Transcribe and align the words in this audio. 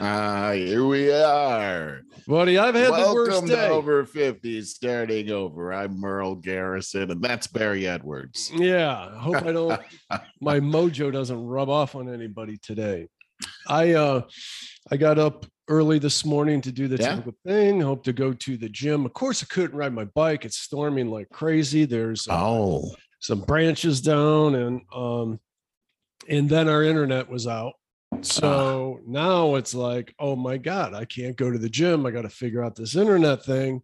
Ah, 0.00 0.52
here 0.54 0.84
we 0.84 1.12
are. 1.12 2.02
Buddy, 2.26 2.58
I've 2.58 2.74
had 2.74 2.86
the 2.88 3.12
worst 3.14 3.30
Welcome 3.30 3.48
to 3.50 3.54
day. 3.54 3.68
over 3.68 4.04
50 4.04 4.62
starting 4.62 5.30
over. 5.30 5.72
I'm 5.72 6.00
Merle 6.00 6.34
Garrison, 6.36 7.10
and 7.10 7.22
that's 7.22 7.46
Barry 7.46 7.86
Edwards. 7.86 8.50
Yeah. 8.54 9.10
I 9.14 9.18
hope 9.18 9.36
I 9.42 9.52
don't 9.52 9.80
my 10.40 10.60
mojo 10.60 11.12
doesn't 11.12 11.44
rub 11.46 11.68
off 11.68 11.94
on 11.94 12.12
anybody 12.12 12.56
today. 12.62 13.08
I 13.68 13.92
uh 13.92 14.22
I 14.90 14.96
got 14.96 15.18
up 15.18 15.46
early 15.68 15.98
this 15.98 16.24
morning 16.24 16.60
to 16.62 16.72
do 16.72 16.88
the 16.88 16.96
Yeah. 16.96 17.10
typical 17.10 17.34
thing, 17.46 17.80
hope 17.80 18.04
to 18.04 18.12
go 18.12 18.32
to 18.32 18.56
the 18.56 18.68
gym. 18.68 19.04
Of 19.06 19.12
course, 19.12 19.42
I 19.42 19.46
couldn't 19.52 19.76
ride 19.76 19.92
my 19.94 20.04
bike. 20.04 20.44
It's 20.44 20.58
storming 20.58 21.08
like 21.10 21.28
crazy. 21.30 21.84
There's 21.84 22.26
uh, 22.28 22.34
Oh, 22.34 22.94
some 23.20 23.40
branches 23.42 24.00
down 24.00 24.54
and 24.54 24.80
um 24.94 25.40
and 26.28 26.48
then 26.48 26.68
our 26.68 26.82
internet 26.82 27.28
was 27.28 27.46
out 27.46 27.74
so 28.22 29.00
now 29.06 29.54
it's 29.56 29.74
like 29.74 30.14
oh 30.18 30.36
my 30.36 30.56
god 30.56 30.94
i 30.94 31.04
can't 31.04 31.36
go 31.36 31.50
to 31.50 31.58
the 31.58 31.68
gym. 31.68 32.06
I 32.06 32.10
got 32.10 32.22
to 32.22 32.28
figure 32.28 32.62
out 32.62 32.74
this 32.74 32.96
internet 32.96 33.44
thing. 33.44 33.82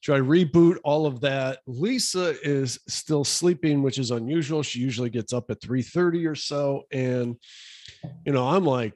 Should 0.00 0.16
I 0.16 0.20
reboot 0.20 0.76
all 0.84 1.06
of 1.06 1.20
that? 1.22 1.60
Lisa 1.66 2.36
is 2.42 2.78
still 2.88 3.24
sleeping 3.24 3.82
which 3.82 3.98
is 3.98 4.10
unusual. 4.10 4.62
She 4.62 4.80
usually 4.80 5.10
gets 5.10 5.32
up 5.32 5.50
at 5.50 5.60
3.30 5.60 6.30
or 6.30 6.34
so. 6.34 6.84
And 6.92 7.36
you 8.24 8.32
know 8.32 8.46
i'm 8.48 8.64
like 8.64 8.94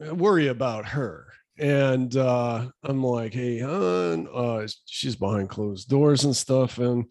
worry 0.00 0.48
about 0.48 0.86
her. 0.86 1.32
And 1.58 2.16
uh 2.16 2.68
i'm 2.82 3.02
like 3.02 3.34
hey 3.34 3.60
hon 3.60 4.28
uh 4.32 4.66
she's 4.86 5.16
behind 5.16 5.48
closed 5.48 5.88
doors 5.88 6.24
and 6.24 6.36
stuff. 6.36 6.78
And 6.78 7.06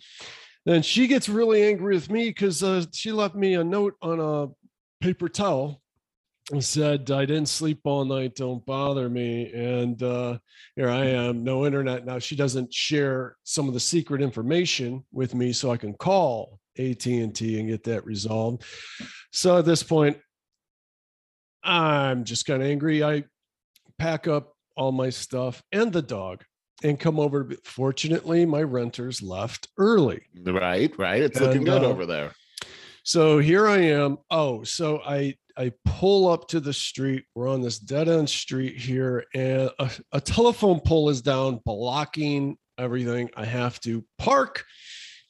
then 0.65 0.81
she 0.81 1.07
gets 1.07 1.29
really 1.29 1.63
angry 1.63 1.95
with 1.95 2.09
me 2.09 2.29
because 2.29 2.61
uh, 2.63 2.83
she 2.93 3.11
left 3.11 3.35
me 3.35 3.55
a 3.55 3.63
note 3.63 3.95
on 4.01 4.19
a 4.19 4.47
paper 5.03 5.29
towel 5.29 5.81
and 6.51 6.63
said 6.63 7.11
i 7.11 7.25
didn't 7.25 7.47
sleep 7.47 7.79
all 7.83 8.05
night 8.05 8.35
don't 8.35 8.65
bother 8.65 9.09
me. 9.09 9.51
And 9.53 10.01
uh, 10.01 10.37
here 10.75 10.89
i 10.89 11.05
am 11.05 11.43
no 11.43 11.65
internet. 11.65 12.05
Now 12.05 12.19
she 12.19 12.35
doesn't 12.35 12.73
share 12.73 13.35
some 13.43 13.67
of 13.67 13.73
the 13.73 13.79
secret 13.79 14.21
information 14.21 15.03
with 15.11 15.35
me 15.35 15.53
so 15.53 15.71
i 15.71 15.77
can 15.77 15.93
call 15.93 16.59
at&t 16.77 17.09
and 17.19 17.33
get 17.33 17.83
that 17.83 18.05
resolved. 18.05 18.63
So 19.31 19.59
at 19.59 19.65
this 19.65 19.83
point 19.83 20.17
i'm 21.63 22.23
just 22.23 22.45
kind 22.45 22.61
of 22.61 22.69
angry. 22.69 23.03
I 23.03 23.25
pack 23.97 24.27
up 24.27 24.53
all 24.75 24.91
my 24.91 25.09
stuff 25.09 25.61
and 25.71 25.91
the 25.91 26.01
dog 26.01 26.43
and 26.83 26.99
come 26.99 27.19
over. 27.19 27.51
Fortunately 27.63 28.45
my 28.45 28.63
renters 28.63 29.21
left 29.21 29.67
early. 29.77 30.21
Right, 30.45 30.97
right. 30.97 31.21
It's 31.21 31.39
looking 31.39 31.63
good 31.63 31.83
uh, 31.83 31.87
over 31.87 32.05
there. 32.05 32.31
So 33.09 33.39
here 33.39 33.67
I 33.67 33.79
am. 33.79 34.19
Oh, 34.29 34.63
so 34.63 35.01
I 35.03 35.35
I 35.57 35.71
pull 35.83 36.29
up 36.29 36.47
to 36.49 36.59
the 36.59 36.71
street. 36.71 37.25
We're 37.33 37.49
on 37.49 37.59
this 37.59 37.79
dead 37.79 38.07
end 38.07 38.29
street 38.29 38.77
here, 38.77 39.25
and 39.33 39.71
a, 39.79 39.89
a 40.11 40.21
telephone 40.21 40.79
pole 40.79 41.09
is 41.09 41.23
down, 41.23 41.59
blocking 41.65 42.55
everything. 42.77 43.31
I 43.35 43.45
have 43.45 43.79
to 43.81 44.05
park 44.19 44.63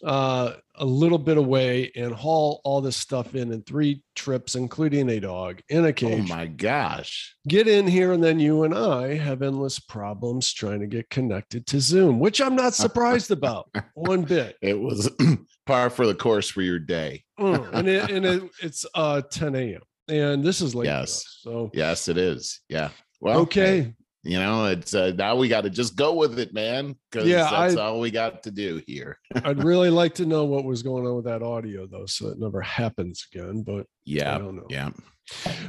uh, 0.03 0.55
a 0.75 0.85
little 0.85 1.17
bit 1.17 1.37
away 1.37 1.91
and 1.95 2.13
haul 2.13 2.59
all 2.65 2.81
this 2.81 2.97
stuff 2.97 3.33
in 3.33 3.53
in 3.53 3.61
three 3.63 4.03
trips, 4.13 4.55
including 4.55 5.09
a 5.09 5.21
dog 5.21 5.61
in 5.69 5.85
a 5.85 5.93
cage. 5.93 6.29
Oh 6.29 6.35
my 6.35 6.47
gosh. 6.47 7.33
Get 7.47 7.69
in 7.69 7.87
here, 7.87 8.11
and 8.11 8.21
then 8.21 8.41
you 8.41 8.63
and 8.63 8.73
I 8.73 9.15
have 9.15 9.41
endless 9.41 9.79
problems 9.79 10.51
trying 10.51 10.81
to 10.81 10.87
get 10.87 11.09
connected 11.09 11.65
to 11.67 11.79
Zoom, 11.79 12.19
which 12.19 12.41
I'm 12.41 12.57
not 12.57 12.73
surprised 12.73 13.31
about 13.31 13.69
one 13.93 14.23
bit. 14.23 14.57
It 14.61 14.77
was 14.77 15.09
par 15.65 15.89
for 15.89 16.05
the 16.05 16.15
course 16.15 16.49
for 16.49 16.61
your 16.61 16.79
day. 16.79 17.23
Mm, 17.39 17.73
and 17.73 17.87
it, 17.87 18.11
and 18.11 18.25
it, 18.25 18.43
it's 18.61 18.85
uh 18.93 19.21
10 19.21 19.55
a.m. 19.55 19.81
and 20.07 20.43
this 20.43 20.61
is 20.61 20.75
late. 20.75 20.85
for 20.87 20.91
Yes. 20.91 21.09
us, 21.09 21.39
So 21.41 21.69
Yes, 21.73 22.07
it 22.07 22.17
is. 22.17 22.61
Yeah. 22.69 22.89
Well, 23.21 23.39
okay. 23.41 23.81
hey, 23.81 23.93
you 24.23 24.37
know, 24.39 24.65
it's 24.65 24.93
uh, 24.93 25.13
now 25.17 25.35
we 25.37 25.47
got 25.47 25.61
to 25.61 25.69
just 25.69 25.95
go 25.95 26.13
with 26.13 26.39
it, 26.39 26.53
man, 26.53 26.95
because 27.11 27.27
Yeah, 27.27 27.49
that's 27.49 27.75
I- 27.77 27.81
all 27.81 27.99
we 27.99 28.11
got 28.11 28.43
to 28.43 28.51
do 28.51 28.81
here. 28.85 29.17
I'd 29.43 29.63
really 29.63 29.89
like 30.01 30.13
to 30.15 30.25
know 30.25 30.43
what 30.45 30.65
was 30.65 30.83
going 30.83 31.05
on 31.07 31.15
with 31.15 31.25
that 31.25 31.41
audio 31.41 31.87
though, 31.87 32.05
so 32.05 32.27
it 32.29 32.37
never 32.39 32.61
happens 32.61 33.25
again. 33.33 33.63
But 33.63 33.85
yeah, 34.05 34.29
I 34.29 34.33
Yeah. 34.33 34.37
don't 34.39 34.55
know. 34.57 34.67
Yeah. 34.69 34.89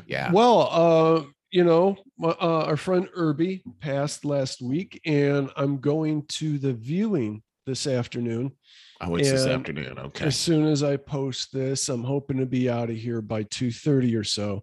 Yeah. 0.06 0.32
Well, 0.32 0.68
uh, 0.70 1.24
you 1.52 1.64
know, 1.64 1.96
my- 2.18 2.30
uh, 2.40 2.64
our 2.66 2.76
friend 2.76 3.08
Irby 3.14 3.62
passed 3.80 4.24
last 4.24 4.62
week, 4.62 5.00
and 5.04 5.50
I'm 5.56 5.78
going 5.78 6.24
to 6.38 6.58
the 6.58 6.72
viewing 6.72 7.42
this 7.66 7.86
afternoon. 7.86 8.52
Oh, 9.00 9.16
it's 9.16 9.30
this 9.30 9.46
afternoon. 9.46 9.98
Okay. 9.98 10.26
As 10.26 10.36
soon 10.36 10.66
as 10.66 10.82
I 10.82 10.96
post 10.96 11.52
this, 11.52 11.88
I'm 11.88 12.04
hoping 12.04 12.38
to 12.38 12.46
be 12.46 12.68
out 12.68 12.90
of 12.90 12.96
here 12.96 13.22
by 13.22 13.44
2:30 13.44 14.16
or 14.18 14.24
so. 14.24 14.62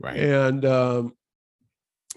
Right. 0.00 0.16
and 0.16 0.64
um 0.64 1.12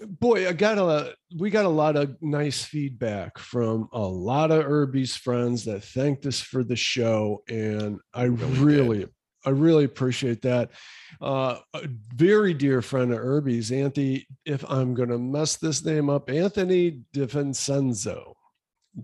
boy 0.00 0.48
i 0.48 0.52
got 0.52 0.78
a 0.78 1.14
we 1.38 1.50
got 1.50 1.64
a 1.64 1.68
lot 1.68 1.96
of 1.96 2.16
nice 2.22 2.64
feedback 2.64 3.38
from 3.38 3.88
a 3.92 4.00
lot 4.00 4.50
of 4.50 4.64
irby's 4.64 5.16
friends 5.16 5.64
that 5.64 5.82
thanked 5.84 6.26
us 6.26 6.40
for 6.40 6.64
the 6.64 6.76
show 6.76 7.42
and 7.48 7.98
i 8.14 8.24
Really 8.24 8.58
really 8.60 9.06
i 9.44 9.50
really 9.50 9.84
appreciate 9.84 10.42
that 10.42 10.70
uh 11.20 11.58
a 11.74 11.88
very 12.14 12.54
dear 12.54 12.82
friend 12.82 13.12
of 13.12 13.18
irby's 13.18 13.70
anthony 13.70 14.26
if 14.44 14.64
i'm 14.68 14.94
gonna 14.94 15.18
mess 15.18 15.56
this 15.56 15.84
name 15.84 16.08
up 16.08 16.30
anthony 16.30 17.02
DiVincenzo. 17.14 18.34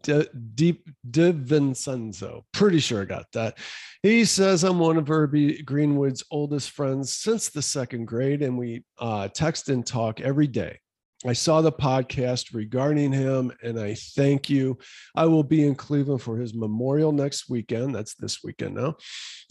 De, 0.03 0.27
Deep 0.55 0.89
DiVincenzo. 1.11 2.43
Pretty 2.53 2.79
sure 2.79 3.03
I 3.03 3.05
got 3.07 3.27
that. 3.33 3.59
He 4.03 4.25
says 4.25 4.65
I'm 4.65 4.79
one 4.79 4.97
of 4.97 5.11
Irby 5.11 5.63
Greenwood's 5.63 6.23
oldest 6.31 6.71
friends 6.71 7.13
since 7.13 7.49
the 7.49 7.63
second 7.63 8.07
grade, 8.07 8.43
and 8.43 8.59
we 8.59 8.85
uh, 8.99 9.29
text 9.29 9.69
and 9.69 9.85
talk 9.87 10.21
every 10.21 10.47
day. 10.47 10.79
I 11.27 11.33
saw 11.33 11.61
the 11.61 11.73
podcast 11.73 12.55
regarding 12.55 13.13
him, 13.13 13.51
and 13.65 13.81
I 13.81 13.95
thank 13.95 14.49
you. 14.49 14.79
I 15.17 15.25
will 15.27 15.43
be 15.43 15.67
in 15.67 15.75
Cleveland 15.75 16.23
for 16.23 16.37
his 16.37 16.55
memorial 16.55 17.11
next 17.11 17.51
weekend. 17.51 17.93
That's 17.93 18.15
this 18.15 18.45
weekend 18.45 18.77
now. 18.77 18.95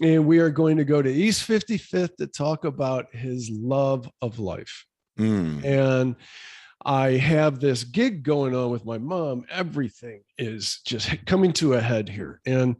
And 0.01 0.25
we 0.25 0.39
are 0.39 0.49
going 0.49 0.77
to 0.77 0.85
go 0.85 1.01
to 1.01 1.11
East 1.11 1.45
55th 1.45 2.15
to 2.17 2.27
talk 2.27 2.63
about 2.63 3.13
his 3.13 3.49
love 3.51 4.09
of 4.21 4.39
life 4.39 4.85
Mm. 5.19 5.65
and 5.65 6.15
I 6.85 7.11
have 7.11 7.59
this 7.59 7.83
gig 7.83 8.23
going 8.23 8.55
on 8.55 8.71
with 8.71 8.85
my 8.85 8.97
mom. 8.97 9.45
Everything 9.49 10.21
is 10.37 10.79
just 10.85 11.09
coming 11.25 11.53
to 11.53 11.73
a 11.73 11.81
head 11.81 12.09
here. 12.09 12.39
And 12.45 12.75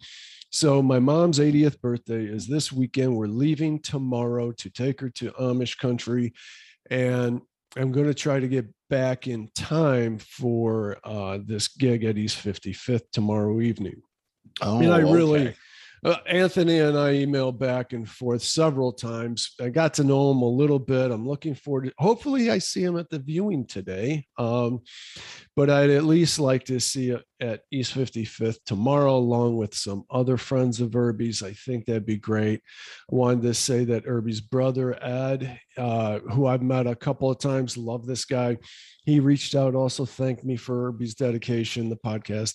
so 0.49 0.81
my 0.81 0.99
mom's 0.99 1.39
80th 1.39 1.81
birthday 1.81 2.25
is 2.25 2.47
this 2.47 2.71
weekend. 2.71 3.15
We're 3.15 3.27
leaving 3.27 3.79
tomorrow 3.81 4.51
to 4.53 4.69
take 4.69 5.01
her 5.01 5.09
to 5.09 5.31
Amish 5.31 5.77
country. 5.77 6.33
And 6.89 7.41
I'm 7.75 7.91
going 7.91 8.07
to 8.07 8.13
try 8.13 8.39
to 8.39 8.47
get 8.47 8.65
back 8.89 9.27
in 9.27 9.49
time 9.55 10.19
for 10.19 10.97
uh, 11.03 11.39
this 11.43 11.67
gig 11.67 12.05
at 12.05 12.17
East 12.17 12.37
55th 12.43 13.11
tomorrow 13.11 13.59
evening. 13.61 14.01
Oh, 14.61 14.79
mean, 14.79 14.89
I 14.89 14.99
really- 14.99 15.47
okay. 15.47 15.55
Uh, 16.03 16.17
Anthony 16.27 16.79
and 16.79 16.97
I 16.97 17.13
emailed 17.13 17.57
back 17.57 17.93
and 17.93 18.07
forth 18.07 18.43
several 18.43 18.91
times. 18.91 19.55
I 19.59 19.69
got 19.69 19.93
to 19.95 20.03
know 20.03 20.31
him 20.31 20.41
a 20.41 20.49
little 20.49 20.79
bit. 20.79 21.11
I'm 21.11 21.27
looking 21.27 21.55
forward 21.55 21.85
to 21.85 21.93
hopefully 21.97 22.51
I 22.51 22.59
see 22.59 22.83
him 22.83 22.97
at 22.97 23.09
the 23.09 23.19
viewing 23.19 23.65
today. 23.65 24.25
Um, 24.37 24.81
but 25.55 25.71
I'd 25.71 25.89
at 25.89 26.03
least 26.03 26.39
like 26.39 26.65
to 26.65 26.79
see 26.79 27.09
it 27.09 27.23
at 27.39 27.61
East 27.71 27.95
55th 27.95 28.59
tomorrow, 28.65 29.15
along 29.15 29.57
with 29.57 29.73
some 29.73 30.03
other 30.11 30.37
friends 30.37 30.81
of 30.81 30.95
Irby's. 30.95 31.41
I 31.41 31.53
think 31.53 31.85
that'd 31.85 32.05
be 32.05 32.17
great. 32.17 32.61
I 33.11 33.15
wanted 33.15 33.41
to 33.43 33.53
say 33.55 33.83
that 33.85 34.07
Irby's 34.07 34.41
brother, 34.41 35.03
Ed, 35.03 35.59
uh, 35.77 36.19
who 36.31 36.45
I've 36.45 36.61
met 36.61 36.85
a 36.87 36.95
couple 36.95 37.31
of 37.31 37.39
times, 37.39 37.75
love 37.75 38.05
this 38.05 38.25
guy. 38.25 38.57
He 39.05 39.19
reached 39.19 39.55
out, 39.55 39.73
also 39.73 40.05
thanked 40.05 40.43
me 40.43 40.57
for 40.57 40.89
Irby's 40.89 41.15
dedication, 41.15 41.89
the 41.89 41.95
podcast. 41.95 42.53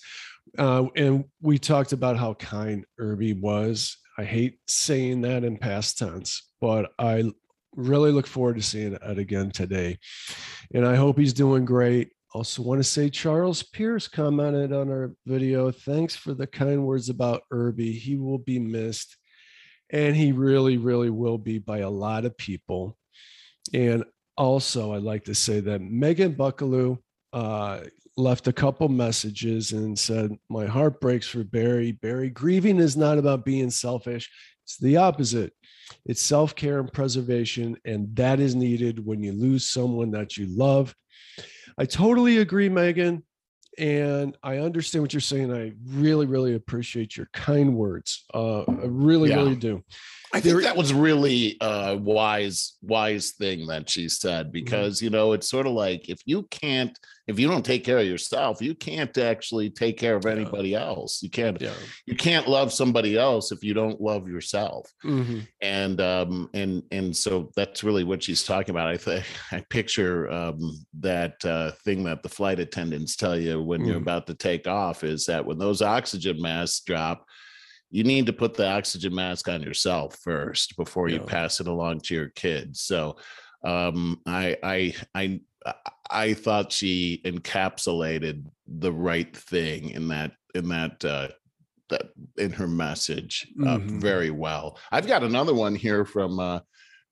Uh, 0.58 0.86
and 0.96 1.24
we 1.40 1.58
talked 1.58 1.92
about 1.92 2.16
how 2.16 2.34
kind 2.34 2.84
Irby 2.98 3.34
was. 3.34 3.96
I 4.18 4.24
hate 4.24 4.58
saying 4.66 5.22
that 5.22 5.44
in 5.44 5.56
past 5.56 5.98
tense, 5.98 6.50
but 6.60 6.92
I 6.98 7.30
really 7.74 8.12
look 8.12 8.26
forward 8.26 8.56
to 8.56 8.62
seeing 8.62 8.98
Ed 9.02 9.18
again 9.18 9.50
today. 9.50 9.98
And 10.74 10.86
I 10.86 10.96
hope 10.96 11.18
he's 11.18 11.32
doing 11.32 11.64
great. 11.64 12.12
Also, 12.34 12.62
want 12.62 12.78
to 12.78 12.84
say 12.84 13.10
Charles 13.10 13.62
Pierce 13.62 14.08
commented 14.08 14.72
on 14.72 14.88
our 14.90 15.14
video. 15.26 15.70
Thanks 15.70 16.16
for 16.16 16.34
the 16.34 16.46
kind 16.46 16.84
words 16.84 17.08
about 17.08 17.42
Irby. 17.50 17.92
He 17.92 18.16
will 18.16 18.38
be 18.38 18.58
missed. 18.58 19.16
And 19.90 20.16
he 20.16 20.32
really, 20.32 20.78
really 20.78 21.10
will 21.10 21.36
be 21.36 21.58
by 21.58 21.78
a 21.78 21.90
lot 21.90 22.24
of 22.24 22.36
people. 22.38 22.96
And 23.74 24.04
also, 24.36 24.94
I'd 24.94 25.02
like 25.02 25.24
to 25.24 25.34
say 25.34 25.60
that 25.60 25.82
Megan 25.82 26.34
Buckaloo 26.34 26.98
uh, 27.34 27.80
left 28.16 28.46
a 28.48 28.52
couple 28.52 28.88
messages 28.88 29.72
and 29.72 29.98
said, 29.98 30.36
My 30.48 30.66
heart 30.66 31.00
breaks 31.00 31.26
for 31.28 31.44
Barry. 31.44 31.92
Barry, 31.92 32.30
grieving 32.30 32.78
is 32.78 32.96
not 32.96 33.18
about 33.18 33.44
being 33.44 33.70
selfish, 33.70 34.30
it's 34.64 34.76
the 34.78 34.96
opposite. 34.96 35.52
It's 36.06 36.22
self 36.22 36.54
care 36.54 36.78
and 36.80 36.90
preservation, 36.92 37.76
and 37.84 38.14
that 38.16 38.40
is 38.40 38.54
needed 38.54 39.04
when 39.04 39.22
you 39.22 39.32
lose 39.32 39.68
someone 39.68 40.10
that 40.12 40.36
you 40.36 40.46
love. 40.46 40.94
I 41.76 41.84
totally 41.84 42.38
agree, 42.38 42.68
Megan. 42.68 43.24
And 43.78 44.36
I 44.42 44.58
understand 44.58 45.02
what 45.02 45.14
you're 45.14 45.20
saying. 45.20 45.52
I 45.52 45.72
really, 45.86 46.26
really 46.26 46.54
appreciate 46.54 47.16
your 47.16 47.28
kind 47.32 47.74
words. 47.74 48.24
Uh, 48.34 48.62
I 48.62 48.84
really, 48.84 49.30
Yeah. 49.30 49.36
really 49.36 49.56
do. 49.56 49.82
I 50.34 50.40
think 50.40 50.62
that 50.62 50.76
was 50.76 50.94
really 50.94 51.56
a 51.60 51.94
wise, 51.96 52.78
wise 52.80 53.32
thing 53.32 53.66
that 53.66 53.90
she 53.90 54.08
said 54.08 54.46
Mm-hmm. 54.46 54.52
because 54.52 55.02
you 55.02 55.10
know 55.10 55.32
it's 55.32 55.48
sort 55.48 55.66
of 55.66 55.72
like 55.74 56.08
if 56.08 56.20
you 56.24 56.44
can't, 56.44 56.98
if 57.28 57.38
you 57.38 57.46
don't 57.48 57.64
take 57.64 57.84
care 57.84 57.98
of 57.98 58.06
yourself, 58.06 58.60
you 58.62 58.74
can't 58.74 59.16
actually 59.18 59.68
take 59.70 59.98
care 59.98 60.16
of 60.16 60.24
Yeah. 60.24 60.32
anybody 60.32 60.74
else. 60.74 61.22
You 61.22 61.28
can't, 61.30 61.60
Yeah. 61.60 61.74
you 62.06 62.16
can't 62.16 62.48
love 62.48 62.72
somebody 62.72 63.16
else 63.18 63.52
if 63.52 63.62
you 63.62 63.74
don't 63.74 64.00
love 64.00 64.26
yourself. 64.26 64.90
Mhm. 65.04 65.46
And 65.60 66.00
um 66.00 66.48
and 66.54 66.82
and 66.90 67.14
so 67.16 67.50
that's 67.54 67.84
really 67.84 68.04
what 68.04 68.22
she's 68.22 68.42
talking 68.42 68.74
about. 68.74 68.88
I 68.88 68.96
think 68.96 69.24
I 69.52 69.60
picture 69.68 70.30
um 70.32 70.84
that 71.00 71.44
uh, 71.44 71.72
thing 71.84 72.04
that 72.04 72.22
the 72.22 72.28
flight 72.28 72.58
attendants 72.58 73.16
tell 73.16 73.38
you 73.38 73.62
when 73.62 73.84
you're 73.84 73.96
Mm. 73.96 74.02
about 74.08 74.26
to 74.28 74.34
take 74.34 74.66
off 74.66 75.04
is 75.04 75.26
that 75.26 75.44
when 75.44 75.58
those 75.58 75.82
oxygen 75.82 76.40
masks 76.40 76.80
drop 76.80 77.26
you 77.92 78.02
need 78.02 78.26
to 78.26 78.32
put 78.32 78.54
the 78.54 78.66
oxygen 78.68 79.14
mask 79.14 79.48
on 79.48 79.62
yourself 79.62 80.18
first 80.22 80.76
before 80.76 81.08
you 81.08 81.18
Yeah. 81.18 81.24
pass 81.24 81.60
it 81.60 81.68
along 81.68 82.00
to 82.00 82.14
your 82.14 82.30
kids. 82.30 82.80
So 82.80 83.16
um 83.64 84.20
I 84.26 84.56
I 84.62 84.94
I 85.14 85.40
I 86.10 86.34
thought 86.34 86.72
she 86.72 87.20
encapsulated 87.24 88.46
the 88.66 88.92
right 88.92 89.36
thing 89.36 89.90
in 89.90 90.08
that 90.08 90.32
in 90.54 90.68
that 90.70 91.04
uh 91.04 91.28
that 91.90 92.10
in 92.38 92.50
her 92.52 92.66
message 92.66 93.46
uh, 93.66 93.78
Mhm. 93.78 94.00
very 94.00 94.30
well. 94.30 94.78
I've 94.90 95.06
got 95.06 95.22
another 95.22 95.54
one 95.54 95.74
here 95.74 96.04
from 96.04 96.40
uh 96.40 96.60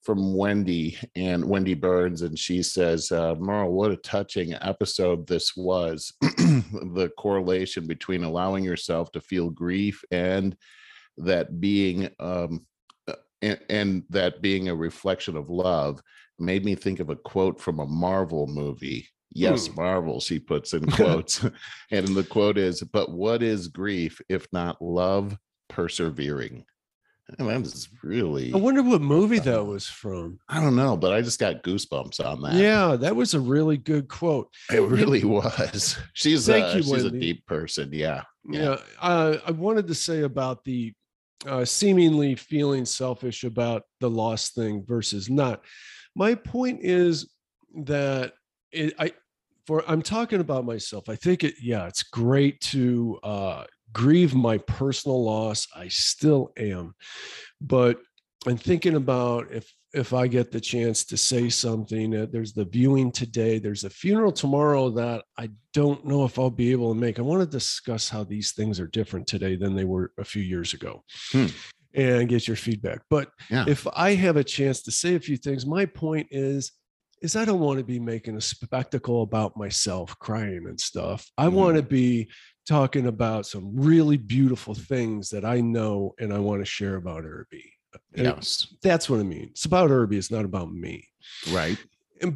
from 0.03 0.35
Wendy 0.35 0.97
and 1.15 1.45
Wendy 1.45 1.75
Burns, 1.75 2.23
and 2.23 2.39
she 2.39 2.63
says, 2.63 3.13
uh, 3.13 3.35
Merle, 3.39 3.73
what 3.73 3.91
a 3.91 3.97
touching 3.97 4.55
episode 4.55 5.27
this 5.27 5.55
was. 5.57 6.13
the 6.21 7.11
correlation 7.19 7.87
between 7.87 8.25
allowing 8.25 8.65
yourself 8.65 9.13
to 9.13 9.21
feel 9.21 9.51
grief 9.51 10.03
and 10.11 10.57
that 11.19 11.61
being 11.61 12.09
um 12.19 12.65
uh, 13.09 13.15
and, 13.43 13.61
and 13.69 14.03
that 14.09 14.41
being 14.41 14.69
a 14.69 14.75
reflection 14.75 15.37
of 15.37 15.51
love 15.51 16.01
made 16.39 16.65
me 16.65 16.75
think 16.75 17.01
of 17.01 17.11
a 17.11 17.17
quote 17.17 17.61
from 17.61 17.79
a 17.79 17.87
Marvel 17.87 18.47
movie. 18.47 19.07
Yes, 19.33 19.67
Hmm. 19.67 19.75
Marvel, 19.77 20.21
she 20.21 20.39
puts 20.39 20.73
in 20.73 20.87
quotes. 20.91 21.45
and 21.91 22.09
the 22.09 22.25
quote 22.25 22.57
is, 22.59 22.83
but 22.83 23.11
what 23.13 23.43
is 23.43 23.69
grief 23.69 24.21
if 24.29 24.47
not 24.53 24.81
love 24.81 25.37
persevering? 25.69 26.65
And 27.39 27.49
that 27.49 27.63
is 27.63 27.89
really 28.03 28.53
I 28.53 28.57
wonder 28.57 28.83
what 28.83 29.01
movie 29.01 29.39
that 29.41 29.65
was 29.65 29.87
from. 29.87 30.39
I 30.49 30.61
don't 30.61 30.77
know, 30.77 30.97
but 30.97 31.13
I 31.13 31.23
just 31.23 31.39
got 31.39 31.63
goosebumps 31.63 32.25
on 32.25 32.43
that. 32.43 32.55
Yeah, 32.55 32.97
that 32.97 33.15
was 33.15 33.35
a 33.35 33.41
really 33.41 33.77
good 33.77 34.09
quote. 34.09 34.49
it 34.71 34.83
really 34.83 35.25
was. 35.25 35.99
She's 36.13 36.47
Thank 36.47 36.67
uh, 36.67 36.79
you, 36.79 36.83
she's 36.83 37.05
a 37.05 37.11
deep 37.11 37.47
person. 37.47 37.91
Yeah. 37.93 38.23
Yeah, 38.49 38.79
uh, 39.01 39.37
I 39.47 39.51
wanted 39.51 39.87
to 39.89 39.95
say 39.95 40.23
about 40.23 40.65
the 40.65 40.95
uh, 41.47 41.65
seemingly 41.65 42.35
feeling 42.35 42.85
selfish 42.85 43.45
about 43.45 43.83
the 44.01 44.11
lost 44.11 44.55
thing 44.55 44.85
versus 44.87 45.31
not. 45.31 45.63
My 46.15 46.35
point 46.35 46.81
is 46.83 47.31
that 47.85 48.33
it, 48.73 48.95
I, 48.99 49.13
for 49.67 49.85
I'm 49.87 50.03
talking 50.03 50.41
about 50.41 50.65
myself. 50.65 51.09
I 51.09 51.17
think 51.17 51.45
it. 51.45 51.55
Yeah, 51.61 51.87
it's 51.87 52.03
great 52.03 52.61
to 52.63 53.19
uh, 53.23 53.65
grieve 53.93 54.35
my 54.35 54.59
personal 54.59 55.23
loss. 55.25 55.67
I 55.75 55.89
still 55.89 56.53
am, 56.57 56.95
but 57.61 57.99
I'm 58.47 58.57
thinking 58.57 58.97
about 58.97 59.51
if 59.53 59.73
if 59.93 60.13
I 60.15 60.29
get 60.29 60.53
the 60.53 60.61
chance 60.61 61.05
to 61.07 61.17
say 61.17 61.49
something. 61.49 62.15
Uh, 62.15 62.27
there's 62.31 62.53
the 62.53 62.65
viewing 62.65 63.11
today. 63.11 63.59
There's 63.59 63.83
a 63.83 63.91
funeral 63.91 64.31
tomorrow 64.31 64.89
that 64.91 65.25
I 65.37 65.51
don't 65.75 66.07
know 66.07 66.25
if 66.25 66.39
I'll 66.39 66.49
be 66.49 66.71
able 66.71 66.95
to 66.95 67.01
make. 67.01 67.19
I 67.19 67.23
want 67.23 67.41
to 67.43 67.47
discuss 67.59 68.09
how 68.09 68.23
these 68.23 68.53
things 68.53 68.79
are 68.79 68.87
different 68.87 69.27
today 69.27 69.57
than 69.57 69.75
they 69.75 69.85
were 69.85 70.13
a 70.17 70.25
few 70.25 70.43
years 70.43 70.75
ago. 70.75 71.03
Hmm. 71.33 71.47
And 71.93 72.29
get 72.29 72.47
your 72.47 72.57
feedback. 72.57 73.03
But 73.11 73.33
Yeah. 73.51 73.65
if 73.67 73.85
I 73.93 74.15
have 74.15 74.37
a 74.37 74.45
chance 74.45 74.81
to 74.83 74.93
say 74.93 75.17
a 75.17 75.21
few 75.21 75.37
things, 75.37 75.67
my 75.67 75.87
point 75.87 76.29
is 76.31 76.71
is 77.21 77.37
I 77.37 77.45
don't 77.45 77.61
want 77.61 77.79
to 77.79 77.85
be 77.85 77.99
making 77.99 78.37
a 78.37 78.41
spectacle 78.41 79.23
about 79.23 79.55
myself 79.57 80.19
crying 80.21 80.65
and 80.69 80.81
stuff. 80.81 81.29
I 81.37 81.49
Mhm. 81.49 81.53
want 81.53 81.77
to 81.77 81.83
be 81.83 82.31
talking 82.71 83.07
about 83.09 83.47
some 83.47 83.73
really 83.75 84.17
beautiful 84.17 84.75
things 84.75 85.29
that 85.31 85.45
I 85.45 85.61
know 85.61 86.15
and 86.21 86.33
I 86.33 86.39
want 86.39 86.61
to 86.61 86.65
share 86.65 86.95
about 86.95 87.25
Irby. 87.25 87.65
Yes. 88.15 88.69
That's 88.81 89.11
what 89.11 89.19
I 89.19 89.25
mean. 89.25 89.49
It's 89.51 89.65
about 89.65 89.91
Irby. 89.91 90.17
It's 90.17 90.31
not 90.31 90.45
about 90.45 90.73
me. 90.73 91.09
Right. 91.51 91.77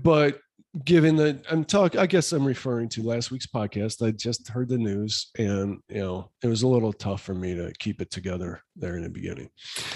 But 0.03 0.41
given 0.85 1.15
that 1.17 1.45
I'm 1.49 1.65
talking, 1.65 2.01
I 2.01 2.07
guess 2.07 2.33
I'm 2.33 2.45
referring 2.45 2.89
to 2.91 3.03
last 3.05 3.31
week's 3.31 3.47
podcast. 3.47 4.05
I 4.05 4.11
just 4.11 4.49
heard 4.49 4.69
the 4.69 4.77
news 4.77 5.31
and, 5.39 5.79
you 5.89 6.01
know, 6.01 6.31
it 6.43 6.49
was 6.49 6.63
a 6.65 6.69
little 6.69 6.93
tough 6.93 7.23
for 7.23 7.35
me 7.35 7.55
to 7.55 7.73
keep 7.79 8.01
it 8.01 8.11
together 8.11 8.61
there 8.75 8.97
in 8.97 9.05
the 9.05 9.09
beginning. 9.09 9.51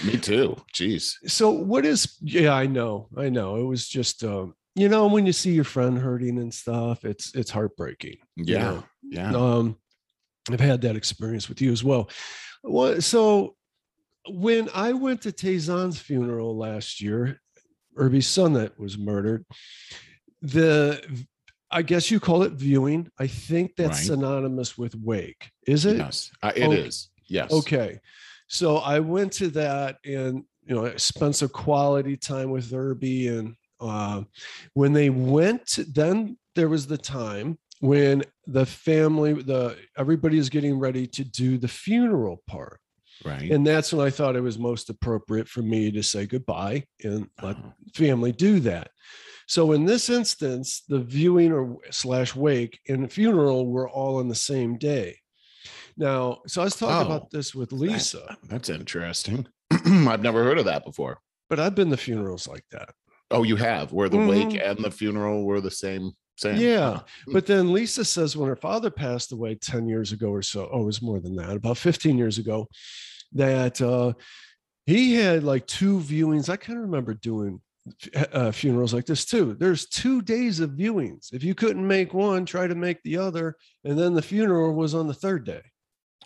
Me 0.05 0.17
too. 0.17 0.57
Jeez. 0.73 1.15
So 1.27 1.51
what 1.51 1.85
is, 1.85 2.17
yeah, 2.21 2.53
I 2.55 2.67
know, 2.67 3.09
I 3.17 3.29
know. 3.29 3.57
It 3.57 3.65
was 3.65 3.89
just, 3.89 4.23
um, 4.23 4.55
you 4.77 4.89
know, 4.89 5.09
when 5.09 5.27
you 5.27 5.33
see 5.33 5.51
your 5.51 5.65
friend 5.65 5.99
hurting 5.99 6.39
and 6.39 6.55
stuff, 6.55 7.05
it's, 7.05 7.35
it's 7.35 7.51
heartbreaking. 7.51 8.19
you 8.37 8.55
Yeah. 8.55 8.63
know? 8.63 8.85
Yeah. 9.11 9.33
Um, 9.35 9.77
I've 10.51 10.61
had 10.61 10.81
that 10.83 10.97
experience 10.97 11.49
with 11.49 11.61
you 11.61 11.73
as 11.73 11.85
well. 11.85 12.11
Well, 12.63 13.01
so 13.01 13.55
when 14.29 14.69
I 14.75 14.93
went 14.93 15.23
to 15.23 15.33
Tazan's 15.33 15.99
funeral 15.99 16.57
last 16.57 17.01
year, 17.01 17.41
Irby's 17.97 18.27
son 18.29 18.53
that 18.55 18.79
was 18.79 18.99
murdered, 18.99 19.45
the 20.43 21.27
I 21.71 21.83
guess 21.83 22.11
you 22.11 22.19
call 22.19 22.45
it 22.45 22.53
viewing. 22.53 23.11
I 23.19 23.27
think 23.27 23.77
that's 23.77 23.99
Right. 23.99 24.07
synonymous 24.07 24.79
with 24.79 24.95
wake. 24.95 25.51
Is 25.67 25.85
it? 25.85 25.99
Yes. 25.99 26.31
Uh, 26.43 26.53
it 26.57 26.73
is. 26.73 27.11
Okay. 27.19 27.25
Yes. 27.27 27.53
Okay. 27.53 28.01
So 28.47 28.79
I 28.79 29.01
went 29.01 29.33
to 29.35 29.49
that 29.49 29.99
and 30.05 30.45
you 30.65 30.75
know 30.75 30.87
I 30.87 30.97
spent 30.97 31.37
some 31.37 31.51
quality 31.51 32.17
time 32.17 32.51
with 32.51 32.73
Irby 32.73 33.29
and 33.29 33.55
uh, 33.81 34.23
when 34.75 34.93
they 34.93 35.11
went 35.11 35.79
then 35.95 36.39
there 36.55 36.69
was 36.69 36.87
the 36.87 36.99
time 36.99 37.59
when 37.81 38.23
the 38.47 38.67
family 38.67 39.33
the 39.35 39.77
everybody 39.97 40.39
is 40.39 40.49
getting 40.49 40.79
ready 40.79 41.07
to 41.07 41.25
do 41.25 41.59
the 41.59 41.69
funeral 41.69 42.43
part 42.47 42.81
Right. 43.25 43.51
and 43.51 43.67
that's 43.67 43.93
when 43.93 44.07
I 44.07 44.11
thought 44.11 44.37
it 44.37 44.41
was 44.43 44.59
most 44.59 44.91
appropriate 44.91 45.49
for 45.49 45.61
me 45.63 45.91
to 45.93 46.03
say 46.03 46.27
goodbye 46.27 46.85
and 47.03 47.29
let 47.43 47.57
Oh, 47.57 47.73
family 47.95 48.33
do 48.33 48.61
that. 48.61 48.91
So 49.49 49.73
in 49.73 49.85
this 49.87 50.09
instance, 50.09 50.83
the 50.89 51.01
viewing 51.01 51.53
or 51.53 51.79
slash 51.91 52.37
wake 52.37 52.79
and 52.89 53.03
the 53.05 53.09
funeral 53.09 53.67
were 53.67 53.89
all 53.89 54.19
on 54.19 54.29
the 54.29 54.35
same 54.35 54.77
day. 54.79 55.19
Now, 55.97 56.39
so 56.47 56.61
I 56.61 56.65
was 56.65 56.77
talking 56.77 57.11
Oh, 57.11 57.17
about 57.17 57.31
this 57.31 57.55
with 57.55 57.73
Lisa, 57.73 58.37
that's 58.45 58.69
interesting. 58.69 59.47
I've 59.73 60.23
never 60.23 60.45
heard 60.45 60.59
of 60.59 60.67
that 60.67 60.85
before. 60.85 61.19
but 61.51 61.59
I've 61.59 61.75
been 61.75 61.91
to 61.91 61.97
funerals 61.97 62.47
like 62.47 62.65
that. 62.73 62.91
Oh, 63.31 63.43
you 63.43 63.57
have 63.57 63.93
where 63.93 64.09
the 64.09 64.19
wake 64.19 64.49
Mhm. 64.51 64.71
and 64.71 64.85
the 64.85 64.91
funeral 64.91 65.45
were 65.45 65.61
the 65.61 65.71
same. 65.71 66.13
Same. 66.39 66.57
Yeah. 66.57 67.01
But 67.27 67.47
then 67.47 67.73
Lisa 67.73 68.05
says 68.05 68.37
when 68.37 68.49
her 68.49 68.57
father 68.57 68.91
passed 68.91 69.33
away 69.33 69.57
10 69.57 69.89
years 69.89 70.13
ago 70.13 70.31
or 70.31 70.41
so, 70.43 70.69
oh, 70.73 70.83
it 70.83 70.87
was 70.87 71.03
more 71.03 71.19
than 71.19 71.35
that, 71.35 71.57
about 71.57 71.79
15 71.79 72.17
years 72.17 72.39
ago, 72.39 72.69
that 73.33 73.83
uh, 73.83 74.13
he 74.87 75.15
had 75.15 75.43
like 75.43 75.67
two 75.67 75.99
viewings. 75.99 76.49
I 76.49 76.57
kind 76.57 76.79
of 76.79 76.85
remember 76.85 77.15
doing 77.15 77.61
uh, 78.33 78.53
funerals 78.53 78.95
like 78.95 79.05
this 79.05 79.25
too. 79.25 79.55
There's 79.55 79.89
two 79.89 80.23
days 80.23 80.61
of 80.61 80.71
viewings. 80.71 81.33
If 81.33 81.43
you 81.43 81.57
couldn't 81.57 81.87
make 81.87 82.15
one, 82.15 82.47
try 82.47 82.69
to 82.69 82.75
make 82.77 83.03
the 83.03 83.17
other. 83.17 83.57
And 83.83 83.99
then 83.99 84.15
the 84.15 84.23
funeral 84.23 84.75
was 84.75 84.95
on 84.95 85.09
the 85.09 85.15
third 85.15 85.45
day. 85.45 85.63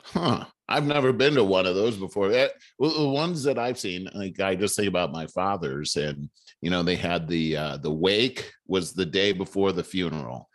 Huh. 0.02 0.44
I've 0.72 0.86
never 0.86 1.12
been 1.12 1.34
to 1.34 1.44
one 1.44 1.66
of 1.66 1.74
those 1.74 1.96
before. 1.96 2.28
That 2.30 2.52
well, 2.78 2.90
the 2.90 3.08
ones 3.08 3.42
that 3.44 3.58
I've 3.58 3.78
seen, 3.78 4.08
like 4.14 4.40
I 4.40 4.54
just 4.54 4.74
think 4.74 4.88
about 4.88 5.12
my 5.12 5.26
father's, 5.26 5.96
and 5.96 6.30
you 6.62 6.70
know, 6.70 6.82
they 6.82 6.96
had 6.96 7.28
the 7.28 7.56
uh 7.56 7.76
the 7.76 7.92
wake 7.92 8.50
was 8.66 8.92
the 8.92 9.06
day 9.06 9.32
before 9.32 9.72
the 9.72 9.84
funeral, 9.84 10.48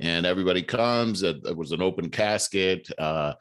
and 0.00 0.26
everybody 0.26 0.62
comes. 0.62 1.22
It, 1.22 1.36
it 1.46 1.56
was 1.56 1.70
an 1.72 1.82
open 1.82 2.10
casket. 2.10 2.88
Uh, 2.98 3.34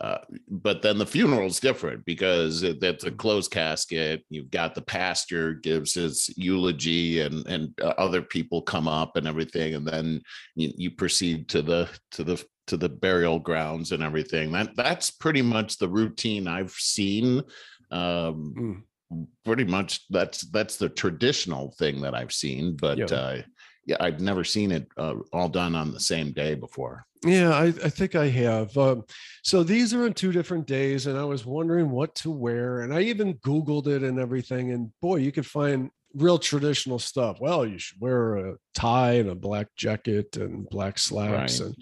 uh, 0.00 0.18
but 0.48 0.82
then 0.82 0.98
the 0.98 1.06
funeral's 1.06 1.60
different 1.60 2.04
because 2.04 2.64
it, 2.64 2.80
that's 2.80 3.04
a 3.04 3.10
closed 3.10 3.50
casket. 3.50 4.24
You've 4.28 4.50
got 4.50 4.74
the 4.74 4.82
pastor 4.82 5.54
gives 5.54 5.94
his 5.94 6.30
eulogy, 6.36 7.20
and 7.20 7.46
and 7.46 7.72
uh, 7.80 7.94
other 7.98 8.22
people 8.22 8.62
come 8.62 8.86
up 8.88 9.16
and 9.16 9.26
everything, 9.26 9.74
and 9.74 9.86
then 9.86 10.20
you, 10.54 10.72
you 10.76 10.90
proceed 10.90 11.48
to 11.50 11.62
the 11.62 11.88
to 12.12 12.24
the 12.24 12.44
to 12.66 12.76
the 12.76 12.88
burial 12.88 13.38
grounds 13.38 13.92
and 13.92 14.02
everything. 14.02 14.52
That 14.52 14.74
that's 14.76 15.10
pretty 15.10 15.42
much 15.42 15.78
the 15.78 15.88
routine 15.88 16.46
I've 16.48 16.72
seen. 16.72 17.42
Um, 17.90 18.84
Mm. 19.12 19.26
pretty 19.44 19.64
much 19.64 20.00
that's 20.08 20.40
that's 20.50 20.76
the 20.76 20.88
traditional 20.88 21.72
thing 21.78 22.00
that 22.00 22.14
I've 22.14 22.32
seen, 22.32 22.74
but 22.74 22.98
Yeah. 22.98 23.04
uh, 23.04 23.42
yeah, 23.86 23.96
I've 24.00 24.20
never 24.20 24.44
seen 24.44 24.72
it 24.72 24.88
uh, 24.96 25.16
all 25.32 25.48
done 25.50 25.74
on 25.76 25.92
the 25.92 26.00
same 26.00 26.32
day 26.32 26.54
before. 26.54 27.04
Yeah, 27.22 27.50
I, 27.50 27.64
I 27.66 27.90
think 27.90 28.14
I 28.14 28.28
have. 28.28 28.76
Um, 28.78 29.04
so 29.42 29.62
these 29.62 29.92
are 29.94 30.04
on 30.04 30.14
two 30.14 30.32
different 30.32 30.66
days, 30.66 31.06
and 31.06 31.18
I 31.18 31.24
was 31.24 31.44
wondering 31.44 31.90
what 31.90 32.14
to 32.16 32.30
wear, 32.30 32.80
and 32.80 32.92
I 32.94 33.02
even 33.02 33.34
Googled 33.34 33.86
it 33.86 34.02
and 34.02 34.18
everything. 34.18 34.72
And 34.72 34.90
boy, 35.02 35.16
you 35.16 35.32
could 35.32 35.46
find 35.46 35.90
real 36.14 36.38
traditional 36.38 36.98
stuff. 36.98 37.38
Well, 37.40 37.66
you 37.66 37.78
should 37.78 38.00
wear 38.00 38.36
a 38.36 38.56
tie 38.74 39.12
and 39.14 39.28
a 39.28 39.34
black 39.34 39.68
jacket 39.76 40.36
and 40.36 40.68
black 40.70 40.98
slacks. 40.98 41.60
Right. 41.60 41.68
And 41.68 41.76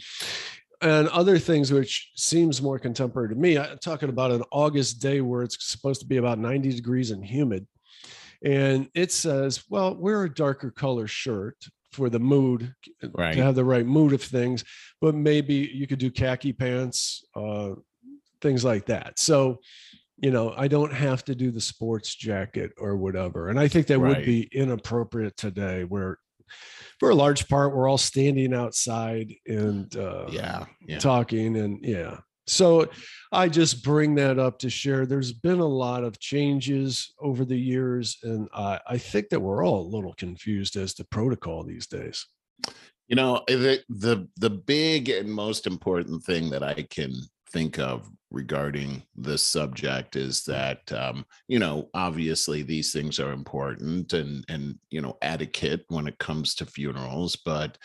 and 0.83 1.09
other 1.09 1.39
things 1.39 1.73
which 1.73 2.11
seems 2.17 2.61
more 2.61 2.79
contemporary 2.79 3.29
to 3.29 3.35
me 3.35 3.57
i'm 3.57 3.79
talking 3.79 4.09
about 4.09 4.31
an 4.33 4.43
august 4.51 5.01
day 5.01 5.21
where 5.21 5.43
it's 5.43 5.57
supposed 5.71 6.01
to 6.01 6.07
be 6.07 6.17
about 6.19 6.39
90 6.39 6.73
degrees 6.73 7.11
and 7.11 7.25
humid. 7.25 7.67
And 8.45 8.89
it 8.95 9.12
says 9.12 9.62
well 9.71 9.95
wear 9.95 10.25
a 10.25 10.35
darker 10.35 10.71
color 10.71 11.07
shirt 11.07 11.57
for 11.93 12.11
the 12.11 12.19
mood 12.19 12.75
Right. 13.15 13.35
to 13.35 13.43
have 13.43 13.55
the 13.55 13.65
right 13.65 13.87
mood 13.87 14.12
of 14.12 14.23
things 14.23 14.65
but 15.01 15.15
maybe 15.15 15.55
you 15.73 15.87
could 15.87 15.99
do 16.01 16.11
khaki 16.11 16.53
pants 16.53 17.25
uh, 17.37 17.71
things 18.41 18.65
like 18.65 18.87
that. 18.87 19.19
So 19.19 19.61
you 20.19 20.31
know 20.31 20.55
i 20.57 20.69
don't 20.69 20.93
have 20.93 21.25
to 21.25 21.35
do 21.35 21.51
the 21.51 21.61
sports 21.61 22.15
jacket 22.15 22.73
or 22.79 22.97
whatever. 22.97 23.49
And 23.51 23.59
i 23.61 23.69
think 23.69 23.87
that 23.87 24.01
would 24.01 24.25
be 24.27 24.49
inappropriate 24.53 25.37
today 25.37 25.85
where 25.85 26.19
for 27.02 27.11
a 27.11 27.14
large 27.16 27.49
part 27.49 27.75
we're 27.75 27.88
all 27.90 27.99
standing 27.99 28.54
outside 28.54 29.35
and 29.49 29.97
uh, 29.97 30.26
Yeah. 30.30 30.66
Yeah. 30.87 31.00
talking 31.00 31.56
and 31.56 31.85
yeah 31.85 32.18
so 32.47 32.88
i 33.32 33.49
just 33.49 33.82
bring 33.82 34.14
that 34.14 34.38
up 34.38 34.61
to 34.61 34.71
share 34.71 35.04
there's 35.04 35.32
been 35.32 35.59
a 35.59 35.66
lot 35.66 36.04
of 36.04 36.21
changes 36.21 37.12
over 37.18 37.44
the 37.44 37.59
years 37.59 38.18
and 38.23 38.49
i, 38.54 38.78
I 38.87 38.99
think 38.99 39.30
that 39.30 39.40
we're 39.40 39.64
all 39.66 39.80
a 39.85 39.92
little 39.97 40.14
confused 40.14 40.76
as 40.76 40.94
to 40.94 41.04
protocol 41.04 41.64
these 41.64 41.88
days 41.88 42.25
You 43.09 43.16
know, 43.16 43.42
the 43.49 43.80
the 44.04 44.28
the 44.44 44.50
big 44.50 45.09
and 45.11 45.28
most 45.28 45.66
important 45.66 46.23
thing 46.28 46.50
that 46.50 46.62
I 46.62 46.87
can 46.97 47.12
think 47.52 47.78
of 47.78 48.11
regarding 48.30 49.02
this 49.14 49.42
subject 49.42 50.16
is 50.16 50.44
that 50.44 50.90
um, 50.92 51.25
you 51.49 51.59
know, 51.59 51.88
obviously 51.94 52.62
these 52.62 52.92
things 52.92 53.21
are 53.21 53.32
important 53.32 54.12
and 54.12 54.44
and 54.49 54.78
you 54.90 55.00
know, 55.00 55.16
etiquette 55.23 55.85
when 55.88 56.06
it 56.06 56.18
comes 56.18 56.54
to 56.56 56.66
funerals, 56.66 57.37
but 57.37 57.78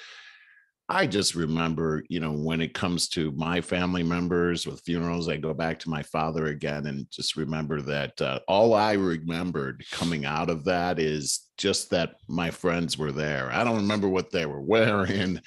I 0.90 1.06
just 1.06 1.36
remember, 1.36 2.04
you 2.08 2.22
know, 2.22 2.32
when 2.32 2.62
it 2.62 2.74
comes 2.74 3.10
to 3.10 3.32
my 3.32 3.60
family 3.60 4.04
members 4.04 4.66
with 4.66 4.84
funerals, 4.86 5.28
I 5.28 5.36
go 5.36 5.54
back 5.54 5.80
to 5.80 5.90
my 5.90 6.02
father 6.02 6.46
again 6.46 6.86
and 6.86 7.12
just 7.12 7.36
remember 7.36 7.82
that 7.82 8.22
uh, 8.22 8.40
all 8.48 8.74
I 8.74 8.94
remembered 8.94 9.84
coming 9.92 10.24
out 10.24 10.50
of 10.50 10.64
that 10.64 10.98
is 10.98 11.50
just 11.58 11.90
that 11.90 12.16
my 12.30 12.52
friends 12.52 12.98
were 12.98 13.12
there. 13.12 13.52
I 13.52 13.66
don't 13.66 13.76
remember 13.76 14.08
what 14.08 14.32
they 14.32 14.46
were 14.46 14.62
wearing. 14.74 15.42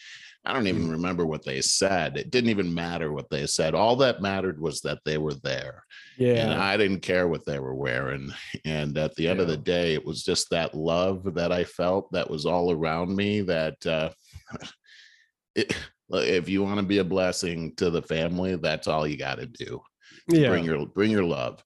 I 0.44 0.54
don't 0.54 0.66
even 0.66 0.90
remember 0.90 1.26
what 1.26 1.44
they 1.44 1.60
said. 1.60 2.16
It 2.16 2.30
didn't 2.30 2.48
even 2.50 2.72
matter 2.72 3.12
what 3.12 3.28
they 3.28 3.46
said. 3.46 3.74
All 3.74 3.94
that 3.96 4.22
mattered 4.22 4.58
was 4.58 4.80
that 4.80 5.00
they 5.04 5.18
were 5.18 5.34
there. 5.34 5.84
Yeah. 6.16 6.34
And 6.34 6.50
yeah 6.52 6.64
I 6.64 6.76
didn't 6.78 7.00
care 7.00 7.28
what 7.28 7.44
they 7.44 7.58
were 7.58 7.74
wearing. 7.74 8.32
And 8.64 8.96
at 8.96 9.14
the 9.16 9.28
end 9.28 9.40
of 9.40 9.48
the 9.48 9.56
day, 9.56 9.94
it 9.94 10.04
was 10.04 10.22
just 10.22 10.48
that 10.50 10.74
love 10.74 11.34
that 11.34 11.52
I 11.52 11.64
felt 11.64 12.10
that 12.12 12.28
was 12.28 12.46
all 12.46 12.72
around 12.72 13.14
me 13.14 13.42
that 13.42 13.86
uh, 13.86 14.10
it, 15.54 15.76
if 16.10 16.48
you 16.48 16.62
want 16.62 16.78
to 16.78 16.86
be 16.86 16.98
a 16.98 17.04
blessing 17.04 17.74
to 17.76 17.90
the 17.90 18.02
family, 18.02 18.56
that's 18.56 18.88
all 18.88 19.06
you 19.06 19.16
got 19.16 19.38
to 19.38 19.46
do. 19.46 19.80
yeah 20.28 20.48
Bring 20.48 20.64
your 20.64 20.86
bring 20.86 21.10
your 21.10 21.24
love 21.24 21.62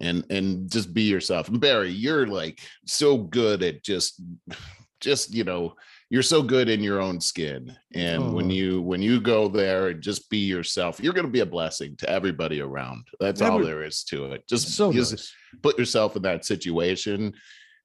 and 0.00 0.24
and 0.30 0.70
just 0.70 0.92
be 0.94 1.02
yourself. 1.02 1.48
And 1.48 1.60
Barry, 1.60 1.90
you're 1.90 2.26
like 2.26 2.60
so 2.86 3.18
good 3.18 3.62
at 3.62 3.82
just 3.82 4.20
just 5.00 5.32
you 5.32 5.44
know 5.44 5.74
you're 6.10 6.22
so 6.22 6.42
good 6.42 6.68
in 6.68 6.82
your 6.82 7.00
own 7.00 7.20
skin. 7.20 7.76
And 7.94 8.32
when 8.32 8.46
Oh. 8.46 8.54
you 8.54 8.82
when 8.82 9.02
you 9.02 9.20
go 9.20 9.48
there 9.48 9.88
and 9.88 10.02
just 10.02 10.30
be 10.30 10.38
yourself 10.38 11.00
you're 11.00 11.12
going 11.12 11.26
to 11.26 11.32
be 11.32 11.40
a 11.40 11.46
blessing 11.46 11.96
to 11.96 12.08
everybody 12.10 12.60
around. 12.60 13.04
That's 13.20 13.40
That 13.40 13.50
all 13.52 13.62
there 13.62 13.82
is 13.84 14.04
to 14.04 14.32
it. 14.32 14.46
Just, 14.48 14.68
so 14.74 14.92
just 14.92 15.12
nice. 15.12 15.32
put 15.62 15.78
yourself 15.78 16.16
in 16.16 16.22
that 16.22 16.44
situation 16.44 17.34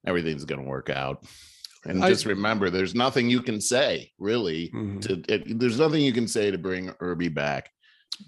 everything's 0.05 0.43
going 0.45 0.61
to 0.61 0.67
work 0.69 0.89
out. 0.89 1.25
And 1.85 2.03
I- 2.03 2.09
just 2.09 2.25
remember 2.25 2.69
there's 2.69 2.95
nothing 2.95 3.29
you 3.29 3.41
can 3.41 3.59
say 3.61 4.11
really 4.19 4.69
Mhm. 4.73 5.01
to 5.01 5.33
it, 5.33 5.59
there's 5.59 5.79
nothing 5.79 6.01
you 6.01 6.13
can 6.13 6.27
say 6.27 6.51
to 6.51 6.57
bring 6.57 6.91
Irby 6.99 7.29
back. 7.29 7.69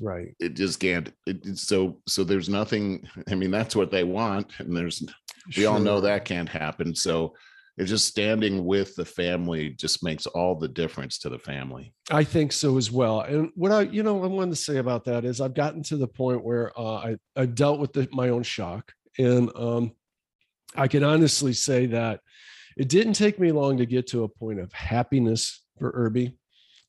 Right. 0.02 0.36
It 0.40 0.56
just 0.56 0.80
can't 0.80 1.14
it, 1.28 1.58
so 1.58 2.02
so 2.08 2.24
there's 2.24 2.50
nothing 2.50 3.08
i 3.30 3.36
mean 3.36 3.52
that's 3.52 3.76
what 3.76 3.92
they 3.92 4.04
want 4.04 4.48
and 4.60 4.76
there's 4.76 5.04
we 5.56 5.66
all 5.68 5.80
know 5.80 6.02
that 6.02 6.26
can't 6.26 6.50
happen. 6.50 6.96
So 6.96 7.34
it's 7.78 7.90
just 7.90 8.08
standing 8.08 8.66
with 8.66 8.96
the 8.96 9.06
family 9.06 9.72
just 9.72 10.04
makes 10.04 10.26
all 10.28 10.56
the 10.56 10.68
difference 10.68 11.18
to 11.20 11.30
the 11.30 11.40
family 11.40 11.94
I 12.12 12.24
think 12.24 12.52
so 12.52 12.78
as 12.78 12.92
well. 12.92 13.22
And 13.22 13.52
what 13.56 13.72
I, 13.72 13.82
you 13.82 14.04
know, 14.04 14.24
I 14.24 14.28
wanted 14.28 14.52
to 14.52 14.58
say 14.58 14.78
about 14.78 15.06
that 15.06 15.26
is 15.26 15.42
I've 15.42 15.56
gotten 15.56 15.82
to 15.84 15.98
the 15.98 16.08
point 16.08 16.44
where 16.44 16.72
uh, 16.78 16.98
I 16.98 17.18
I've 17.36 17.56
dealt 17.56 17.80
with 17.80 17.94
the, 17.94 18.08
my 18.12 18.30
own 18.30 18.44
shock, 18.44 18.92
and 19.18 19.52
um, 19.56 19.94
I 20.76 20.88
can 20.88 21.04
honestly 21.04 21.54
say 21.54 21.88
that 21.88 22.20
it 22.78 22.90
didn't 22.90 23.14
take 23.14 23.40
me 23.40 23.52
long 23.52 23.78
to 23.78 23.86
get 23.86 24.06
to 24.08 24.24
a 24.24 24.30
point 24.30 24.60
of 24.60 24.72
happiness 24.72 25.64
for 25.80 25.92
Irby, 25.96 26.38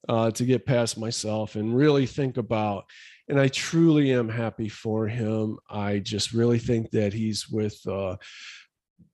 uh, 0.08 0.30
to 0.32 0.44
get 0.44 0.66
past 0.66 0.98
myself 0.98 1.56
and 1.56 1.74
really 1.74 2.04
think 2.04 2.36
about. 2.36 2.84
And 3.28 3.40
I 3.40 3.48
truly 3.48 4.12
am 4.12 4.28
happy 4.28 4.68
for 4.68 5.08
him. 5.08 5.58
I 5.70 5.98
just 6.00 6.32
really 6.32 6.58
think 6.58 6.90
that 6.90 7.12
he's 7.12 7.48
with. 7.48 7.80
Uh, 7.86 8.16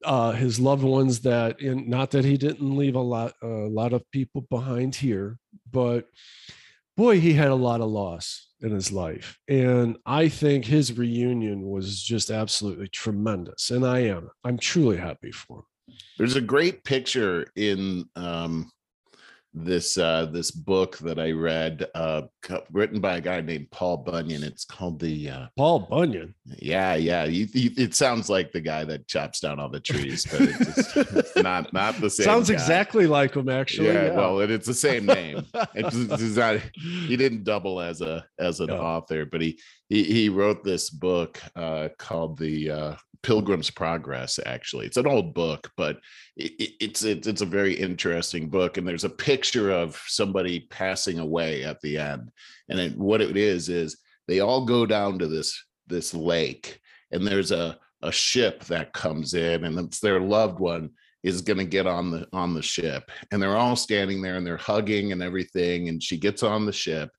uh, 0.05 0.33
his 0.33 0.59
loved 0.59 0.83
ones 0.83 1.21
that 1.21 1.61
in 1.61 1.89
not 1.89 2.11
that 2.11 2.25
he 2.25 2.37
didn't 2.37 2.77
leave 2.77 2.97
a 2.97 3.01
lot 3.01 3.35
a 3.43 3.47
lot 3.47 3.93
of 3.93 4.09
people 4.11 4.41
behind 4.43 4.95
here 4.95 5.39
but 5.71 6.09
boy 6.97 7.21
he 7.21 7.33
had 7.33 7.49
a 7.49 7.55
lot 7.55 7.81
of 7.81 7.89
loss 7.89 8.49
in 8.61 8.71
his 8.71 8.93
life. 8.93 9.39
And 9.49 9.97
i 10.07 10.29
think 10.29 10.65
his 10.65 10.97
reunion 10.97 11.63
was 11.63 12.03
just 12.03 12.31
absolutely 12.31 12.89
tremendous 12.89 13.71
and 13.71 13.87
i 13.87 14.01
am. 14.01 14.31
I'm 14.45 14.59
truly 14.59 14.97
happy 14.97 15.33
for 15.33 15.59
him. 15.59 15.95
There's 16.19 16.37
a 16.37 16.41
great 16.41 16.85
picture 16.85 17.47
in 17.57 18.05
um 18.17 18.71
this 19.55 19.99
uh 19.99 20.25
this 20.33 20.51
book 20.51 20.97
that 20.99 21.19
i 21.19 21.31
read 21.31 21.87
uh 21.95 22.23
written 22.71 23.01
by 23.01 23.19
a 23.19 23.21
guy 23.21 23.39
named 23.41 23.71
paul 23.71 23.99
bunyan. 23.99 24.43
It's 24.43 24.65
called 24.65 24.99
the 24.99 25.29
uh 25.29 25.47
paul 25.59 25.81
bunyan? 25.81 26.35
Yeah 26.59 26.95
yeah. 26.95 27.25
You, 27.25 27.47
you, 27.53 27.71
it 27.77 27.95
sounds 27.95 28.31
like 28.31 28.51
the 28.53 28.63
guy 28.63 28.85
that 28.85 29.07
chops 29.09 29.41
down 29.41 29.61
all 29.61 29.69
the 29.69 29.79
trees 29.81 30.25
but 30.31 30.41
it's, 30.41 30.93
just, 30.95 30.97
it's 30.97 31.37
not 31.37 31.71
not 31.73 32.01
the 32.01 32.09
same 32.09 32.25
sounds 32.25 32.49
guy. 32.49 32.55
exactly 32.55 33.07
like 33.07 33.35
him 33.37 33.51
actually 33.51 33.89
yeah, 33.89 34.11
well 34.17 34.41
it, 34.41 34.51
it's 34.51 34.67
the 34.67 34.73
same 34.75 35.05
name. 35.05 35.45
It's, 35.75 35.95
it's 35.97 36.37
not 36.37 36.59
he 37.07 37.17
didn't 37.23 37.45
double 37.45 37.79
as 37.81 38.01
a 38.01 38.25
as 38.39 38.61
an 38.61 38.71
Yeah. 38.71 38.79
author 38.79 39.27
but 39.27 39.43
he 39.43 39.59
he 39.91 40.03
he 40.05 40.29
wrote 40.31 40.65
this 40.65 40.89
book 40.89 41.41
uh 41.57 41.89
called 41.99 42.39
the 42.39 42.71
uh 42.71 42.95
pilgrim's 43.23 43.71
progress 43.71 44.39
actually. 44.47 44.87
It's 44.87 44.97
an 44.97 45.07
old 45.07 45.35
book 45.35 45.71
but 45.77 45.99
it, 46.37 46.53
it- 46.59 46.73
it's 46.81 47.05
it's 47.05 47.27
it's 47.27 47.43
a 47.43 47.47
very 47.47 47.75
interesting 47.75 48.49
book 48.49 48.77
and 48.77 48.87
there's 48.87 49.05
a 49.05 49.11
picture 49.11 49.71
of 49.71 50.01
somebody 50.07 50.61
passing 50.71 51.19
away 51.19 51.65
at 51.65 51.81
the 51.81 51.99
end 51.99 52.31
and 52.69 52.79
it, 52.81 52.97
what 52.97 53.21
it 53.21 53.37
is 53.37 53.69
is 53.69 53.99
they 54.29 54.41
all 54.41 54.65
go 54.65 54.87
down 54.87 55.19
to 55.19 55.27
this 55.27 55.63
this 55.87 56.15
lake 56.15 56.81
and 57.13 57.27
there's 57.27 57.53
a 57.53 57.79
a 58.03 58.11
ship 58.11 58.65
that 58.65 58.93
comes 58.93 59.35
in 59.35 59.65
and 59.65 59.79
it's 59.79 60.01
their 60.01 60.21
loved 60.21 60.59
one 60.59 60.91
is 61.23 61.41
going 61.41 61.59
to 61.59 61.65
get 61.65 61.87
on 61.87 62.11
the 62.11 62.27
on 62.33 62.53
the 62.55 62.63
ship 62.63 63.11
and 63.31 63.41
they're 63.41 63.57
all 63.57 63.77
standing 63.77 64.21
there 64.21 64.35
and 64.35 64.45
they're 64.47 64.57
hugging 64.57 65.13
and 65.13 65.23
everything 65.23 65.89
and 65.89 66.03
she 66.03 66.17
gets 66.17 66.43
on 66.43 66.67
the 66.67 66.73
ship 66.73 67.11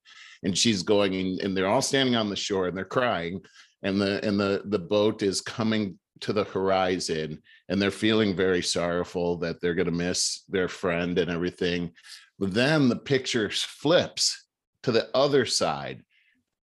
and 0.44 0.58
she's 0.58 0.84
going 0.84 1.16
and, 1.16 1.40
and 1.40 1.56
they're 1.56 1.68
all 1.70 1.82
standing 1.82 2.16
on 2.18 2.30
the 2.30 2.36
shore 2.36 2.68
and 2.68 2.76
they're 2.76 2.84
crying 2.84 3.40
and 3.84 4.02
the 4.02 4.26
and 4.26 4.40
the 4.40 4.62
the 4.66 4.80
boat 4.80 5.22
is 5.22 5.42
coming 5.42 5.98
to 6.22 6.34
the 6.34 6.46
horizon 6.46 7.42
and 7.68 7.82
they're 7.82 7.92
feeling 7.92 8.36
very 8.36 8.62
sorrowful 8.62 9.36
that 9.38 9.60
they're 9.60 9.74
going 9.76 9.88
to 9.88 9.92
miss 9.92 10.44
their 10.48 10.70
friend 10.70 11.18
and 11.20 11.30
everything. 11.30 11.92
But 12.40 12.54
then 12.54 12.88
the 12.90 12.96
picture 12.96 13.50
flips 13.50 14.46
to 14.84 14.92
the 14.92 15.10
other 15.14 15.46
side. 15.46 16.04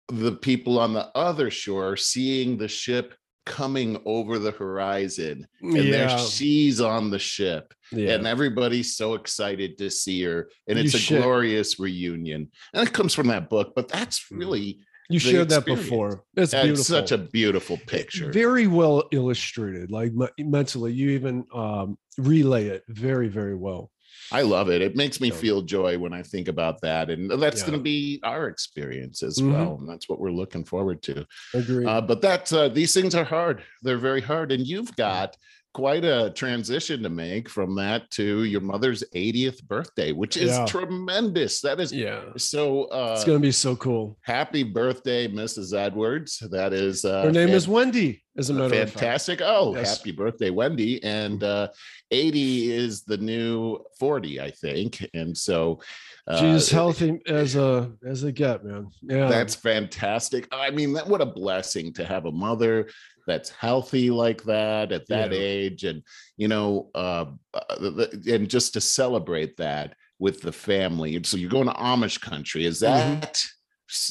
The 0.08 0.34
people 0.34 0.80
on 0.80 0.94
the 0.94 1.10
other 1.15 1.50
shore 1.51 1.98
seeing 1.98 2.58
the 2.58 2.68
ship 2.68 3.13
coming 3.46 4.00
over 4.06 4.38
the 4.38 4.51
horizon 4.51 5.48
and 5.62 5.74
there 5.75 6.08
yeah. 6.08 6.18
she's 6.18 6.80
on 6.80 7.10
the 7.10 7.18
ship 7.20 7.74
yeah. 7.91 8.12
and 8.13 8.27
everybody's 8.27 8.96
so 8.96 9.15
excited 9.15 9.80
to 9.80 9.89
see 9.89 10.22
her 10.24 10.48
and 10.68 10.77
You 10.77 10.86
it's 10.86 10.94
a 10.94 11.00
should- 11.00 11.22
glorious 11.24 11.80
reunion. 11.80 12.51
And 12.74 12.88
it 12.88 12.94
comes 12.94 13.13
from 13.15 13.27
that 13.30 13.50
book 13.50 13.74
but 13.75 13.88
that's 13.89 14.20
Mm. 14.32 14.38
really 14.39 14.80
you 15.13 15.20
shared 15.20 15.50
that 15.50 15.58
experience. 15.60 15.84
before. 15.89 16.24
It's 16.36 16.53
it's 16.53 16.63
beautiful 16.63 16.84
such 16.84 17.12
a 17.12 17.18
beautiful 17.18 17.77
picture. 17.88 18.32
Very 18.32 18.68
well 18.68 19.03
illustrated 19.12 19.91
like 19.91 20.12
mentally. 20.39 20.94
You 20.94 21.12
even 21.12 21.46
um 21.53 21.98
relay 22.18 22.68
it 22.68 22.84
very 22.89 23.27
very 23.27 23.56
well. 23.56 23.91
I 24.34 24.44
love 24.44 24.70
it. 24.70 24.82
It 24.82 24.96
makes 24.96 25.20
me 25.20 25.30
So- 25.30 25.36
feel 25.38 25.62
joy 25.62 25.98
when 25.98 26.13
i 26.13 26.24
think 26.24 26.48
about 26.48 26.80
that 26.82 27.10
and 27.10 27.30
that's 27.41 27.62
Yeah. 27.62 27.68
going 27.68 27.80
to 27.80 27.84
be 27.84 28.20
our 28.24 28.48
experience 28.48 29.24
as 29.24 29.38
Mhm. 29.39 29.51
well 29.53 29.77
and 29.80 29.89
that's 29.89 30.08
what 30.08 30.20
we're 30.20 30.32
looking 30.32 30.63
forward 30.63 31.01
to. 31.03 31.25
Agree 31.53 31.86
uh, 31.86 32.01
but 32.01 32.22
that 32.22 32.51
uh, 32.53 32.68
these 32.70 32.94
things 32.94 33.13
are 33.15 33.24
hard. 33.25 33.63
They're 33.84 33.98
very 33.98 34.22
hard 34.22 34.51
and 34.51 34.65
you've 34.65 34.96
got 34.96 35.36
quite 35.74 36.04
a 36.04 36.32
transition 36.36 37.01
to 37.01 37.10
make 37.10 37.48
from 37.48 37.75
that 37.75 38.10
to 38.12 38.44
your 38.44 38.60
mother's 38.62 39.04
80th 39.16 39.63
birthday, 39.63 40.12
which 40.12 40.36
is 40.36 40.50
Yeah. 40.50 40.66
tremendous. 40.66 41.62
That 41.62 41.80
is 41.80 41.94
Yeah. 41.94 42.22
so 42.38 42.86
uh 42.86 43.13
It's 43.16 43.24
gonna 43.24 43.40
be 43.40 43.51
so 43.54 43.75
cool. 43.78 44.18
happy 44.22 44.63
birthday, 44.63 45.28
Mrs. 45.28 45.74
Edwards. 45.74 46.40
That 46.51 46.74
is 46.74 47.06
uh 47.06 47.24
Her 47.24 47.32
name 47.32 47.48
fan- 47.48 47.56
is 47.58 47.68
Wendy, 47.70 48.22
as 48.38 48.50
a 48.50 48.54
matter 48.54 48.66
of 48.66 48.90
fact. 48.90 48.92
fantastic. 49.00 49.42
Oh, 49.42 49.74
Yes. 49.75 49.98
happy 49.98 50.12
birthday, 50.12 50.50
Wendy. 50.50 51.01
And 51.04 51.42
uh 51.44 51.70
80 52.12 52.74
is 52.74 53.04
the 53.04 53.18
new 53.18 53.80
40, 53.98 54.42
I 54.42 54.51
think. 54.51 55.08
And 55.13 55.38
so 55.38 55.80
uh, 56.28 56.38
She's 56.40 56.70
healthy 56.70 57.20
as 57.28 57.56
a 57.56 57.92
as 58.06 58.24
a 58.24 58.32
get, 58.32 58.63
man. 58.66 58.90
Yeah. 59.01 59.28
That's 59.30 59.56
fantastic. 59.56 60.48
I 60.51 60.70
mean, 60.70 60.94
that 60.94 61.08
what 61.08 61.22
a 61.22 61.25
blessing 61.25 61.94
to 61.94 62.06
have 62.06 62.25
a 62.25 62.32
mother 62.32 62.90
that's 63.28 63.50
healthy 63.50 64.10
like 64.10 64.44
that 64.44 64.92
at 64.92 65.08
that 65.08 65.32
Yeah. 65.32 65.38
age, 65.40 65.84
and 65.84 66.04
you 66.38 66.48
know, 66.48 66.90
uh, 66.96 67.25
uh, 67.54 68.06
and 68.28 68.50
just 68.50 68.74
to 68.74 68.82
celebrate 68.82 69.58
that 69.58 69.96
with 70.20 70.42
the 70.42 70.51
family. 70.51 71.16
And 71.16 71.25
So 71.25 71.38
you're 71.38 71.50
going 71.50 71.68
to 71.68 71.74
Amish 71.74 72.20
country. 72.22 72.66
Is 72.66 72.82
Mm-hmm. 72.82 73.20
that 73.22 73.44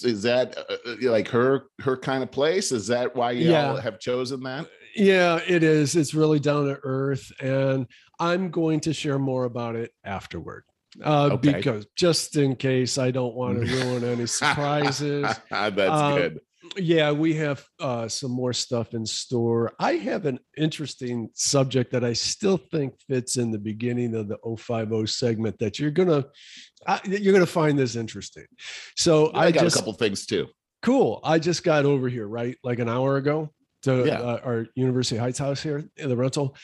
is 0.04 0.22
that 0.22 0.58
uh, 0.58 0.76
uh, 0.86 0.96
like 1.10 1.28
her 1.28 1.64
her 1.80 1.96
kind 1.96 2.22
of 2.22 2.30
place? 2.30 2.70
Is 2.72 2.86
that 2.88 3.14
why 3.16 3.30
you 3.32 3.54
all 3.54 3.74
Yeah. 3.76 3.80
have 3.80 3.98
chosen 3.98 4.42
that? 4.42 4.68
yeah, 4.96 5.38
it 5.46 5.62
is. 5.62 5.94
It's 5.96 6.12
really 6.14 6.40
down 6.40 6.66
to 6.66 6.78
earth. 6.82 7.30
And 7.40 7.86
I'm 8.18 8.50
going 8.50 8.80
to 8.80 8.92
share 8.92 9.18
more 9.20 9.44
about 9.44 9.76
it 9.76 9.92
afterward. 10.04 10.64
Uh, 11.02 11.30
Okay. 11.34 11.52
because 11.52 11.86
just 11.96 12.36
in 12.36 12.56
case 12.56 12.98
I 12.98 13.12
don't 13.12 13.34
want 13.36 13.60
to 13.60 13.64
ruin 13.76 14.02
any 14.04 14.26
surprises. 14.26 15.22
That's 15.50 15.78
Um, 16.02 16.14
good. 16.14 16.40
Yeah 16.76 17.10
we 17.10 17.34
have 17.34 17.64
uh 17.80 18.06
some 18.08 18.30
more 18.30 18.52
stuff 18.52 18.94
in 18.94 19.04
store 19.04 19.72
i 19.80 19.92
have 19.94 20.26
an 20.26 20.38
interesting 20.56 21.28
subject 21.34 21.90
that 21.92 22.04
i 22.04 22.12
still 22.12 22.56
think 22.56 22.94
fits 23.08 23.36
in 23.36 23.50
the 23.50 23.58
beginning 23.58 24.14
of 24.14 24.28
the 24.28 24.36
050 24.56 25.06
segment 25.06 25.58
that 25.58 25.78
you're 25.78 25.90
gonna 25.90 26.24
I, 26.86 27.00
you're 27.04 27.32
gonna 27.32 27.46
find 27.46 27.78
this 27.78 27.96
interesting 27.96 28.46
so 28.96 29.28
I, 29.28 29.46
i, 29.46 29.50
got 29.50 29.62
just 29.62 29.76
a 29.76 29.78
couple 29.80 29.92
things 29.94 30.26
too. 30.26 30.46
cool 30.82 31.20
i 31.24 31.38
just 31.38 31.64
got 31.64 31.84
over 31.84 32.08
here 32.08 32.28
right 32.28 32.56
like 32.62 32.78
an 32.78 32.88
hour 32.88 33.16
ago 33.16 33.50
to 33.82 34.04
Yeah. 34.06 34.20
uh, 34.20 34.40
our 34.44 34.66
university 34.74 35.16
heights 35.16 35.38
house 35.38 35.62
here 35.62 35.84
in 35.96 36.08
the 36.08 36.16
rental 36.16 36.56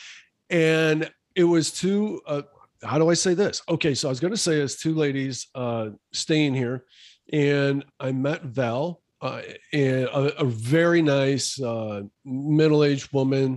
and 0.51 1.11
it 1.35 1.45
was 1.45 1.73
two 1.73 2.21
uh 2.27 2.43
how 2.83 2.99
do 2.99 3.11
i 3.11 3.15
say 3.15 3.35
this 3.35 3.63
okay 3.69 3.95
so 3.95 4.09
i 4.09 4.11
was 4.11 4.21
going 4.21 4.33
to 4.33 4.37
say 4.37 4.61
it's 4.61 4.81
two 4.81 4.95
ladies 4.95 5.49
uh 5.55 5.89
staying 6.13 6.55
here 6.55 6.85
and 7.33 7.85
i 7.99 8.13
met 8.13 8.43
val 8.43 9.01
uh, 9.27 9.43
and 9.73 10.05
a, 10.21 10.41
a 10.41 10.45
very 10.45 11.03
nice 11.03 11.61
uh 11.61 12.03
middle-aged 12.25 13.09
woman 13.13 13.49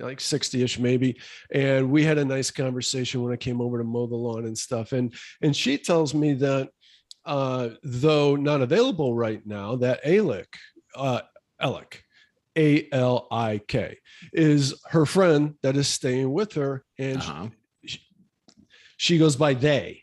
like 0.00 0.18
60ish 0.20 0.78
maybe. 0.78 1.10
And 1.52 1.90
we 1.90 2.04
had 2.04 2.18
a 2.18 2.24
nice 2.24 2.50
conversation 2.52 3.22
when 3.22 3.32
i 3.32 3.36
came 3.36 3.60
over 3.60 3.78
to 3.78 3.84
mow 3.84 4.06
the 4.06 4.14
lawn 4.26 4.44
and 4.46 4.56
stuff. 4.56 4.92
And 4.92 5.06
and 5.44 5.54
she 5.62 5.72
tells 5.78 6.14
me 6.14 6.34
that 6.34 6.70
uh 7.24 7.70
though 7.82 8.36
not 8.36 8.60
available 8.68 9.10
right 9.26 9.42
now 9.44 9.68
that 9.84 10.04
alic 10.04 10.46
uh 10.94 11.20
Alec, 11.60 12.04
A 12.56 12.88
L 12.92 13.26
I 13.32 13.60
K, 13.66 13.98
is 14.32 14.62
her 14.94 15.04
friend 15.06 15.54
that 15.64 15.76
is 15.76 15.88
staying 15.88 16.30
with 16.32 16.52
her, 16.54 16.84
and 16.98 17.20
she- 17.22 17.28
Uh-huh. 17.30 17.48
she 18.96 19.18
goes 19.18 19.36
by 19.36 19.54
they, 19.54 20.02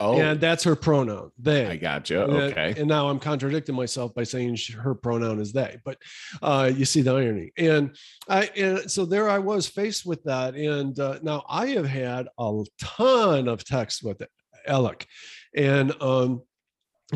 Oh, 0.00 0.20
and 0.20 0.40
that's 0.40 0.62
her 0.64 0.76
pronoun. 0.76 1.32
They. 1.38 1.66
I 1.66 1.76
got 1.76 2.08
you. 2.08 2.22
And 2.22 2.32
Okay. 2.32 2.74
And 2.76 2.86
now 2.86 3.08
I'm 3.08 3.18
contradicting 3.18 3.74
myself 3.74 4.14
by 4.14 4.22
saying 4.22 4.54
she, 4.56 4.72
her 4.74 4.94
pronoun 4.94 5.40
is 5.40 5.52
they, 5.52 5.78
but 5.84 5.98
uh, 6.40 6.70
you 6.74 6.84
see 6.84 7.02
the 7.02 7.12
irony. 7.14 7.52
And 7.58 7.96
I 8.28 8.48
and 8.56 8.90
so 8.90 9.04
there 9.04 9.28
I 9.28 9.38
was 9.38 9.66
faced 9.66 10.06
with 10.06 10.22
that. 10.24 10.54
And 10.54 10.98
uh, 11.00 11.18
now 11.22 11.44
I 11.48 11.68
have 11.68 11.86
had 11.86 12.28
a 12.38 12.64
ton 12.80 13.48
of 13.48 13.64
texts 13.64 14.02
with 14.02 14.22
Alec, 14.66 15.06
and 15.56 15.92
um, 16.00 16.42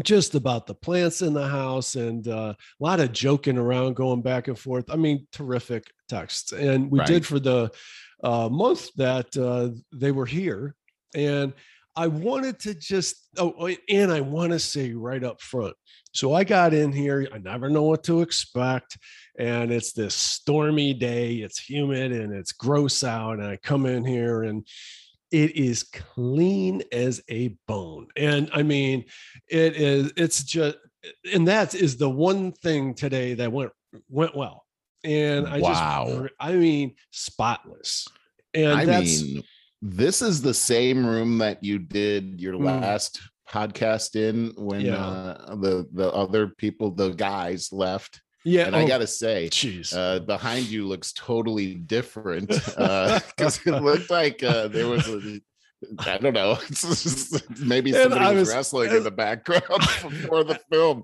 just 0.02 0.34
about 0.34 0.66
the 0.66 0.74
plants 0.74 1.22
in 1.22 1.34
the 1.34 1.46
house 1.46 1.96
and 1.96 2.26
uh, 2.26 2.54
a 2.54 2.82
lot 2.82 2.98
of 3.00 3.12
joking 3.12 3.58
around, 3.58 3.94
going 3.94 4.22
back 4.22 4.48
and 4.48 4.58
forth. 4.58 4.90
I 4.90 4.96
mean, 4.96 5.26
terrific 5.32 5.84
texts. 6.08 6.52
And 6.52 6.90
we 6.90 6.98
Right. 6.98 7.08
did 7.08 7.26
for 7.26 7.38
the 7.38 7.70
uh, 8.24 8.48
month 8.48 8.88
that 8.96 9.36
uh, 9.36 9.68
they 9.92 10.10
were 10.12 10.26
here. 10.26 10.74
And 11.14 11.52
I 11.94 12.06
wanted 12.06 12.58
to 12.61 12.75
just, 12.75 13.28
oh, 13.38 13.54
oh, 13.58 13.70
and 13.88 14.11
I 14.11 14.20
want 14.20 14.52
to 14.52 14.58
say 14.58 14.92
right 14.92 15.22
up 15.22 15.40
front. 15.40 15.75
So 16.14 16.34
I 16.34 16.44
got 16.44 16.75
in 16.75 16.92
here, 16.92 17.28
I 17.32 17.38
never 17.38 17.68
know 17.70 17.82
what 17.84 18.04
to 18.04 18.20
expect. 18.22 18.99
And 19.38 19.72
it's 19.72 19.92
this 19.92 20.14
stormy 20.14 20.94
day, 20.94 21.37
it's 21.37 21.58
humid 21.58 22.12
and 22.12 22.34
it's 22.34 22.52
gross 22.52 23.02
out. 23.02 23.38
And 23.38 23.46
I 23.46 23.56
come 23.56 23.87
in 23.87 24.04
here 24.04 24.42
and 24.42 24.66
it 25.30 25.56
is 25.56 25.82
clean 25.84 26.82
as 26.92 27.22
a 27.30 27.56
bone. 27.66 28.08
And 28.16 28.50
I 28.52 28.62
mean, 28.62 29.04
it 29.49 29.76
is, 29.76 30.12
it's 30.16 30.44
just, 30.44 30.76
and 31.33 31.48
that 31.48 31.74
is 31.74 31.96
the 31.96 32.11
one 32.11 32.52
thing 32.52 32.94
today 32.94 33.35
that 33.35 33.50
went 33.50 33.72
went 34.09 34.37
well. 34.37 34.64
And 35.05 35.46
I 35.48 35.61
Wow. 35.61 36.07
just 36.07 36.33
I 36.38 36.52
mean 36.52 36.94
spotless. 37.11 38.07
And 38.55 38.72
I 38.72 38.85
that's 38.85 39.22
mean, 39.22 39.42
this 39.83 40.23
is 40.23 40.40
the 40.40 40.55
same 40.55 41.05
room 41.05 41.38
that 41.38 41.62
you 41.62 41.79
did 41.79 42.40
your 42.40 42.55
Mm. 42.55 42.81
last 42.81 43.21
podcast 43.51 44.14
in 44.16 44.53
when 44.57 44.81
Yeah. 44.83 45.05
uh, 45.05 45.57
the 45.57 45.87
the 45.92 46.11
other 46.12 46.47
people, 46.49 46.90
the 46.92 47.11
guys 47.11 47.71
left. 47.73 48.23
yeah. 48.45 48.66
And 48.66 48.75
I 48.77 48.83
oh, 48.85 48.87
gotta 48.88 49.07
say, 49.07 49.49
jeez. 49.51 49.92
uh, 49.97 50.21
behind 50.21 50.66
you 50.66 50.87
looks 50.88 51.12
totally 51.12 51.75
different 51.75 52.49
because 52.77 53.61
it 53.66 53.83
looked 53.83 54.09
like 54.11 54.42
uh, 54.42 54.68
there 54.68 54.87
was 54.88 55.07
a. 55.09 55.40
I 55.99 56.16
don't 56.18 56.33
know. 56.33 56.59
Maybe 57.61 57.90
somebody 57.92 58.37
was, 58.37 58.47
was- 58.49 58.55
wrestling 58.55 58.92
in 58.92 59.03
the 59.03 59.11
background 59.11 59.64
before 59.68 60.45
the 60.45 60.59
film. 60.71 61.03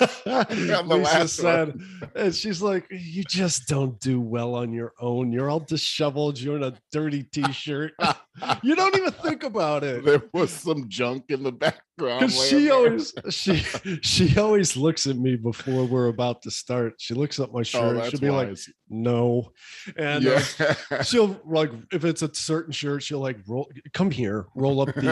Lisa 0.26 1.28
said, 1.28 1.68
one. 1.68 2.10
and 2.14 2.34
she's 2.34 2.60
like, 2.62 2.86
"You 2.90 3.22
just 3.24 3.68
don't 3.68 3.98
do 4.00 4.20
well 4.20 4.54
on 4.54 4.72
your 4.72 4.92
own. 5.00 5.32
You're 5.32 5.50
all 5.50 5.60
disheveled. 5.60 6.38
You're 6.40 6.56
in 6.56 6.62
a 6.64 6.74
dirty 6.92 7.22
t-shirt. 7.24 7.92
you 8.62 8.74
don't 8.76 8.96
even 8.96 9.12
think 9.12 9.42
about 9.44 9.84
it." 9.84 10.04
There 10.04 10.22
was 10.32 10.50
some 10.50 10.88
junk 10.88 11.24
in 11.28 11.42
the 11.42 11.52
background. 11.52 11.80
Because 11.98 12.48
she 12.48 12.70
always 12.70 13.14
she 13.30 13.56
she 14.02 14.38
always 14.38 14.76
looks 14.76 15.06
at 15.06 15.16
me 15.16 15.36
before 15.36 15.84
we're 15.86 16.08
about 16.08 16.42
to 16.42 16.50
start. 16.50 16.94
She 16.98 17.14
looks 17.14 17.40
at 17.40 17.52
my 17.52 17.60
Oh, 17.60 17.62
shirt. 17.62 17.96
that's 17.96 18.10
she'll 18.10 18.20
be 18.20 18.30
like, 18.30 18.56
"No," 18.90 19.50
and 19.96 20.26
uh, 20.26 21.02
she'll 21.02 21.40
like 21.46 21.70
if 21.92 22.04
it's 22.04 22.22
a 22.22 22.34
certain 22.34 22.72
shirt, 22.72 23.02
she'll 23.02 23.20
like 23.20 23.38
roll. 23.46 23.70
Come 23.94 24.10
here, 24.10 24.46
roll 24.54 24.82
up 24.82 24.94
these 24.94 25.06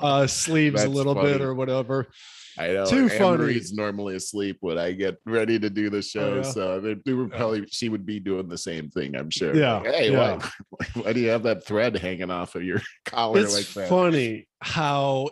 uh, 0.00 0.26
sleeves 0.26 0.82
a 0.82 0.84
That's 0.84 0.94
little 0.94 1.14
bit 1.16 1.40
or 1.40 1.54
whatever. 1.54 2.06
I 2.58 2.68
know. 2.68 2.86
Too 2.86 3.08
funny. 3.08 3.60
Normally 3.72 4.16
asleep 4.16 4.58
when 4.60 4.78
I 4.78 4.92
get 4.92 5.18
ready 5.24 5.58
to 5.58 5.70
do 5.70 5.90
the 5.90 6.02
show, 6.02 6.36
yeah. 6.36 6.42
so 6.42 6.80
they, 6.80 6.94
they 7.04 7.12
would 7.12 7.30
Yeah. 7.30 7.36
probably 7.36 7.66
she 7.70 7.88
would 7.88 8.04
be 8.06 8.20
doing 8.20 8.48
the 8.48 8.58
same 8.58 8.90
thing. 8.90 9.14
I'm 9.16 9.30
sure. 9.30 9.54
Yeah, 9.54 9.78
Like, 9.78 9.94
hey, 9.94 10.12
yeah. 10.12 10.36
why, 10.68 10.86
why 11.02 11.12
do 11.12 11.20
you 11.20 11.28
have 11.30 11.44
that 11.44 11.64
thread 11.64 11.96
hanging 11.96 12.30
off 12.30 12.54
of 12.54 12.62
your 12.64 12.80
collar 13.06 13.40
it's 13.40 13.54
like 13.54 13.66
that? 13.74 13.88
funny 13.88 14.48
how 14.60 15.30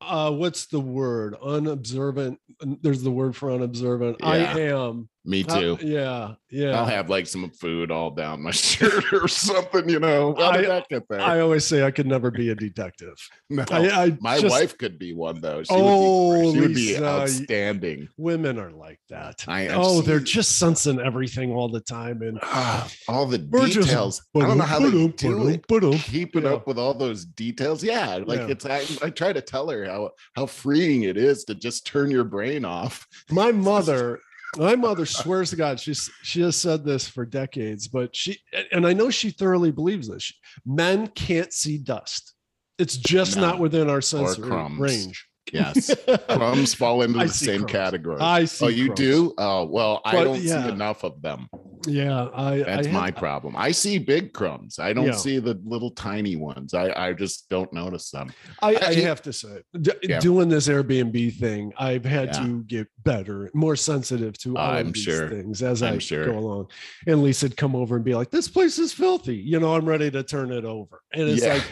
uh 0.00 0.30
what's 0.30 0.66
the 0.66 0.78
word 0.80 1.34
unobservant 1.42 2.38
there's 2.82 3.02
the 3.02 3.10
word 3.10 3.34
for 3.34 3.50
unobservant 3.50 4.16
i 4.22 4.36
am 4.60 5.08
Me 5.28 5.44
Uh, 5.48 5.58
too. 5.60 5.78
yeah 5.82 6.34
yeah 6.50 6.78
I'll 6.78 6.86
have 6.86 7.10
like 7.10 7.26
some 7.26 7.50
food 7.50 7.90
all 7.90 8.10
down 8.12 8.42
my 8.42 8.50
shirt 8.66 9.12
or 9.12 9.26
something, 9.26 9.88
you 9.88 9.98
know. 9.98 10.34
How 10.38 10.52
did 10.52 10.66
I- 10.66 10.68
that 10.68 10.88
get 10.88 11.02
there? 11.08 11.20
i 11.20 11.40
always 11.40 11.66
say 11.66 11.82
i 11.82 11.90
could 11.90 12.06
never 12.06 12.30
be 12.30 12.50
a 12.50 12.54
detective 12.54 13.16
no, 13.50 13.64
I, 13.70 14.04
I 14.04 14.18
my 14.20 14.38
just- 14.40 14.52
wife 14.52 14.78
could 14.78 14.98
be 14.98 15.12
one 15.14 15.40
though. 15.40 15.62
She 15.64 15.68
Oh, 15.72 16.28
would 16.30 16.42
be, 16.44 16.52
she 16.54 16.60
would 16.60 16.74
be 16.74 16.80
you- 16.98 17.04
outstanding. 17.04 18.08
women 18.16 18.58
are 18.58 18.70
like 18.70 19.00
that 19.10 19.44
I 19.48 19.68
oh 19.68 20.00
they're 20.00 20.20
just 20.20 20.58
sensing 20.58 21.00
everything 21.00 21.52
all 21.52 21.68
the 21.68 21.80
time 21.80 22.22
and 22.22 22.38
Ah, 22.42 22.88
all 23.08 23.26
the 23.26 23.44
We're 23.50 23.66
just- 23.66 23.88
details. 23.88 24.22
I 24.36 24.40
don't 24.40 24.58
know 24.58 24.64
how 24.64 24.78
they 24.78 24.90
do 24.90 25.48
it. 25.48 26.02
Keeping 26.04 26.44
Yeah. 26.44 26.54
up 26.54 26.66
with 26.66 26.78
all 26.78 26.94
those 26.94 27.24
details. 27.24 27.82
Yeah, 27.82 28.20
like 28.24 28.40
Yeah. 28.40 28.46
it's 28.48 28.64
I, 28.66 28.84
I 29.02 29.10
try 29.10 29.32
to 29.32 29.40
tell 29.40 29.68
her 29.70 29.84
how 29.86 30.10
how 30.34 30.46
freeing 30.46 31.02
it 31.02 31.16
is 31.16 31.44
to 31.44 31.54
just 31.54 31.86
turn 31.86 32.10
your 32.10 32.24
brain 32.24 32.64
off. 32.64 33.06
my 33.30 33.50
mother 33.70 34.20
my 34.56 34.74
mother 34.74 35.06
swears 35.06 35.50
to 35.50 35.56
god 35.56 35.78
she's 35.78 36.10
she 36.22 36.40
has 36.40 36.56
said 36.56 36.84
this 36.84 37.06
for 37.08 37.24
decades 37.24 37.88
but 37.88 38.14
she 38.14 38.38
and 38.72 38.86
i 38.86 38.92
know 38.92 39.10
she 39.10 39.30
thoroughly 39.30 39.70
believes 39.70 40.08
this. 40.08 40.32
Men 40.64 41.08
can't 41.08 41.52
see 41.52 41.78
dust. 41.78 42.34
It's 42.78 42.96
just 42.96 43.36
not 43.36 43.58
within 43.58 43.88
our 43.88 44.00
sensory 44.00 44.50
range 44.78 45.26
Yes. 45.52 45.94
Crumbs 46.28 46.74
fall 46.74 47.02
into 47.02 47.18
I 47.20 47.26
the 47.26 47.32
same 47.32 47.60
crumbs. 47.60 47.72
category. 47.72 48.20
I 48.20 48.44
see. 48.46 48.64
oh, 48.64 48.68
you 48.68 48.86
crumbs. 48.86 48.98
do? 49.00 49.34
Oh, 49.38 49.64
well, 49.64 50.00
I 50.04 50.24
don't 50.24 50.40
yeah. 50.42 50.62
see 50.64 50.68
enough 50.70 51.04
of 51.04 51.22
them. 51.22 51.48
Yeah, 51.86 52.28
I. 52.34 52.62
That's 52.64 52.88
I 52.88 52.90
my 52.90 53.10
problem. 53.12 53.54
I 53.56 53.70
see 53.70 53.98
big 53.98 54.32
crumbs. 54.32 54.80
I 54.80 54.92
don't 54.92 55.06
Yeah. 55.06 55.12
see 55.12 55.38
the 55.38 55.60
little 55.64 55.90
tiny 55.92 56.34
ones. 56.34 56.74
I, 56.74 56.90
I 56.96 57.12
just 57.12 57.48
don't 57.48 57.72
notice 57.72 58.10
them. 58.10 58.32
I, 58.60 58.74
I 58.76 58.94
have 58.94 59.22
to 59.22 59.32
say, 59.32 59.62
d- 59.80 59.92
Yeah. 60.02 60.18
doing 60.18 60.48
this 60.48 60.66
Airbnb 60.66 61.34
thing, 61.38 61.72
I've 61.78 62.04
had 62.04 62.32
to 62.34 62.64
get 62.64 62.88
better, 63.04 63.50
more 63.54 63.76
sensitive 63.76 64.36
to 64.38 64.56
all 64.56 64.68
I'm 64.72 64.88
of 64.88 64.92
these 64.94 65.04
sure. 65.04 65.28
things 65.28 65.62
as 65.62 65.80
I'm 65.80 65.94
I 65.94 65.98
sure. 65.98 66.24
go 66.26 66.38
along. 66.38 66.70
And 67.06 67.22
Lisa'd 67.22 67.56
come 67.56 67.76
over 67.76 67.94
and 67.94 68.04
be 68.04 68.16
like, 68.16 68.30
"This 68.32 68.48
place 68.48 68.80
is 68.80 68.92
filthy," 68.92 69.36
you 69.36 69.60
know. 69.60 69.74
I'm 69.76 69.86
ready 69.86 70.10
to 70.10 70.24
turn 70.24 70.50
it 70.50 70.64
over, 70.64 71.02
and 71.12 71.28
it's 71.28 71.44
like, 71.46 71.62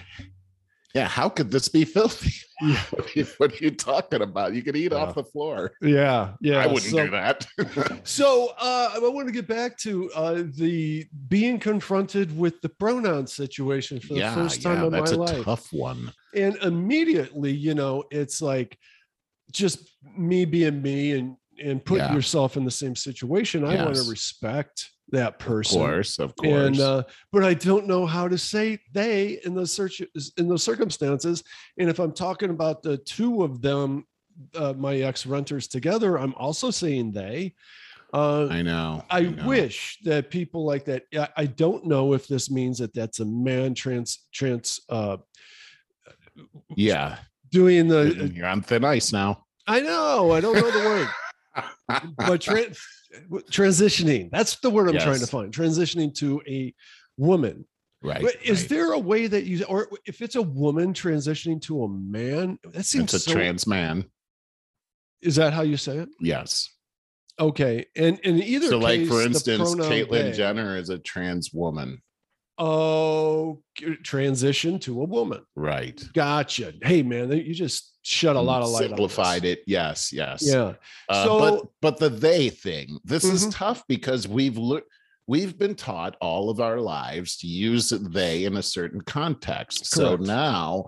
Yeah, 0.94 1.08
how 1.08 1.28
could 1.28 1.50
this 1.50 1.68
be 1.68 1.84
filthy? 1.84 2.32
Yeah. 2.62 2.80
What, 2.90 3.06
are 3.06 3.18
you, 3.18 3.26
what 3.38 3.52
are 3.52 3.64
you 3.64 3.70
talking 3.72 4.22
about? 4.22 4.54
You 4.54 4.62
could 4.62 4.76
eat 4.76 4.92
Yeah. 4.92 4.98
off 4.98 5.16
the 5.16 5.24
floor. 5.24 5.72
yeah, 5.82 6.34
yeah. 6.40 6.58
I 6.58 6.66
wouldn't 6.68 6.92
so, 6.92 7.04
do 7.04 7.10
that. 7.10 7.46
So 8.04 8.52
uh, 8.58 8.90
I 8.94 8.98
want 9.00 9.26
to 9.26 9.32
get 9.32 9.48
back 9.48 9.76
to 9.78 10.10
uh, 10.12 10.42
the 10.56 11.04
being 11.28 11.58
confronted 11.58 12.36
with 12.38 12.60
the 12.60 12.68
pronoun 12.68 13.26
situation 13.26 13.98
for 13.98 14.14
the 14.14 14.20
yeah, 14.20 14.34
first 14.34 14.62
time 14.62 14.84
in 14.84 14.92
my 14.92 14.98
that's 14.98 15.12
a 15.12 15.16
life. 15.16 15.44
tough 15.44 15.72
one. 15.72 16.12
and 16.34 16.54
immediately 16.62 17.50
you 17.52 17.74
know 17.74 18.04
it's 18.10 18.40
like 18.40 18.78
just 19.50 19.90
me 20.16 20.44
being 20.44 20.80
me 20.80 21.12
and 21.12 21.36
and 21.62 21.84
put 21.84 22.00
yourself 22.12 22.56
in 22.56 22.64
the 22.64 22.70
same 22.70 22.96
situation 22.96 23.64
i 23.64 23.76
want 23.84 23.94
to 23.94 24.02
respect 24.10 24.90
that 25.10 25.38
person. 25.38 25.80
Of 25.80 25.86
course, 25.86 26.18
of 26.18 26.34
course. 26.36 26.66
and 26.66 26.80
uh 26.80 27.02
but 27.30 27.44
i 27.44 27.52
don't 27.54 27.86
know 27.86 28.06
how 28.06 28.26
to 28.26 28.38
say 28.38 28.78
they 28.92 29.38
in 29.44 29.54
those 29.54 29.70
search 29.72 30.00
in 30.38 30.48
those 30.48 30.62
circumstances 30.62 31.44
and 31.78 31.90
if 31.90 31.98
i'm 31.98 32.12
talking 32.12 32.50
about 32.50 32.82
the 32.82 32.96
two 32.98 33.42
of 33.44 33.60
them 33.60 34.06
uh, 34.56 34.72
my 34.76 34.96
ex 34.96 35.26
renters 35.26 35.68
together 35.68 36.16
i'm 36.18 36.34
also 36.34 36.70
saying 36.70 37.12
they 37.12 37.54
uh 38.14 38.46
I 38.48 38.62
know. 38.62 39.04
I 39.10 39.20
know. 39.22 39.46
wish 39.48 39.98
that 40.04 40.30
people 40.30 40.64
like 40.64 40.84
that. 40.84 41.02
I- 41.16 41.28
I 41.36 41.46
don't 41.46 41.84
know 41.84 42.12
if 42.14 42.28
this 42.28 42.48
means 42.48 42.78
that 42.78 42.94
that's 42.94 43.18
a 43.20 43.24
man 43.24 43.74
trans 43.74 44.20
trans 44.32 44.80
uh 44.88 45.16
Yeah, 46.76 47.16
doing 47.50 47.88
the 47.88 48.30
you're 48.34 48.46
on 48.46 48.62
thin 48.62 48.84
ice 48.84 49.12
now. 49.12 49.44
I 49.66 49.80
know. 49.80 50.30
I 50.32 50.40
don't 50.40 50.54
know 50.54 50.70
the 50.70 50.88
word, 50.88 51.08
but 52.18 52.40
tran- 52.40 52.76
transitioning. 53.50 54.30
That's 54.30 54.56
the 54.56 54.70
word 54.70 54.88
I'm 54.88 54.98
trying 54.98 55.20
to 55.20 55.26
find. 55.26 55.52
Transitioning 55.52 56.14
to 56.16 56.42
a 56.46 56.74
woman. 57.16 57.66
right. 58.02 58.22
But 58.22 58.36
is 58.44 58.62
right. 58.62 58.68
there 58.70 58.92
a 58.92 58.98
way 58.98 59.26
that 59.26 59.44
you, 59.44 59.64
or 59.64 59.88
if 60.06 60.20
it's 60.20 60.36
a 60.36 60.42
woman 60.42 60.92
transitioning 60.92 61.60
to 61.62 61.84
a 61.84 61.88
man, 61.88 62.58
that 62.64 62.84
seems 62.84 63.14
It's 63.14 63.26
a 63.26 63.30
so. 63.30 63.32
trans 63.32 63.66
man. 63.66 64.04
is 65.22 65.36
that 65.36 65.52
how 65.52 65.62
you 65.62 65.76
say 65.76 65.98
it? 65.98 66.08
Yes. 66.20 66.70
Okay, 67.40 67.86
and 67.96 68.18
in 68.20 68.40
either 68.42 68.68
So, 68.68 68.78
like 68.78 69.06
for 69.06 69.20
instance, 69.20 69.74
Caitlyn 69.74 70.34
Jenner 70.36 70.76
is 70.76 70.88
a 70.88 70.98
trans 70.98 71.50
woman. 71.52 72.00
Oh, 72.56 73.60
transition 74.02 74.78
to 74.80 75.00
a 75.00 75.04
woman. 75.04 75.40
Right. 75.56 76.00
Gotcha. 76.14 76.72
Hey, 76.82 77.02
man, 77.02 77.30
you 77.32 77.52
just 77.54 77.92
shed 78.02 78.36
a 78.36 78.40
lot 78.40 78.62
of 78.62 78.68
light. 78.68 78.88
Simplified 78.88 79.42
on 79.42 79.48
it. 79.48 79.62
Yes. 79.66 80.12
Yes. 80.12 80.42
Yeah. 80.46 80.74
Uh, 81.08 81.24
So- 81.24 81.38
but 81.40 81.66
but 81.80 81.98
the 81.98 82.10
they 82.10 82.50
thing, 82.50 82.98
this 83.04 83.24
is 83.24 83.46
Mhm. 83.46 83.54
tough 83.54 83.82
because 83.88 84.28
we've 84.28 84.56
learned 84.58 84.84
we've 85.26 85.58
been 85.58 85.74
taught 85.74 86.16
all 86.20 86.50
of 86.50 86.60
our 86.60 86.78
lives 86.80 87.38
to 87.38 87.46
use 87.46 87.88
they 87.88 88.44
in 88.44 88.56
a 88.58 88.62
certain 88.62 89.00
context. 89.00 89.86
So 89.86 90.16
now 90.16 90.84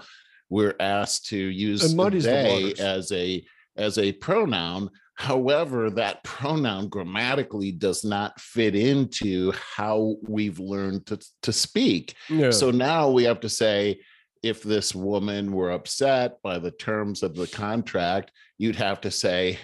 we're 0.50 0.76
asked 0.78 1.26
to 1.28 1.38
use 1.38 1.94
muddies 1.94 2.24
the 2.24 2.30
they 2.30 2.74
as 2.78 3.10
a 3.12 3.44
as 3.76 3.98
a 3.98 4.12
pronoun. 4.12 4.90
However, 5.16 5.88
that 5.90 6.22
pronoun 6.24 6.88
grammatically 6.88 7.72
does 7.72 8.04
not 8.04 8.38
fit 8.38 8.76
into 8.76 9.52
how 9.52 10.16
we've 10.22 10.58
learned 10.58 11.06
to, 11.06 11.18
to 11.42 11.52
speak. 11.52 12.14
Yeah. 12.28 12.50
So 12.50 12.70
now 12.70 13.10
we 13.10 13.24
have 13.24 13.40
to 13.40 13.48
say, 13.48 14.00
if 14.42 14.62
this 14.62 14.94
woman 14.94 15.52
were 15.52 15.70
upset 15.70 16.40
by 16.42 16.58
the 16.58 16.70
terms 16.70 17.22
of 17.22 17.34
the 17.34 17.46
contract, 17.46 18.30
you'd 18.58 18.76
have 18.76 19.00
to 19.00 19.10
say, 19.10 19.58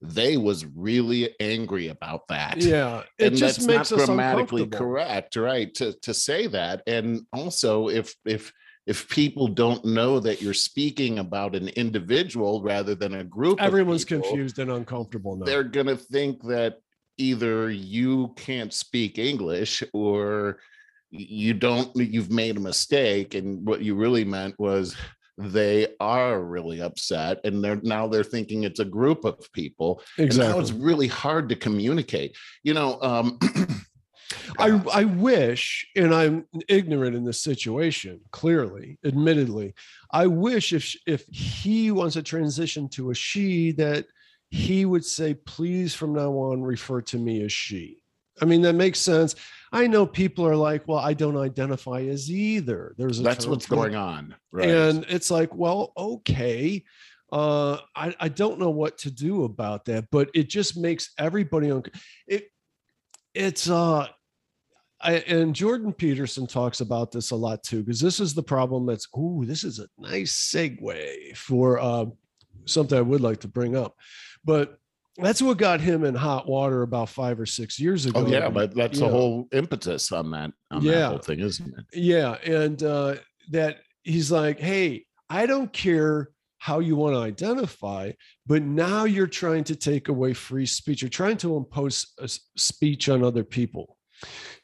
they 0.00 0.36
was 0.36 0.64
really 0.64 1.34
angry 1.40 1.88
about 1.88 2.28
that. 2.28 2.58
yeah. 2.58 3.02
It 3.18 3.28
and 3.28 3.36
just 3.36 3.60
that's 3.60 3.66
makes 3.66 3.90
not 3.90 4.00
us 4.00 4.06
grammatically 4.06 4.66
correct, 4.66 5.36
right? 5.36 5.74
To 5.74 5.92
to 6.02 6.14
say 6.14 6.46
that. 6.48 6.82
And 6.86 7.22
also 7.32 7.88
if 7.88 8.14
if 8.24 8.52
if 8.86 9.08
people 9.08 9.48
don't 9.48 9.84
know 9.84 10.20
that 10.20 10.42
you're 10.42 10.54
speaking 10.54 11.18
about 11.18 11.54
an 11.54 11.68
individual 11.68 12.62
rather 12.62 12.94
than 12.94 13.14
a 13.14 13.24
group, 13.24 13.60
Everyone's 13.60 14.04
people, 14.04 14.22
confused 14.22 14.58
and 14.58 14.70
uncomfortable 14.70 15.36
now. 15.36 15.44
they're 15.44 15.64
going 15.64 15.86
to 15.86 15.96
think 15.96 16.42
that 16.44 16.80
either 17.16 17.70
you 17.70 18.32
can't 18.36 18.72
speak 18.72 19.18
English 19.18 19.82
or 19.92 20.58
you 21.10 21.54
don't, 21.54 21.94
you've 21.96 22.30
made 22.30 22.56
a 22.56 22.60
mistake. 22.60 23.34
And 23.34 23.64
what 23.66 23.82
you 23.82 23.94
really 23.94 24.24
meant 24.24 24.58
was 24.58 24.96
they 25.38 25.88
are 26.00 26.42
really 26.42 26.80
upset 26.80 27.40
and 27.44 27.62
they're 27.62 27.80
now 27.82 28.06
they're 28.06 28.22
thinking 28.22 28.62
it's 28.62 28.80
a 28.80 28.84
group 28.84 29.24
of 29.24 29.50
people. 29.52 30.02
And 30.18 30.26
now 30.36 30.58
exactly. 30.58 30.62
it's 30.62 30.72
really 30.72 31.08
hard 31.08 31.48
to 31.48 31.56
communicate. 31.56 32.36
You 32.62 32.74
know, 32.74 33.00
um, 33.00 33.38
I, 34.58 34.80
I 34.92 35.04
wish, 35.04 35.86
and 35.96 36.14
I'm 36.14 36.46
ignorant 36.68 37.16
in 37.16 37.24
this 37.24 37.40
situation, 37.40 38.20
clearly, 38.30 38.98
admittedly. 39.04 39.74
I 40.10 40.26
wish 40.26 40.72
if 40.72 40.94
if 41.06 41.24
he 41.28 41.90
wants 41.90 42.14
to 42.14 42.22
transition 42.22 42.88
to 42.90 43.10
a 43.10 43.14
she, 43.14 43.72
that 43.72 44.06
he 44.50 44.84
would 44.84 45.04
say, 45.04 45.34
please 45.34 45.94
from 45.94 46.14
now 46.14 46.30
on 46.32 46.62
refer 46.62 47.00
to 47.02 47.18
me 47.18 47.42
as 47.44 47.52
she. 47.52 48.02
I 48.40 48.44
mean, 48.44 48.62
that 48.62 48.74
makes 48.74 48.98
sense. 48.98 49.34
I 49.72 49.86
know 49.86 50.06
people 50.06 50.46
are 50.46 50.56
like, 50.56 50.86
well, 50.86 50.98
I 50.98 51.14
don't 51.14 51.36
identify 51.36 52.02
as 52.02 52.30
either. 52.30 52.94
There's 52.96 53.20
a 53.20 53.22
that's 53.22 53.46
what's 53.46 53.66
going 53.66 53.96
on. 53.96 54.34
Right. 54.52 54.68
and 54.68 55.04
it's 55.08 55.32
like 55.32 55.52
well 55.52 55.92
okay 55.96 56.84
uh 57.32 57.78
I, 57.96 58.14
I 58.20 58.28
don't 58.28 58.60
know 58.60 58.70
what 58.70 58.98
to 58.98 59.10
do 59.10 59.42
about 59.42 59.86
that 59.86 60.04
but 60.12 60.30
it 60.32 60.48
just 60.48 60.76
makes 60.76 61.10
everybody 61.18 61.72
un- 61.72 61.82
it 62.28 62.52
it's 63.34 63.68
uh 63.68 64.06
I, 65.00 65.14
and 65.26 65.54
Jordan 65.54 65.92
Peterson 65.92 66.46
talks 66.46 66.80
about 66.80 67.12
this 67.12 67.30
a 67.30 67.36
lot 67.36 67.62
too, 67.62 67.82
because 67.82 68.00
this 68.00 68.20
is 68.20 68.32
the 68.34 68.42
problem. 68.42 68.86
That's 68.86 69.06
ooh, 69.16 69.44
this 69.46 69.64
is 69.64 69.78
a 69.78 69.86
nice 69.98 70.32
segue 70.54 71.36
for 71.36 71.78
uh, 71.78 72.06
something 72.64 72.96
I 72.96 73.02
would 73.02 73.20
like 73.20 73.40
to 73.40 73.48
bring 73.48 73.76
up, 73.76 73.94
but 74.44 74.78
that's 75.18 75.40
what 75.42 75.58
got 75.58 75.80
him 75.80 76.04
in 76.04 76.14
hot 76.14 76.48
water 76.48 76.82
about 76.82 77.08
five 77.08 77.38
or 77.38 77.46
six 77.46 77.78
years 77.78 78.06
ago. 78.06 78.24
oh 78.24 78.26
yeah, 78.26 78.48
but 78.48 78.74
that's 78.74 78.98
the 78.98 79.08
whole 79.08 79.46
impetus 79.52 80.10
on 80.10 80.30
that 80.32 80.50
on 80.70 80.82
Yeah. 80.82 80.92
that 80.92 81.08
whole 81.08 81.18
thing, 81.18 81.40
isn't 81.40 81.66
it? 81.78 81.84
Yeah, 81.92 82.32
and 82.44 82.82
uh, 82.82 83.16
that 83.50 83.78
he's 84.02 84.32
like, 84.32 84.58
hey, 84.58 85.06
I 85.28 85.46
don't 85.46 85.72
care 85.72 86.30
how 86.58 86.78
you 86.80 86.96
want 86.96 87.14
to 87.14 87.20
identify, 87.20 88.10
but 88.46 88.62
now 88.62 89.04
you're 89.04 89.26
trying 89.26 89.64
to 89.64 89.76
take 89.76 90.08
away 90.08 90.32
free 90.32 90.66
speech. 90.66 91.02
You're 91.02 91.10
trying 91.10 91.36
to 91.38 91.56
impose 91.56 92.06
speech 92.56 93.08
on 93.08 93.22
other 93.22 93.44
people. 93.44 93.98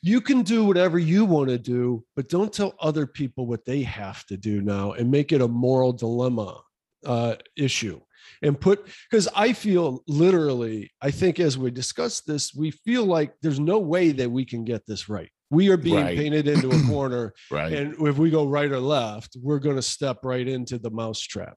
You 0.02 0.20
can 0.20 0.42
do 0.42 0.64
whatever 0.64 0.98
you 0.98 1.24
want 1.24 1.50
to 1.50 1.58
do, 1.58 2.04
but 2.16 2.28
don't 2.28 2.52
tell 2.52 2.74
other 2.80 3.06
people 3.06 3.46
what 3.46 3.64
they 3.64 3.82
have 3.82 4.24
to 4.26 4.36
do 4.36 4.60
now 4.62 4.92
and 4.92 5.10
make 5.10 5.32
it 5.32 5.40
a 5.42 5.48
moral 5.48 5.92
dilemma 5.92 6.60
uh, 7.04 7.36
issue. 7.56 8.00
And 8.42 8.58
put 8.60 8.86
because 9.10 9.28
I 9.34 9.52
feel 9.52 10.02
literally, 10.06 10.90
I 11.02 11.10
think 11.10 11.40
as 11.40 11.58
we 11.58 11.70
discuss 11.70 12.20
this, 12.20 12.54
we 12.54 12.70
feel 12.70 13.04
like 13.04 13.34
there's 13.42 13.60
no 13.60 13.78
way 13.78 14.12
that 14.12 14.30
we 14.30 14.44
can 14.44 14.64
get 14.64 14.86
this 14.86 15.08
right. 15.08 15.30
We 15.50 15.68
are 15.70 15.76
being 15.76 15.96
Right. 15.96 16.16
painted 16.16 16.46
into 16.48 16.70
a 16.70 16.82
corner 16.86 17.32
Right. 17.50 17.72
and 17.72 17.94
if 18.06 18.18
we 18.18 18.30
go 18.30 18.46
right 18.46 18.70
or 18.70 18.78
left, 18.80 19.36
we're 19.42 19.58
going 19.58 19.76
to 19.76 19.82
step 19.82 20.18
right 20.22 20.46
into 20.46 20.78
the 20.78 20.90
mousetrap. 20.90 21.56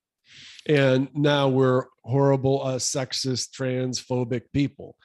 And 0.68 1.10
now 1.14 1.50
we're 1.50 1.86
horrible, 2.04 2.64
uh, 2.64 2.78
sexist, 2.78 3.50
transphobic 3.52 4.44
people. 4.54 4.96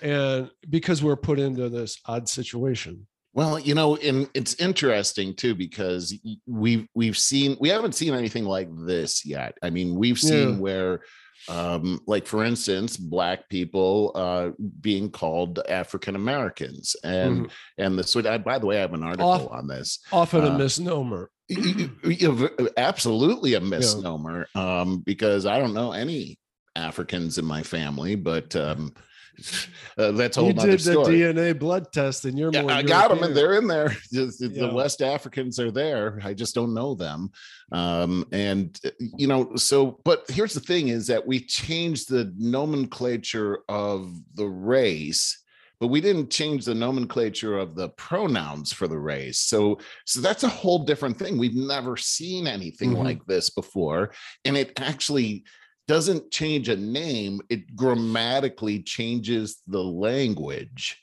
And 0.00 0.50
because 0.68 1.02
we're 1.02 1.16
put 1.16 1.38
into 1.38 1.68
this 1.68 1.98
odd 2.06 2.28
situation. 2.28 3.06
Well, 3.34 3.58
you 3.58 3.74
know, 3.74 3.96
and 3.96 4.28
it's 4.34 4.54
interesting 4.54 5.34
too 5.34 5.54
because 5.54 6.14
we've 6.46 6.86
we've 6.94 7.16
seen 7.16 7.56
we 7.60 7.70
haven't 7.70 7.94
seen 7.94 8.12
anything 8.14 8.44
like 8.44 8.68
this 8.86 9.24
yet. 9.24 9.56
I 9.62 9.70
mean, 9.70 9.94
we've 9.94 10.18
seen 10.18 10.50
Yeah. 10.50 10.56
where 10.56 11.00
um 11.48 11.98
like 12.06 12.24
for 12.24 12.44
instance 12.44 12.96
black 12.96 13.48
people 13.48 14.12
uh 14.14 14.50
being 14.80 15.10
called 15.10 15.58
african 15.68 16.14
americans 16.14 16.94
and 17.02 17.50
and 17.78 17.98
the 17.98 18.04
so 18.04 18.20
I, 18.30 18.38
by 18.38 18.60
the 18.60 18.66
way 18.66 18.76
i 18.76 18.80
have 18.80 18.94
an 18.94 19.02
article 19.02 19.26
Off- 19.28 19.50
on 19.50 19.66
this 19.66 19.98
Often 20.12 20.44
a 20.44 20.50
Uh, 20.50 20.58
misnomer. 20.58 21.30
Y- 21.50 21.88
y- 22.04 22.18
y- 22.60 22.68
absolutely 22.76 23.54
a 23.54 23.60
misnomer 23.60 24.46
um 24.54 25.00
because 25.00 25.44
i 25.44 25.58
don't 25.58 25.74
know 25.74 25.90
any 25.90 26.38
africans 26.76 27.38
in 27.38 27.44
my 27.44 27.64
family 27.64 28.14
but 28.14 28.54
um 28.54 28.94
uh, 29.98 30.12
that's 30.12 30.36
a 30.36 30.40
you 30.40 30.44
whole 30.46 30.52
did 30.66 30.78
the 30.80 30.92
story. 30.92 31.16
DNA 31.18 31.58
blood 31.58 31.92
test, 31.92 32.24
and 32.24 32.38
you're 32.38 32.50
Yeah, 32.52 32.62
more. 32.62 32.72
I 32.72 32.82
got 32.82 33.08
them, 33.10 33.22
and 33.22 33.36
they're 33.36 33.54
in 33.54 33.66
there. 33.66 33.88
Just- 34.12 34.40
The 34.40 34.48
Yeah. 34.52 34.72
West 34.72 35.02
Africans 35.02 35.58
are 35.58 35.70
there. 35.70 36.20
I 36.24 36.34
just 36.34 36.54
don't 36.54 36.74
know 36.74 36.94
them. 36.94 37.30
Um, 37.72 38.26
and 38.32 38.78
uh, 38.84 38.90
you 39.16 39.26
know, 39.26 39.54
so 39.56 40.00
but 40.04 40.24
here's 40.28 40.54
the 40.54 40.60
thing: 40.60 40.88
is 40.88 41.06
that 41.08 41.26
we 41.26 41.40
changed 41.40 42.08
the 42.08 42.32
nomenclature 42.36 43.60
of 43.68 44.12
the 44.34 44.46
race, 44.46 45.42
but 45.80 45.88
we 45.88 46.00
didn't 46.00 46.30
change 46.30 46.64
the 46.64 46.74
nomenclature 46.74 47.58
of 47.58 47.74
the 47.74 47.88
pronouns 47.90 48.72
for 48.72 48.86
the 48.88 48.98
race. 48.98 49.38
So, 49.38 49.78
so 50.06 50.20
that's 50.20 50.44
a 50.44 50.48
whole 50.48 50.84
different 50.84 51.18
thing. 51.18 51.38
We've 51.38 51.54
never 51.54 51.96
seen 51.96 52.46
anything 52.46 52.92
Mhm. 52.94 53.04
like 53.04 53.24
this 53.26 53.50
before, 53.50 54.12
and 54.44 54.56
it 54.56 54.72
actually 54.78 55.44
doesn't 55.88 56.30
change 56.30 56.68
a 56.68 56.76
name 56.76 57.40
it 57.48 57.74
grammatically 57.74 58.82
changes 58.82 59.62
the 59.66 59.82
language. 59.82 61.00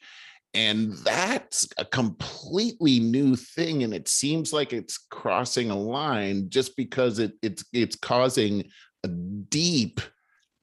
And 0.54 0.94
that's 1.04 1.68
a 1.78 1.86
completely 1.86 3.00
new 3.00 3.36
thing 3.36 3.84
and 3.84 3.94
it 3.94 4.08
seems 4.08 4.52
like 4.52 4.74
it's 4.74 4.98
crossing 4.98 5.70
a 5.70 5.78
line 5.78 6.50
just 6.50 6.76
because 6.76 7.20
it, 7.20 7.34
it's 7.44 7.64
it's 7.72 7.96
causing 7.96 8.68
a 9.04 9.08
deep 9.08 10.02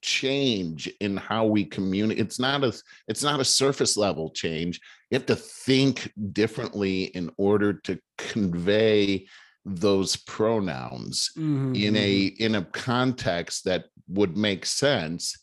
change 0.01 0.87
in 0.99 1.17
how 1.17 1.45
we 1.45 1.63
communicate 1.65 2.23
it's 2.23 2.39
not 2.39 2.63
a 2.63 2.73
it's 3.07 3.23
not 3.23 3.39
a 3.39 3.45
surface 3.45 3.95
level 3.95 4.29
change. 4.29 4.81
You 5.09 5.15
have 5.15 5.25
to 5.27 5.35
think 5.37 6.11
differently 6.33 7.03
in 7.03 7.31
order 7.37 7.73
to 7.73 7.97
convey 8.17 9.25
those 9.67 10.15
pronouns 10.15 11.29
Mhm, 11.37 11.75
in 11.75 11.95
a 11.95 12.31
mhm. 12.31 12.37
in 12.37 12.55
a 12.55 12.63
context 12.65 13.65
that 13.65 13.85
would 14.07 14.37
make 14.37 14.65
sense 14.65 15.35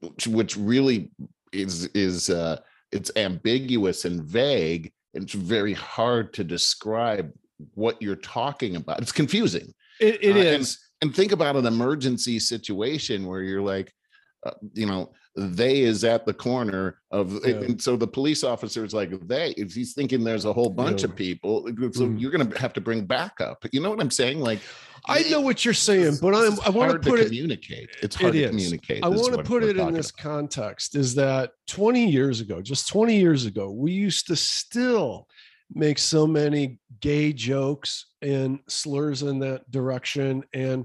which, 0.00 0.26
which 0.26 0.56
really 0.56 1.10
is 1.52 1.86
is 1.94 2.28
uh 2.28 2.58
it's 2.92 3.10
ambiguous 3.16 4.04
and 4.04 4.22
vague 4.24 4.90
and 5.14 5.24
it's 5.24 5.32
very 5.34 5.74
hard 5.74 6.32
to 6.34 6.42
describe 6.44 7.32
what 7.74 8.00
you're 8.02 8.16
talking 8.16 8.74
about 8.76 9.00
it's 9.00 9.12
confusing 9.12 9.72
It, 10.00 10.22
it 10.22 10.36
uh, 10.36 10.40
is. 10.40 10.78
and, 11.02 11.10
and 11.10 11.16
think 11.16 11.30
about 11.32 11.54
an 11.56 11.66
emergency 11.66 12.38
situation 12.40 13.26
where 13.26 13.42
you're 13.42 13.62
like 13.62 13.92
uh, 14.44 14.52
you 14.74 14.86
know 14.86 15.12
they 15.40 15.80
is 15.82 16.02
at 16.02 16.26
the 16.26 16.34
corner 16.34 16.98
of 17.12 17.32
Yeah. 17.46 17.54
and 17.56 17.80
so 17.80 17.96
the 17.96 18.06
police 18.08 18.42
officer 18.42 18.84
is 18.84 18.92
like 18.92 19.10
they 19.28 19.50
if 19.56 19.72
he's 19.72 19.94
thinking 19.94 20.24
there's 20.24 20.44
a 20.44 20.52
whole 20.52 20.68
bunch 20.68 21.02
Yeah. 21.02 21.08
of 21.10 21.16
people 21.16 21.64
so 21.92 22.06
Mhm. 22.06 22.20
you're 22.20 22.32
gonna 22.32 22.58
have 22.58 22.72
to 22.72 22.80
bring 22.80 23.04
backup 23.06 23.64
you 23.72 23.80
know 23.80 23.90
what 23.90 24.00
i'm 24.00 24.10
saying 24.10 24.40
like 24.40 24.60
I 25.06 25.22
know 25.30 25.40
what 25.40 25.64
you're 25.64 25.72
saying, 25.74 26.18
but 26.20 26.34
I'm, 26.34 26.58
I 26.66 26.70
want 26.70 26.90
to 26.92 26.98
put 26.98 27.20
it. 27.20 27.26
communicate. 27.26 27.88
It's 28.02 28.16
It 28.16 28.20
hard 28.20 28.34
to 28.34 28.48
communicate. 28.48 29.02
I 29.04 29.08
want 29.08 29.32
to 29.36 29.42
put 29.44 29.62
it 29.62 29.78
in 29.78 29.94
this 29.94 30.10
about. 30.10 30.22
context 30.22 30.96
is 30.96 31.14
that 31.14 31.52
20 31.68 32.10
years 32.10 32.40
ago, 32.40 32.60
just 32.60 32.88
20 32.88 33.16
years 33.18 33.46
ago, 33.46 33.70
we 33.70 33.92
used 33.92 34.26
to 34.26 34.36
still 34.36 35.28
make 35.72 35.98
so 35.98 36.26
many 36.26 36.78
gay 37.00 37.32
jokes 37.32 38.06
and 38.22 38.58
slurs 38.68 39.22
in 39.22 39.38
that 39.38 39.70
direction. 39.70 40.42
And 40.52 40.84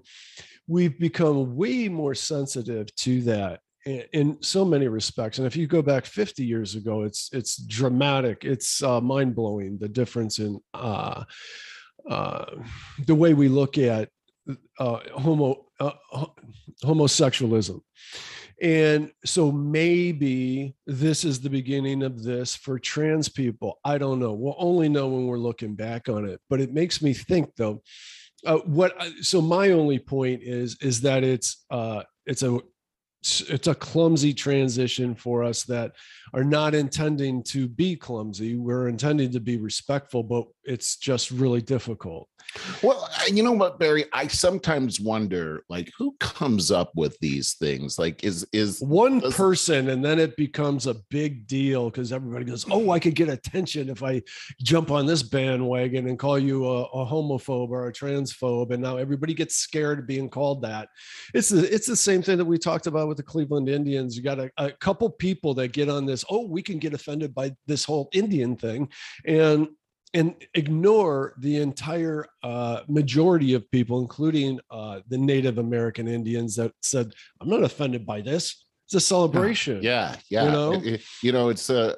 we've 0.67 0.97
become 0.99 1.55
way 1.57 1.89
more 1.89 2.13
sensitive 2.15 2.93
to 2.97 3.21
that 3.23 3.61
in, 3.85 4.41
so 4.41 4.63
many 4.63 4.87
respects. 4.87 5.37
And 5.37 5.47
if 5.47 5.55
you 5.55 5.67
go 5.67 5.81
back 5.81 6.05
50 6.05 6.45
years 6.45 6.75
ago, 6.75 7.03
it's 7.03 7.29
it's 7.33 7.57
dramatic. 7.57 8.45
It's 8.45 8.81
uh, 8.81 9.01
mind 9.01 9.35
blowing 9.35 9.77
the 9.77 9.89
difference 9.89 10.39
in 10.39 10.59
uh, 10.73 11.23
uh, 12.09 12.45
the 13.05 13.15
way 13.15 13.33
we 13.33 13.47
look 13.47 13.77
at 13.77 14.09
uh, 14.79 14.99
homo 15.15 15.65
uh, 15.79 15.91
homosexualism. 16.83 17.81
And 18.61 19.11
so 19.25 19.51
maybe 19.51 20.75
this 20.85 21.25
is 21.25 21.41
the 21.41 21.49
beginning 21.49 22.03
of 22.03 22.23
this 22.23 22.55
for 22.55 22.79
trans 22.79 23.27
people. 23.27 23.79
I 23.83 23.97
don't 23.97 24.19
know. 24.19 24.33
We'll 24.33 24.55
only 24.57 24.87
know 24.87 25.09
when 25.09 25.25
we're 25.25 25.37
looking 25.37 25.75
back 25.75 26.07
on 26.07 26.25
it. 26.25 26.39
But 26.49 26.61
it 26.61 26.71
makes 26.71 27.01
me 27.01 27.13
think, 27.13 27.49
though. 27.57 27.81
Uh, 28.45 28.57
what? 28.59 28.93
So 29.21 29.41
my 29.41 29.71
only 29.71 29.99
point 29.99 30.43
is 30.43 30.77
is 30.81 31.01
that 31.01 31.23
it's 31.23 31.65
it's 32.25 32.43
a 32.43 32.59
it's 33.23 33.67
a 33.67 33.75
clumsy 33.75 34.33
transition 34.33 35.15
for 35.15 35.43
us 35.43 35.63
that 35.63 35.93
are 36.33 36.43
not 36.43 36.75
intending 36.75 37.43
to 37.43 37.67
be 37.67 37.95
clumsy. 37.95 38.55
We're 38.55 38.89
intending 38.89 39.31
to 39.31 39.39
be 39.39 39.57
respectful, 39.57 40.23
but 40.23 40.45
it's 40.63 40.97
just 40.97 41.31
really 41.31 41.61
difficult. 41.61 42.27
Well, 42.81 43.09
you 43.27 43.43
know 43.43 43.51
what, 43.51 43.79
Barry? 43.79 44.05
I 44.13 44.27
sometimes 44.27 44.99
wonder, 44.99 45.63
like, 45.69 45.91
who 45.97 46.15
comes 46.19 46.71
up 46.71 46.91
with 46.95 47.17
these 47.19 47.53
things? 47.55 47.97
Like, 47.97 48.23
is 48.23 48.45
is 48.53 48.81
one 48.81 49.19
Doesn't- 49.19 49.37
person 49.37 49.89
and 49.89 50.03
then 50.03 50.19
it 50.19 50.35
becomes 50.37 50.87
a 50.87 50.95
big 51.09 51.47
deal 51.47 51.89
because 51.89 52.11
everybody 52.11 52.45
goes 52.45 52.65
oh 52.69 52.91
i 52.91 52.99
could 52.99 53.15
get 53.15 53.29
attention 53.29 53.89
if 53.89 54.03
i 54.03 54.21
jump 54.61 54.91
on 54.91 55.05
this 55.05 55.23
bandwagon 55.23 56.07
and 56.07 56.19
call 56.19 56.37
you 56.37 56.65
a, 56.67 56.83
a 56.83 57.05
homophobe 57.05 57.69
or 57.69 57.87
a 57.87 57.93
transphobe 57.93 58.71
and 58.71 58.81
now 58.81 58.97
everybody 58.97 59.33
gets 59.33 59.55
scared 59.55 59.99
of 59.99 60.07
being 60.07 60.29
called 60.29 60.61
that 60.61 60.89
it's 61.33 61.49
the, 61.49 61.73
it's 61.73 61.87
the 61.87 61.95
same 61.95 62.21
thing 62.21 62.37
that 62.37 62.45
we 62.45 62.57
talked 62.57 62.87
about 62.87 63.07
with 63.07 63.17
the 63.17 63.23
cleveland 63.23 63.69
indians 63.69 64.15
you 64.15 64.23
got 64.23 64.39
a, 64.39 64.51
a 64.57 64.71
couple 64.71 65.09
people 65.09 65.53
that 65.53 65.71
get 65.73 65.89
on 65.89 66.05
this 66.05 66.23
oh 66.29 66.45
we 66.45 66.61
can 66.61 66.77
get 66.79 66.93
offended 66.93 67.33
by 67.33 67.51
this 67.65 67.83
whole 67.83 68.09
indian 68.13 68.55
thing 68.55 68.87
and 69.25 69.67
and 70.13 70.35
ignore 70.53 71.33
the 71.39 71.57
entire 71.57 72.25
uh, 72.43 72.81
majority 72.87 73.53
of 73.53 73.69
people, 73.71 73.99
including 73.99 74.59
uh, 74.69 74.99
the 75.07 75.17
Native 75.17 75.57
American 75.57 76.07
Indians, 76.07 76.55
that 76.57 76.71
said, 76.81 77.13
"I'm 77.41 77.49
not 77.49 77.63
offended 77.63 78.05
by 78.05 78.21
this. 78.21 78.65
It's 78.85 78.95
a 78.95 78.99
celebration." 78.99 79.81
yeah, 79.81 80.15
yeah. 80.29 80.45
You 80.45 80.51
know? 80.51 80.73
It- 80.73 80.85
it- 80.85 81.01
you 81.23 81.31
know, 81.31 81.49
it's 81.49 81.69
uh, 81.69 81.95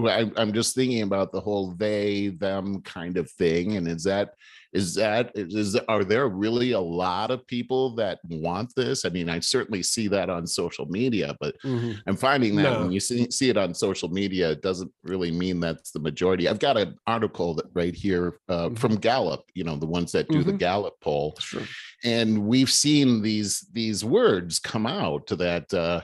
I, 0.00 0.30
I'm 0.36 0.52
just 0.52 0.74
thinking 0.74 1.02
about 1.02 1.32
the 1.32 1.40
whole 1.40 1.72
they 1.72 2.28
them 2.28 2.80
kind 2.82 3.16
of 3.16 3.30
thing, 3.32 3.76
and 3.76 3.86
is 3.88 4.04
that 4.04 4.30
is 4.72 4.94
that 4.94 5.32
is 5.34 5.74
are 5.88 6.04
there 6.04 6.28
really 6.28 6.72
a 6.72 6.80
lot 6.80 7.30
of 7.30 7.46
people 7.46 7.94
that 7.96 8.20
want 8.28 8.72
this? 8.76 9.04
I 9.04 9.08
mean, 9.08 9.28
I 9.28 9.40
certainly 9.40 9.82
see 9.82 10.06
that 10.08 10.30
on 10.30 10.46
social 10.46 10.86
media, 10.86 11.36
but 11.40 11.56
Mhm. 11.64 11.98
I'm 12.06 12.16
finding 12.16 12.54
that 12.56 12.72
No. 12.74 12.80
when 12.82 12.92
you 12.92 13.00
see, 13.00 13.28
see 13.30 13.48
it 13.48 13.56
on 13.56 13.74
social 13.74 14.08
media, 14.08 14.50
it 14.52 14.62
doesn't 14.62 14.92
really 15.02 15.30
mean 15.32 15.58
that's 15.60 15.90
the 15.90 15.98
majority. 15.98 16.48
I've 16.48 16.60
got 16.60 16.76
an 16.76 16.94
article 17.06 17.54
that 17.54 17.66
right 17.74 17.94
here 17.94 18.38
uh, 18.48 18.68
Mhm. 18.68 18.78
from 18.78 18.96
Gallup, 18.96 19.42
you 19.54 19.64
know, 19.64 19.76
the 19.76 19.86
ones 19.86 20.12
that 20.12 20.28
do 20.28 20.42
the 20.44 20.52
Mhm. 20.52 20.58
Gallup 20.58 20.94
poll, 21.00 21.34
Sure. 21.40 21.62
and 22.04 22.46
we've 22.46 22.70
seen 22.70 23.22
these 23.22 23.66
these 23.72 24.04
words 24.04 24.58
come 24.58 24.86
out 24.86 25.26
that 25.28 25.72
uh, 25.74 26.02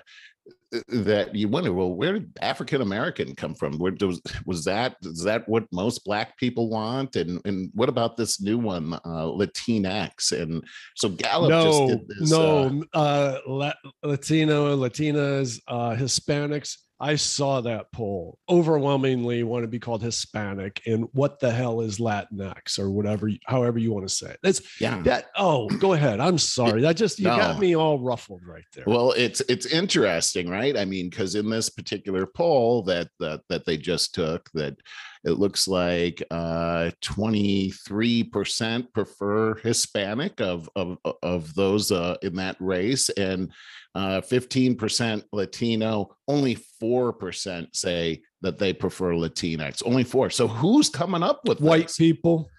that 0.89 1.35
you 1.35 1.49
wonder, 1.49 1.73
well, 1.73 1.93
where 1.95 2.15
did 2.15 2.37
African 2.43 2.83
American 2.83 3.35
come 3.35 3.55
from? 3.55 3.79
Where 3.79 3.93
was 4.01 4.21
was 4.45 4.65
that? 4.65 4.97
Is 5.03 5.23
that 5.23 5.49
what 5.49 5.65
most 5.73 6.05
Black 6.05 6.37
people 6.39 6.69
want? 6.69 7.17
And 7.17 7.41
and 7.45 7.71
what 7.75 7.89
about 7.89 8.17
this 8.17 8.41
new 8.41 8.59
one, 8.59 8.95
uh, 8.95 9.27
Latinx? 9.27 10.33
And 10.33 10.65
so 10.97 11.09
Gallup 11.09 11.51
no, 11.51 11.65
just 11.65 11.87
did 11.87 12.09
this. 12.09 12.33
uh, 12.33 12.69
no, 12.69 12.85
uh, 12.95 13.39
La- 13.47 13.73
Latino, 14.03 14.77
Latinas, 14.77 15.61
uh, 15.69 15.91
Hispanics. 15.91 16.77
I 16.99 17.17
saw 17.17 17.61
that 17.61 17.93
poll. 17.93 18.39
Overwhelmingly 18.49 19.43
want 19.43 19.65
to 19.65 19.69
be 19.69 19.79
called 19.79 20.03
Hispanic, 20.03 20.81
and 20.87 21.09
what 21.13 21.41
the 21.41 21.51
hell 21.51 21.83
is 21.83 21.99
Latinx 21.99 22.79
or 22.79 22.91
whatever, 22.91 23.31
however 23.45 23.79
you 23.79 23.93
want 23.93 24.09
to 24.09 24.15
say 24.15 24.31
it. 24.31 24.39
That's 24.43 24.81
yeah. 24.81 25.03
that. 25.03 25.27
Oh, 25.37 25.69
go 25.69 25.93
ahead. 25.93 26.21
I'm 26.21 26.39
sorry. 26.39 26.81
That 26.81 26.97
just 26.97 27.19
you 27.19 27.27
got 27.27 27.59
me 27.59 27.77
all 27.77 27.99
ruffled 27.99 28.47
right 28.47 28.65
there. 28.75 28.85
Well, 28.87 29.13
it's 29.13 29.41
it's 29.49 29.67
interesting, 29.67 30.49
right? 30.49 30.77
I 30.77 30.87
mean, 30.87 31.11
because 31.11 31.35
in 31.35 31.51
this 31.51 31.69
particular 31.69 32.27
poll 32.27 32.83
that 32.85 33.09
that 33.21 33.43
that 33.51 33.67
they 33.67 33.77
just 33.77 34.15
took, 34.15 34.51
that 34.55 34.77
it 35.25 35.33
looks 35.33 35.67
like 35.69 36.23
uh 36.31 36.91
23% 37.03 38.93
prefer 38.95 39.55
Hispanic 39.57 40.41
of 40.41 40.71
of 40.77 40.99
of 41.23 41.55
those 41.55 41.91
uh 41.93 42.17
in 42.23 42.37
that 42.37 42.57
race 42.61 43.09
and 43.11 43.53
uh 43.97 44.21
15% 44.21 45.23
Latino, 45.33 46.15
only 46.29 46.59
4% 46.83 47.75
say 47.75 48.21
that 48.43 48.59
they 48.59 48.75
prefer 48.75 49.13
Latinx. 49.13 49.83
Only 49.87 50.05
4. 50.05 50.29
So 50.29 50.47
who's 50.47 50.91
coming 50.91 51.23
up 51.23 51.41
with 51.47 51.61
White 51.61 51.87
this? 51.89 51.97
people. 51.97 52.51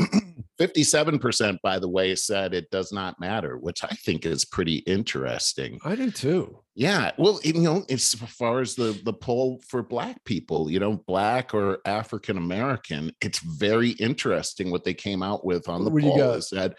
57% 0.60 1.58
by 1.62 1.78
the 1.78 1.88
way 1.88 2.14
said 2.14 2.52
it 2.52 2.70
does 2.70 2.92
not 2.92 3.18
matter, 3.18 3.56
which 3.56 3.82
I 3.82 3.88
think 3.88 4.26
is 4.26 4.44
pretty 4.44 4.76
interesting. 4.78 5.78
I 5.84 5.94
do 5.94 6.10
too. 6.10 6.58
Yeah, 6.74 7.12
well, 7.18 7.40
you 7.42 7.54
know, 7.54 7.84
as 7.88 8.14
far 8.14 8.60
as 8.60 8.74
the 8.74 8.98
the 9.04 9.12
poll 9.12 9.60
for 9.68 9.82
black 9.82 10.22
people, 10.24 10.70
you 10.70 10.78
know, 10.78 11.02
black 11.06 11.54
or 11.54 11.78
African 11.84 12.36
American, 12.36 13.12
it's 13.20 13.38
very 13.38 13.90
interesting 13.90 14.70
what 14.70 14.84
they 14.84 14.94
came 14.94 15.22
out 15.22 15.44
with 15.44 15.68
on 15.68 15.84
the 15.84 15.90
What 15.90 16.02
poll. 16.02 16.32
It 16.32 16.42
said 16.42 16.74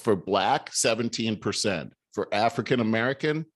for 0.00 0.16
black, 0.16 0.70
17%. 0.70 1.90
For 2.14 2.28
African 2.32 2.80
American, 2.80 3.46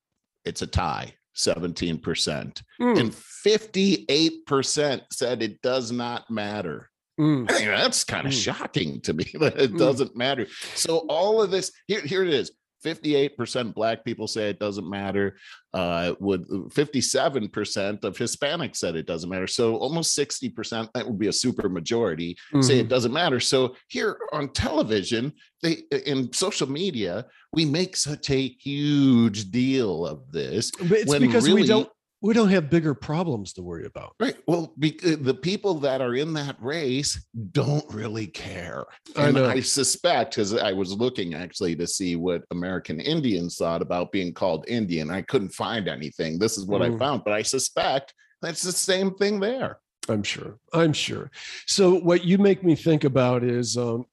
it's 0.44 0.62
a 0.62 0.66
tie, 0.66 1.14
17%. 1.36 2.62
Mm, 2.80 2.98
And 3.00 3.12
58% 3.12 5.02
said 5.12 5.42
it 5.42 5.60
does 5.62 5.90
not 5.92 6.30
matter. 6.30 6.90
mm. 7.20 7.50
I 7.50 7.54
think 7.54 7.68
that's 7.68 8.04
kind 8.04 8.26
of 8.26 8.32
Mm. 8.32 8.42
shocking 8.42 9.00
to 9.02 9.12
me 9.12 9.24
that 9.40 9.58
it 9.60 9.72
Mm. 9.74 9.78
doesn't 9.78 10.16
matter. 10.16 10.46
So 10.74 10.98
all 11.08 11.42
of 11.42 11.50
this 11.50 11.70
here, 11.86 12.00
here 12.00 12.22
it 12.22 12.32
is. 12.32 12.52
58% 12.84 13.74
black 13.74 14.04
people 14.04 14.26
say 14.26 14.48
it 14.48 14.58
doesn't 14.58 14.88
matter. 14.88 15.36
Uh, 15.74 16.14
would 16.20 16.46
57% 16.48 18.04
of 18.04 18.16
Hispanics 18.16 18.76
said 18.76 18.96
it 18.96 19.06
doesn't 19.06 19.30
matter. 19.30 19.46
So 19.46 19.76
almost 19.76 20.16
60%, 20.18 20.88
that 20.94 21.06
would 21.06 21.18
be 21.18 21.28
a 21.28 21.32
super 21.32 21.68
majority, 21.68 22.36
say 22.60 22.80
it 22.80 22.86
Mhm. 22.86 22.90
doesn't 22.90 23.12
matter. 23.12 23.40
So 23.40 23.74
here 23.88 24.18
on 24.32 24.52
television, 24.52 25.32
they 25.62 25.84
in 26.06 26.32
social 26.32 26.68
media, 26.68 27.26
we 27.52 27.64
make 27.64 27.96
such 27.96 28.30
a 28.30 28.48
huge 28.60 29.50
deal 29.50 30.06
of 30.06 30.30
this. 30.32 30.70
But 30.72 30.92
it's 30.92 31.18
because 31.18 31.48
we 31.48 31.66
don't 31.66 31.88
we 32.22 32.32
don't 32.32 32.48
have 32.50 32.70
bigger 32.70 32.94
problems 32.94 33.52
to 33.54 33.62
worry 33.62 33.85
about. 33.85 34.14
Right. 34.20 34.37
Well, 34.46 34.72
the 34.78 35.38
people 35.42 35.74
that 35.80 36.00
are 36.00 36.14
in 36.14 36.32
that 36.35 36.56
race 36.61 37.26
don't 37.50 37.85
really 37.92 38.28
care. 38.28 38.85
I 39.16 39.26
And 39.26 39.35
know. 39.35 39.46
I 39.48 39.61
suspect, 39.61 40.37
because 40.37 40.54
I 40.54 40.72
was 40.72 40.92
looking 40.92 41.35
actually 41.35 41.74
to 41.76 41.87
see 41.87 42.14
what 42.14 42.44
American 42.52 43.00
Indians 43.00 43.56
thought 43.56 43.82
about 43.82 44.12
being 44.12 44.32
called 44.32 44.64
Indian. 44.68 45.11
I 45.11 45.22
couldn't 45.22 45.50
find 45.52 45.88
anything. 45.88 46.38
This 46.38 46.56
is 46.56 46.64
what 46.64 46.80
I 46.80 46.90
Mm. 46.90 46.98
found, 47.00 47.22
but 47.24 47.35
I 47.35 47.42
suspect 47.42 48.14
that's 48.40 48.62
the 48.62 48.72
same 48.72 49.14
thing 49.14 49.40
there. 49.40 49.78
I'm 50.08 50.22
sure. 50.22 50.58
I'm 50.72 50.92
sure. 50.92 51.30
So 51.66 51.94
what 52.00 52.24
you 52.24 52.38
make 52.38 52.64
me 52.64 52.74
think 52.76 53.04
about 53.04 53.44
is 53.44 53.76
um, 53.76 54.04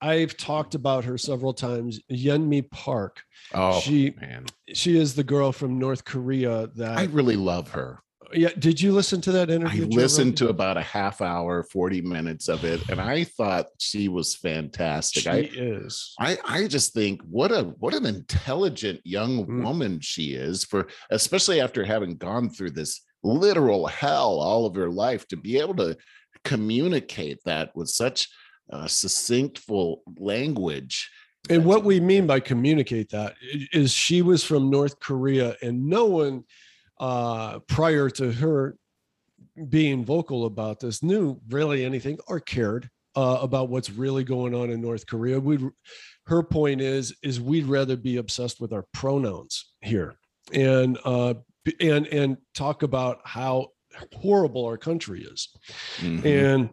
I've 0.00 0.36
talked 0.36 0.74
about 0.74 1.04
her 1.04 1.18
several 1.18 1.52
times. 1.52 2.00
Yeonmi 2.10 2.70
Park. 2.70 3.22
Oh, 3.54 3.80
she 3.80 4.14
man. 4.20 4.46
she 4.72 4.98
is 4.98 5.14
the 5.14 5.24
girl 5.24 5.52
from 5.52 5.78
North 5.78 6.04
Korea 6.04 6.68
that 6.76 6.98
I 6.98 7.04
really 7.04 7.36
love 7.36 7.70
her. 7.70 8.00
yeah. 8.32 8.50
Did 8.58 8.80
you 8.80 8.92
listen 8.92 9.20
to 9.22 9.32
that 9.32 9.50
interview? 9.50 9.86
Joe 9.88 9.96
listened 10.02 10.36
to 10.36 10.50
about 10.50 10.76
a 10.76 10.82
half 10.82 11.20
hour, 11.20 11.62
40 11.64 12.02
minutes 12.02 12.48
of 12.48 12.64
it, 12.64 12.86
and 12.90 13.00
I 13.00 13.24
thought 13.24 13.66
she 13.78 14.08
was 14.08 14.36
fantastic. 14.36 15.22
She 15.24 15.28
I, 15.30 15.48
is. 15.52 16.14
I 16.20 16.38
I 16.44 16.68
just 16.68 16.92
think 16.92 17.20
what 17.22 17.50
a 17.50 17.64
what 17.80 17.94
an 17.94 18.06
intelligent 18.06 19.00
young 19.04 19.46
Mm. 19.46 19.64
woman 19.64 20.00
she 20.00 20.34
is 20.34 20.64
for 20.64 20.86
especially 21.10 21.60
after 21.60 21.84
having 21.84 22.16
gone 22.16 22.50
through 22.50 22.70
this 22.72 23.00
literal 23.24 23.86
hell 23.88 24.38
all 24.38 24.64
of 24.66 24.76
her 24.76 24.90
life 24.90 25.26
to 25.28 25.36
be 25.36 25.58
able 25.58 25.74
to 25.74 25.96
communicate 26.44 27.38
that 27.44 27.70
with 27.74 27.88
such 27.88 28.28
uh, 28.70 28.86
succinctful 28.86 30.02
language. 30.18 31.10
And 31.50 31.64
what 31.64 31.84
we 31.84 32.00
mean 32.00 32.26
by 32.26 32.40
communicate 32.40 33.10
that 33.10 33.34
is 33.72 33.92
she 33.92 34.22
was 34.22 34.44
from 34.44 34.70
North 34.70 35.00
Korea 35.00 35.56
and 35.62 35.86
no 35.86 36.04
one 36.06 36.44
uh, 37.00 37.60
prior 37.60 38.10
to 38.10 38.32
her 38.32 38.76
being 39.68 40.04
vocal 40.04 40.46
about 40.46 40.80
this 40.80 41.02
knew 41.02 41.40
really 41.48 41.84
anything 41.84 42.18
or 42.28 42.40
cared 42.40 42.90
uh, 43.16 43.38
about 43.40 43.68
what's 43.68 43.90
really 43.90 44.24
going 44.24 44.54
on 44.54 44.70
in 44.70 44.80
North 44.80 45.06
Korea. 45.06 45.40
We 45.40 45.58
her 46.26 46.42
point 46.42 46.80
is 46.80 47.16
is 47.22 47.40
we'd 47.40 47.66
rather 47.66 47.96
be 47.96 48.18
obsessed 48.18 48.60
with 48.60 48.72
our 48.72 48.84
pronouns 48.92 49.72
here 49.80 50.18
and 50.52 50.98
uh, 51.04 51.34
and 51.80 52.06
and 52.08 52.36
talk 52.54 52.82
about 52.82 53.20
how 53.24 53.68
horrible 54.14 54.64
our 54.66 54.76
country 54.76 55.22
is. 55.24 55.48
Mhm. 55.98 56.24
And 56.24 56.70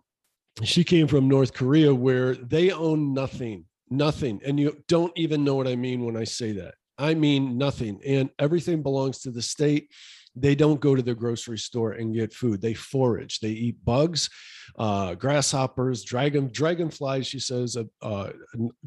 she 0.64 0.84
came 0.84 1.08
from 1.08 1.28
North 1.28 1.54
Korea 1.54 1.94
where 1.94 2.36
they 2.36 2.72
own 2.72 3.14
nothing, 3.14 3.66
nothing. 3.90 4.42
And 4.46 4.60
you 4.60 4.78
don't 4.88 5.12
even 5.18 5.44
know 5.44 5.56
what 5.56 5.68
I 5.68 5.76
mean 5.76 6.06
when 6.06 6.16
I 6.16 6.24
say 6.24 6.54
that. 6.54 6.76
I 6.98 7.14
mean 7.14 7.58
nothing. 7.58 8.00
And 8.06 8.30
everything 8.40 8.82
belongs 8.82 9.20
to 9.22 9.32
the 9.32 9.42
state. 9.42 9.92
They 10.34 10.56
don't 10.56 10.80
go 10.80 10.96
to 10.96 11.02
the 11.02 11.16
grocery 11.16 11.58
store 11.58 11.94
and 11.94 12.14
get 12.14 12.34
food. 12.34 12.62
They 12.62 12.74
forage. 12.74 13.40
They 13.40 13.50
eat 13.50 13.84
bugs, 13.84 14.30
uh, 14.78 15.16
grasshoppers, 15.16 16.04
dragon, 16.04 16.50
dragonflies. 16.52 17.28
She 17.28 17.40
says 17.40 17.78
a, 17.78 17.88
a 18.02 18.32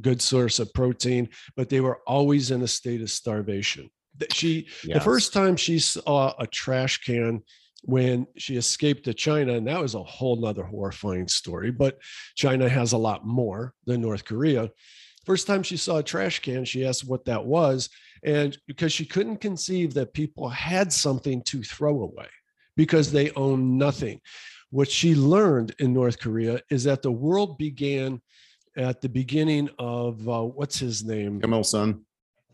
good 0.00 0.20
source 0.20 0.58
of 0.58 0.72
protein, 0.74 1.28
but 1.56 1.68
they 1.68 1.80
were 1.80 2.00
always 2.06 2.50
in 2.50 2.62
a 2.62 2.68
state 2.68 3.00
of 3.00 3.10
starvation. 3.10 3.90
That 4.18 4.34
She 4.34 4.68
the 4.82 5.00
first 5.00 5.32
time 5.32 5.56
she 5.56 5.78
saw 5.78 6.34
a 6.38 6.46
trash 6.46 6.98
can 6.98 7.42
when 7.84 8.26
she 8.36 8.56
escaped 8.56 9.04
to 9.04 9.14
China, 9.14 9.54
and 9.54 9.66
that 9.66 9.80
was 9.80 9.94
a 9.94 10.02
whole 10.02 10.36
nother 10.36 10.64
horrifying 10.64 11.28
story, 11.28 11.70
but 11.70 11.98
China 12.34 12.68
has 12.68 12.92
a 12.92 12.98
lot 12.98 13.24
more 13.26 13.72
than 13.86 14.00
North 14.00 14.24
Korea. 14.24 14.70
First 15.24 15.46
time 15.46 15.62
she 15.62 15.76
saw 15.76 15.98
a 15.98 16.02
trash 16.02 16.40
can, 16.40 16.64
she 16.64 16.86
asked 16.86 17.06
what 17.06 17.24
that 17.26 17.44
was. 17.44 17.88
And 18.24 18.56
because 18.66 18.92
she 18.92 19.04
couldn't 19.04 19.36
conceive 19.40 19.94
that 19.94 20.12
people 20.12 20.48
had 20.48 20.92
something 20.92 21.42
to 21.42 21.62
throw 21.62 22.02
away 22.02 22.28
because 22.76 23.12
they 23.12 23.30
own 23.32 23.78
nothing. 23.78 24.20
What 24.70 24.90
she 24.90 25.14
learned 25.14 25.74
in 25.78 25.92
North 25.94 26.18
Korea 26.18 26.60
is 26.70 26.84
that 26.84 27.02
the 27.02 27.12
world 27.12 27.58
began 27.58 28.20
at 28.76 29.00
the 29.00 29.08
beginning 29.08 29.70
of 29.78 30.28
uh, 30.28 30.42
what's 30.42 30.78
his 30.78 31.04
name? 31.04 31.40
Kim 31.40 31.52
Il 31.54 31.64
Sung, 31.64 32.04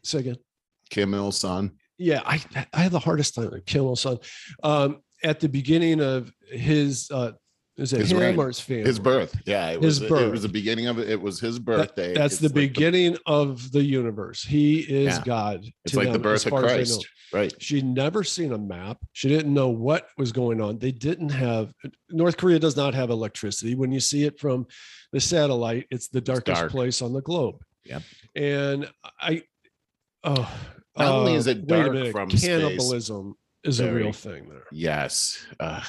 Say 0.02 0.18
again 0.18 0.36
Kim 0.90 1.14
Il 1.14 1.32
Sung. 1.32 1.72
yeah, 1.98 2.22
I 2.26 2.40
I 2.72 2.80
have 2.82 2.92
the 2.92 2.98
hardest 2.98 3.34
time 3.34 3.50
with 3.50 3.64
Kim 3.66 3.84
Il 3.84 3.96
Sung. 3.96 4.18
Um, 4.62 5.00
at 5.24 5.40
the 5.40 5.48
beginning 5.48 6.00
of 6.00 6.32
his 6.50 7.10
uh 7.10 7.32
is 7.76 7.92
it 7.92 7.98
His 8.02 8.12
him 8.12 8.18
reign. 8.18 8.38
or 8.38 8.46
his 8.46 8.60
family? 8.60 8.84
His 8.84 9.00
birth. 9.00 9.34
Yeah, 9.46 9.70
it 9.70 9.82
His 9.82 10.00
was 10.00 10.10
it 10.10 10.30
was 10.30 10.42
the 10.42 10.48
beginning 10.48 10.86
of 10.86 11.00
it. 11.00 11.10
It 11.10 11.20
was 11.20 11.40
his 11.40 11.58
birthday. 11.58 12.14
That's 12.14 12.34
It's 12.34 12.42
the 12.42 12.46
like 12.48 12.54
beginning 12.54 13.16
of 13.26 13.72
the 13.72 13.82
universe. 13.82 14.44
He 14.44 14.78
is 14.78 15.16
Yeah. 15.16 15.22
God. 15.24 15.64
it's 15.84 15.90
to 15.92 15.98
like 15.98 16.06
the 16.06 16.12
them, 16.12 16.22
birth 16.22 16.46
of 16.46 16.50
far 16.50 16.66
as 16.66 16.70
they 16.70 16.94
know. 16.94 17.00
Christ. 17.00 17.08
Right. 17.32 17.52
She'd 17.62 17.84
never 17.84 18.22
seen 18.22 18.52
a 18.52 18.58
map. 18.58 18.98
She 19.12 19.28
didn't 19.28 19.52
know 19.52 19.70
what 19.70 20.06
was 20.16 20.30
going 20.30 20.60
on. 20.60 20.78
They 20.78 20.92
didn't 20.92 21.30
have 21.30 21.72
North 22.10 22.36
Korea 22.36 22.60
does 22.60 22.76
not 22.76 22.94
have 22.94 23.10
electricity. 23.10 23.74
When 23.74 23.90
you 23.90 23.98
see 23.98 24.22
it 24.22 24.38
from 24.38 24.68
the 25.10 25.18
satellite, 25.20 25.88
it's 25.90 26.06
the 26.06 26.20
darkest 26.20 26.60
dark. 26.60 26.70
place 26.70 27.02
on 27.02 27.12
the 27.12 27.22
globe. 27.22 27.56
Yeah. 27.84 27.98
And 28.36 28.88
I 29.20 29.42
oh 30.22 30.48
Not 30.96 31.12
only 31.12 31.34
uh, 31.34 31.38
is 31.38 31.48
it 31.48 31.66
dark 31.66 32.12
from 32.12 32.30
space, 32.30 33.10
is 33.64 33.80
a 33.80 33.92
real 33.92 34.12
thing 34.12 34.48
there. 34.48 34.64
Yes. 34.72 35.44
Uh, 35.58 35.80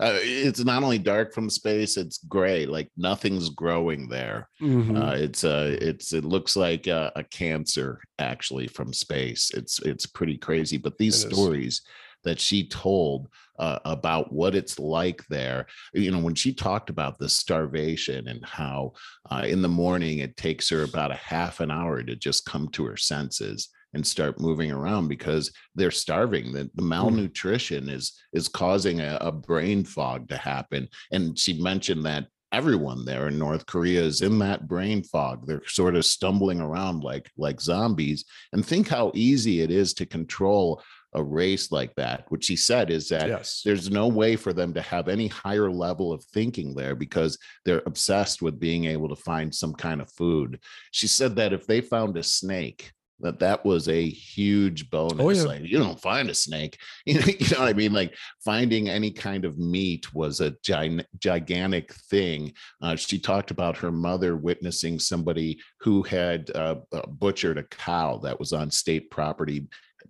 uh, 0.00 0.16
it's 0.22 0.64
not 0.64 0.82
only 0.82 0.98
dark 0.98 1.34
from 1.34 1.50
space; 1.50 1.96
it's 1.98 2.18
gray. 2.24 2.64
Like 2.64 2.90
nothing's 2.96 3.50
growing 3.50 4.08
there. 4.08 4.48
Mhm. 4.62 4.96
Uh, 4.96 5.14
it's 5.16 5.44
uh, 5.44 5.76
it's 5.80 6.12
it 6.14 6.24
looks 6.24 6.56
like 6.56 6.86
a, 6.86 7.12
a 7.16 7.24
cancer 7.24 8.00
actually 8.18 8.66
from 8.66 8.92
space. 8.94 9.50
It's 9.54 9.78
it's 9.80 10.06
pretty 10.06 10.38
crazy. 10.38 10.78
But 10.78 10.96
these 10.96 11.22
It 11.24 11.30
is. 11.32 11.38
stories 11.38 11.82
that 12.24 12.40
she 12.40 12.66
told 12.68 13.28
uh, 13.58 13.78
about 13.84 14.30
what 14.32 14.54
it's 14.54 14.78
like 14.78 15.22
there, 15.28 15.66
you 15.94 16.10
know, 16.10 16.18
when 16.18 16.34
she 16.34 16.52
talked 16.52 16.90
about 16.90 17.18
the 17.18 17.28
starvation 17.28 18.28
and 18.28 18.44
how 18.44 18.92
uh, 19.30 19.44
in 19.46 19.62
the 19.62 19.68
morning 19.68 20.18
it 20.18 20.36
takes 20.36 20.68
her 20.70 20.82
about 20.82 21.10
a 21.10 21.14
half 21.16 21.60
an 21.60 21.70
hour 21.70 22.02
to 22.02 22.14
just 22.16 22.44
come 22.46 22.68
to 22.68 22.84
her 22.86 22.96
senses 22.96 23.68
and 23.94 24.06
start 24.06 24.40
moving 24.40 24.70
around 24.70 25.08
because 25.08 25.52
they're 25.74 25.90
starving 25.90 26.52
the, 26.52 26.70
the 26.74 26.82
malnutrition 26.82 27.88
is 27.88 28.12
is 28.32 28.48
causing 28.48 29.00
a, 29.00 29.18
a 29.20 29.32
brain 29.32 29.84
fog 29.84 30.28
to 30.28 30.36
happen. 30.36 30.88
And 31.12 31.38
she 31.38 31.60
mentioned 31.60 32.04
that 32.06 32.26
everyone 32.52 33.04
there 33.04 33.28
in 33.28 33.38
north 33.38 33.64
korea 33.66 34.02
is 34.02 34.22
in 34.22 34.38
that 34.40 34.66
brain 34.68 35.02
fog. 35.02 35.46
They're 35.46 35.62
sort 35.66 35.96
of 35.96 36.04
stumbling 36.04 36.60
around 36.60 37.02
like 37.02 37.30
like 37.36 37.60
zombies. 37.60 38.24
And 38.52 38.64
think 38.64 38.88
how 38.88 39.12
easy 39.14 39.60
it 39.60 39.70
is 39.70 39.94
to 39.94 40.06
control 40.06 40.82
a 41.12 41.22
race 41.22 41.72
like 41.72 41.94
that. 41.96 42.24
What 42.28 42.44
she 42.44 42.56
said 42.56 42.90
is 42.90 43.08
that 43.08 43.28
yes. 43.28 43.62
there's 43.64 43.90
no 43.90 44.06
way 44.06 44.36
for 44.36 44.52
them 44.52 44.72
to 44.74 44.82
have 44.82 45.08
any 45.08 45.26
higher 45.26 45.70
level 45.70 46.12
of 46.12 46.24
thinking 46.24 46.74
there 46.74 46.94
because 46.94 47.36
they're 47.64 47.82
obsessed 47.86 48.42
with 48.42 48.60
being 48.60 48.84
able 48.84 49.08
to 49.08 49.16
find 49.16 49.52
some 49.52 49.74
kind 49.74 50.00
of 50.00 50.12
food. 50.12 50.60
She 50.92 51.08
said 51.08 51.36
that 51.36 51.52
if 51.52 51.66
they 51.66 51.80
found 51.80 52.16
a 52.16 52.22
snake, 52.22 52.92
that 53.20 53.38
that 53.40 53.64
was 53.64 53.88
a 53.88 54.08
huge 54.08 54.90
bonus. 54.90 55.38
yeah. 55.38 55.44
Like 55.44 55.62
you 55.62 55.78
don't 55.78 56.00
find 56.00 56.30
a 56.30 56.34
snake, 56.34 56.78
you 57.06 57.14
know, 57.14 57.26
you 57.26 57.46
know 57.50 57.60
what 57.60 57.68
I 57.68 57.72
mean? 57.72 57.92
Like 57.92 58.14
finding 58.44 58.88
any 58.88 59.10
kind 59.10 59.44
of 59.44 59.58
meat 59.58 60.12
was 60.14 60.40
a 60.40 60.52
gi- 60.62 61.04
gigantic 61.18 61.92
thing. 61.92 62.52
Uh, 62.82 62.96
she 62.96 63.18
talked 63.18 63.50
about 63.50 63.76
her 63.78 63.92
mother 63.92 64.36
witnessing 64.36 64.98
somebody 64.98 65.58
who 65.80 66.02
had 66.02 66.50
uh, 66.54 66.76
butchered 67.08 67.58
a 67.58 67.64
cow 67.64 68.18
that 68.18 68.38
was 68.38 68.52
on 68.52 68.70
state 68.70 69.10
property 69.10 69.66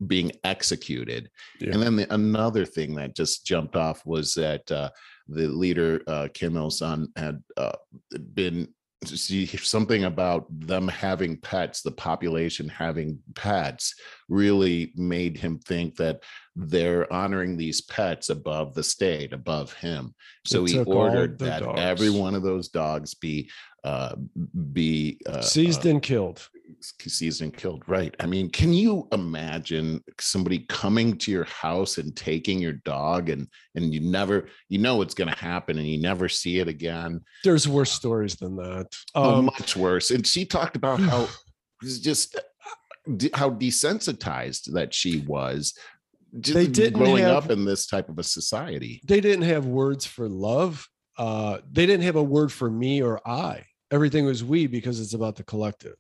being 0.07 0.33
executed. 0.45 1.31
Yeah. 1.61 1.75
And 1.75 1.83
then 1.83 1.97
the, 1.97 2.15
another 2.15 2.65
thing 2.65 2.95
that 2.97 3.15
just 3.15 3.45
jumped 3.45 3.77
off 3.77 4.05
was 4.07 4.35
that 4.35 4.71
uh, 4.71 4.91
the 5.29 5.47
leader 5.47 6.03
uh, 6.07 6.29
Kim 6.33 6.57
Il 6.57 6.71
Sung 6.71 7.09
had 7.17 7.43
uh, 7.57 7.73
been 8.35 8.69
see 9.07 9.47
something 9.47 10.05
about 10.05 10.47
them 10.51 10.89
having 10.89 11.37
pets, 11.39 11.83
the 11.83 11.91
population 11.91 12.69
having 12.69 13.19
pets, 13.35 13.95
really 14.29 14.93
made 14.95 15.39
him 15.39 15.59
think 15.59 15.97
that 15.97 16.23
they're 16.55 17.11
honoring 17.13 17.57
these 17.57 17.81
pets 17.81 18.29
above 18.29 18.75
the 18.75 18.83
state, 18.83 19.33
above 19.33 19.73
him. 19.73 20.15
So 20.45 20.65
he 20.65 20.79
ordered 20.81 21.39
that 21.39 21.63
dogs. 21.63 21.81
every 21.81 22.11
one 22.11 22.35
of 22.35 22.43
those 22.43 22.69
dogs 22.69 23.15
be 23.15 23.51
uh, 23.85 24.17
be 24.73 25.19
uh, 25.27 25.41
Seized 25.41 25.87
uh, 25.87 25.91
and 25.91 26.03
killed. 26.03 26.47
And 27.41 27.57
killed. 27.57 27.83
Right. 27.87 28.15
I 28.21 28.27
mean, 28.27 28.51
can 28.51 28.73
you 28.73 29.09
imagine 29.13 30.03
somebody 30.19 30.61
coming 30.69 31.17
to 31.19 31.31
your 31.31 31.45
house 31.45 31.99
and 31.99 32.15
taking 32.17 32.59
your 32.61 32.75
dog 32.85 33.29
and 33.31 33.47
and 33.75 33.93
you 33.95 34.01
never 34.01 34.49
you 34.69 34.79
know 34.79 35.03
it's 35.03 35.15
going 35.15 35.31
to 35.33 35.39
happen 35.39 35.79
and 35.79 35.87
you 35.87 36.01
never 36.01 36.29
see 36.29 36.59
it 36.59 36.69
again? 36.69 37.21
There's 37.45 37.67
worse 37.69 37.93
stories 37.93 38.37
than 38.37 38.57
that. 38.57 38.87
Oh, 39.15 39.37
Um, 39.39 39.45
much 39.47 39.77
worse. 39.77 40.11
And 40.11 40.27
she 40.27 40.45
talked 40.45 40.77
about 40.77 41.01
how 41.11 41.29
just 41.81 42.39
how 43.35 43.51
desensitized 43.51 44.73
that 44.73 44.93
she 44.95 45.21
was 45.27 45.75
just 46.41 46.55
They 46.55 46.67
didn't 46.67 46.99
growing 46.99 47.25
have- 47.25 47.45
up 47.45 47.51
in 47.51 47.65
this 47.65 47.87
type 47.87 48.09
of 48.09 48.19
a 48.19 48.23
society. 48.23 49.01
they 49.07 49.21
didn't 49.21 49.45
have 49.45 49.67
words 49.67 50.07
for 50.07 50.29
love. 50.29 50.87
Uh, 51.19 51.59
they 51.71 51.87
didn't 51.87 52.05
have 52.05 52.17
a 52.17 52.23
word 52.23 52.51
for 52.53 52.71
me 52.71 53.03
or 53.03 53.21
I. 53.29 53.65
Everything 53.93 54.25
was 54.25 54.45
we 54.45 54.67
because 54.69 55.01
it's 55.01 55.15
about 55.15 55.35
the 55.35 55.43
collective. 55.43 55.97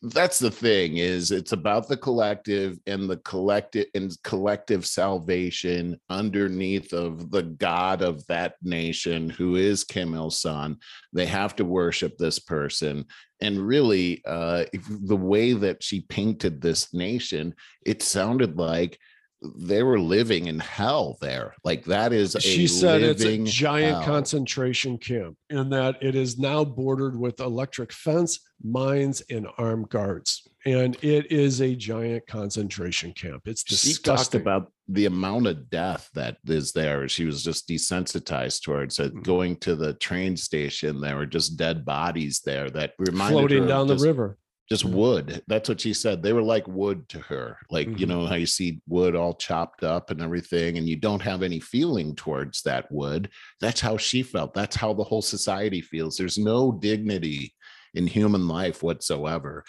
That's 0.00 0.38
the 0.38 0.50
thing 0.50 0.98
is 0.98 1.32
it's 1.32 1.52
about 1.52 1.88
the 1.88 1.96
collective 1.96 2.78
and 2.86 3.10
the 3.10 3.16
collective 3.18 3.86
and 3.94 4.12
collective 4.22 4.86
salvation 4.86 5.98
underneath 6.08 6.92
of 6.92 7.30
the 7.30 7.42
God 7.42 8.02
of 8.02 8.24
that 8.28 8.54
nation 8.62 9.28
who 9.28 9.56
is 9.56 9.82
Kim 9.82 10.14
Il 10.14 10.30
Sung. 10.30 10.76
They 11.12 11.26
have 11.26 11.56
to 11.56 11.64
worship 11.64 12.16
this 12.16 12.38
person. 12.38 13.06
And 13.40 13.58
really, 13.58 14.22
uh, 14.26 14.66
the 14.88 15.16
way 15.16 15.54
that 15.54 15.82
she 15.82 16.02
painted 16.02 16.60
this 16.60 16.92
nation, 16.94 17.54
it 17.84 18.02
sounded 18.02 18.56
like 18.56 18.98
they 19.42 19.82
were 19.82 19.98
living 19.98 20.46
in 20.46 20.58
hell 20.58 21.16
there. 21.20 21.54
Like 21.64 21.84
that 21.86 22.12
is 22.12 22.34
a 22.34 22.40
She 22.40 22.66
said 22.66 23.02
it's 23.02 23.24
a 23.24 23.38
giant 23.44 23.96
hell. 23.96 24.04
concentration 24.04 24.98
camp 24.98 25.36
and 25.48 25.72
that 25.72 25.96
it 26.02 26.14
is 26.14 26.38
now 26.38 26.64
bordered 26.64 27.18
with 27.18 27.40
electric 27.40 27.92
fence, 27.92 28.40
mines, 28.62 29.22
and 29.30 29.46
armed 29.56 29.88
guards. 29.88 30.46
And 30.66 30.94
it 31.02 31.32
is 31.32 31.62
a 31.62 31.74
giant 31.74 32.26
concentration 32.26 33.12
camp. 33.12 33.42
It's 33.46 33.64
disgusting. 33.64 33.94
she 33.94 34.02
talked 34.02 34.34
about 34.34 34.72
the 34.88 35.06
amount 35.06 35.46
of 35.46 35.70
death 35.70 36.10
that 36.14 36.36
is 36.46 36.72
there. 36.72 37.08
She 37.08 37.24
was 37.24 37.42
just 37.42 37.66
desensitized 37.66 38.62
towards 38.62 38.98
it. 38.98 39.14
Mhm. 39.14 39.22
Going 39.22 39.56
to 39.60 39.74
the 39.74 39.94
train 39.94 40.36
station, 40.36 41.00
there 41.00 41.16
were 41.16 41.24
just 41.26 41.56
dead 41.56 41.86
bodies 41.86 42.40
there 42.44 42.68
that 42.70 42.92
reminded 42.98 43.34
her 43.34 43.48
floating 43.48 43.66
down 43.66 43.86
the 43.86 43.94
just, 43.94 44.04
river. 44.04 44.36
Just 44.70 44.84
Mhm. 44.84 44.92
wood. 44.92 45.42
That's 45.48 45.68
what 45.68 45.80
she 45.80 45.92
said. 45.92 46.22
They 46.22 46.32
were 46.32 46.42
like 46.42 46.66
wood 46.68 47.08
to 47.08 47.18
her. 47.18 47.58
Like 47.70 47.88
you 47.98 48.06
Mhm. 48.06 48.08
know 48.08 48.26
how 48.26 48.36
you 48.36 48.46
see 48.46 48.80
wood 48.86 49.16
all 49.16 49.34
chopped 49.34 49.82
up 49.82 50.10
and 50.10 50.22
everything, 50.22 50.78
and 50.78 50.88
you 50.88 50.94
don't 50.94 51.22
have 51.22 51.42
any 51.42 51.58
feeling 51.58 52.14
towards 52.14 52.62
that 52.62 52.90
wood. 52.92 53.30
That's 53.60 53.80
how 53.80 53.96
she 53.96 54.22
felt. 54.22 54.54
That's 54.54 54.76
how 54.76 54.94
the 54.94 55.02
whole 55.02 55.22
society 55.22 55.80
feels. 55.80 56.16
There's 56.16 56.38
no 56.38 56.70
dignity 56.70 57.52
in 57.94 58.06
human 58.06 58.46
life 58.46 58.80
whatsoever. 58.84 59.64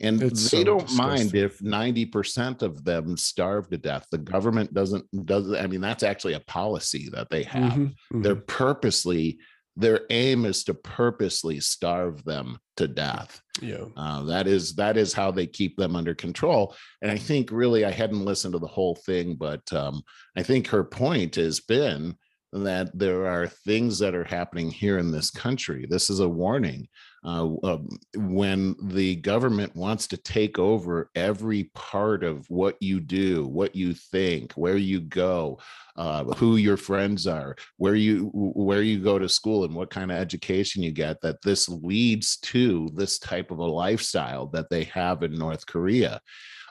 And 0.00 0.22
It's 0.22 0.50
they 0.50 0.58
so 0.58 0.64
don't 0.64 0.92
mind 0.92 1.34
if 1.34 1.60
90% 1.60 2.62
of 2.62 2.84
them 2.84 3.16
starve 3.16 3.68
to 3.70 3.76
death. 3.78 4.06
The 4.12 4.18
government 4.18 4.72
doesn't 4.72 5.04
does 5.26 5.52
I 5.52 5.66
mean 5.66 5.80
that's 5.80 6.04
actually 6.04 6.34
a 6.34 6.40
policy 6.40 7.08
that 7.12 7.28
they 7.28 7.42
have. 7.42 7.72
Mhm, 7.72 7.94
mhm. 8.12 8.22
They're 8.22 8.36
purposely 8.36 9.38
their 9.76 10.02
aim 10.10 10.44
is 10.44 10.64
to 10.64 10.74
purposely 10.74 11.60
starve 11.60 12.24
them 12.24 12.58
to 12.76 12.86
death. 12.88 13.40
yeah. 13.60 13.84
Uh, 13.96 14.22
that 14.24 14.46
is 14.46 14.74
that 14.76 14.96
is 14.96 15.12
how 15.12 15.30
they 15.30 15.46
keep 15.46 15.76
them 15.76 15.96
under 15.96 16.14
control. 16.14 16.74
And 17.02 17.10
I 17.10 17.16
think 17.16 17.50
really 17.50 17.84
I 17.84 17.90
hadn't 17.90 18.24
listened 18.24 18.52
to 18.52 18.58
the 18.58 18.66
whole 18.66 18.94
thing, 18.94 19.34
but 19.34 19.72
um, 19.72 20.02
I 20.36 20.42
think 20.42 20.68
her 20.68 20.84
point 20.84 21.36
has 21.36 21.60
been 21.60 22.16
that 22.52 22.96
there 22.96 23.26
are 23.26 23.48
things 23.48 23.98
that 23.98 24.14
are 24.14 24.24
happening 24.24 24.70
here 24.70 24.98
in 24.98 25.10
this 25.10 25.30
country. 25.30 25.86
This 25.88 26.08
is 26.08 26.20
a 26.20 26.28
warning. 26.28 26.88
Uh, 27.24 27.54
um, 27.62 27.88
when 28.16 28.76
the 28.82 29.16
government 29.16 29.74
wants 29.74 30.06
to 30.06 30.16
take 30.18 30.58
over 30.58 31.10
every 31.14 31.64
part 31.74 32.22
of 32.22 32.44
what 32.50 32.76
you 32.80 33.00
do, 33.00 33.46
what 33.46 33.74
you 33.74 33.94
think, 33.94 34.52
where 34.52 34.76
you 34.76 35.00
go, 35.00 35.58
uh, 35.96 36.24
who 36.34 36.56
your 36.56 36.76
friends 36.76 37.26
are, 37.26 37.56
where 37.78 37.94
you 37.94 38.30
where 38.34 38.82
you 38.82 38.98
go 39.02 39.18
to 39.18 39.28
school, 39.28 39.64
and 39.64 39.74
what 39.74 39.88
kind 39.88 40.12
of 40.12 40.18
education 40.18 40.82
you 40.82 40.92
get, 40.92 41.18
that 41.22 41.40
this 41.42 41.66
leads 41.68 42.36
to 42.36 42.90
this 42.94 43.18
type 43.18 43.50
of 43.50 43.58
a 43.58 43.64
lifestyle 43.64 44.46
that 44.48 44.68
they 44.68 44.84
have 44.84 45.22
in 45.22 45.32
North 45.32 45.64
Korea. 45.66 46.20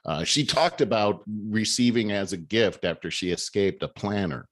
Uh, 0.06 0.24
she 0.24 0.46
talked 0.46 0.82
about 0.82 1.24
receiving 1.50 2.12
as 2.12 2.34
a 2.34 2.38
gift 2.38 2.86
after 2.86 3.10
she 3.10 3.32
escaped 3.32 3.82
a 3.82 3.88
planner. 3.88 4.48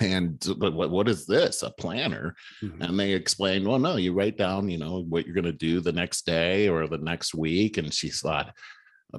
And 0.00 0.42
but 0.58 0.72
what, 0.72 0.90
what 0.90 1.08
is 1.08 1.26
this? 1.26 1.62
A 1.62 1.70
planner? 1.70 2.34
Mhm. 2.62 2.80
And 2.88 2.98
they 2.98 3.12
explained, 3.12 3.68
well, 3.68 3.78
no, 3.78 3.96
you 3.96 4.12
write 4.12 4.38
down, 4.38 4.70
you 4.70 4.78
know, 4.78 5.02
what 5.02 5.26
you're 5.26 5.34
going 5.34 5.44
to 5.44 5.52
do 5.52 5.80
the 5.80 5.92
next 5.92 6.24
day 6.26 6.68
or 6.68 6.86
the 6.86 6.98
next 6.98 7.34
week. 7.34 7.76
And 7.76 7.92
she 7.92 8.08
thought, 8.08 8.54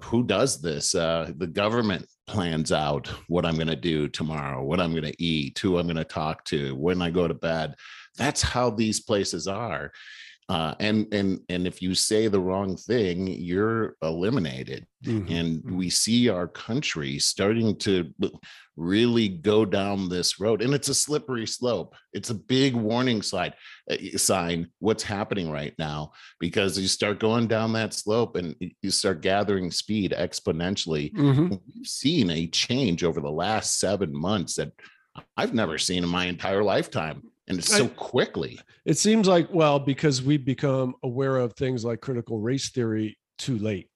who 0.03 0.23
does 0.23 0.61
this? 0.61 0.95
Uh, 0.95 1.31
the 1.37 1.47
government 1.47 2.07
plans 2.25 2.71
out 2.71 3.07
what 3.27 3.45
I'm 3.45 3.55
going 3.55 3.67
to 3.67 3.75
do 3.75 4.07
tomorrow, 4.07 4.63
what 4.63 4.79
I'm 4.79 4.91
going 4.91 5.03
to 5.03 5.23
eat, 5.23 5.59
who 5.59 5.77
I'm 5.77 5.85
going 5.85 5.97
to 5.97 6.03
talk 6.03 6.45
to, 6.45 6.75
when 6.75 7.01
I 7.01 7.09
go 7.09 7.27
to 7.27 7.33
bed. 7.33 7.75
That's 8.17 8.41
how 8.41 8.69
these 8.69 9.01
places 9.01 9.47
are. 9.47 9.91
Uh, 10.51 10.75
and 10.81 11.07
and 11.13 11.39
and 11.47 11.65
if 11.65 11.81
you 11.81 11.95
say 11.95 12.27
the 12.27 12.39
wrong 12.47 12.75
thing, 12.75 13.25
you're 13.27 13.95
eliminated 14.01 14.85
Mhm. 15.05 15.31
and 15.31 15.71
we 15.79 15.89
see 15.89 16.27
our 16.29 16.47
country 16.47 17.17
starting 17.19 17.75
to 17.77 18.13
really 18.75 19.27
go 19.29 19.65
down 19.65 20.09
this 20.09 20.39
road 20.39 20.61
and 20.61 20.73
it's 20.73 20.89
a 20.89 20.93
slippery 20.93 21.47
slope 21.47 21.95
it's 22.13 22.29
a 22.29 22.35
big 22.55 22.75
warning 22.75 23.21
slide 23.21 23.53
uh, 23.91 23.95
sign 24.17 24.67
what's 24.79 25.03
happening 25.03 25.49
right 25.49 25.73
now 25.79 26.11
because 26.39 26.77
you 26.79 26.87
start 26.87 27.19
going 27.19 27.47
down 27.47 27.73
that 27.73 27.93
slope 27.93 28.35
and 28.35 28.55
you 28.83 28.91
start 28.91 29.21
gathering 29.21 29.71
speed 29.71 30.13
exponentially 30.17 31.11
Mhm. 31.13 31.59
we've 31.75 31.87
seen 31.87 32.29
a 32.29 32.45
change 32.47 33.03
over 33.03 33.21
the 33.21 33.31
last 33.45 33.79
seven 33.79 34.15
months 34.15 34.55
that 34.55 34.71
i've 35.35 35.53
never 35.53 35.77
seen 35.77 36.03
in 36.03 36.09
my 36.09 36.25
entire 36.27 36.63
lifetime 36.63 37.23
and 37.51 37.59
it's 37.59 37.69
so 37.75 37.85
I- 37.85 37.89
quickly 37.89 38.59
It 38.85 38.97
seems 38.97 39.27
like, 39.27 39.47
well, 39.53 39.79
because 39.79 40.23
we've 40.23 40.43
become 40.43 40.95
aware 41.03 41.37
of 41.37 41.53
things 41.53 41.85
like 41.85 42.01
critical 42.01 42.39
race 42.39 42.69
theory 42.69 43.17
too 43.37 43.57
late. 43.59 43.87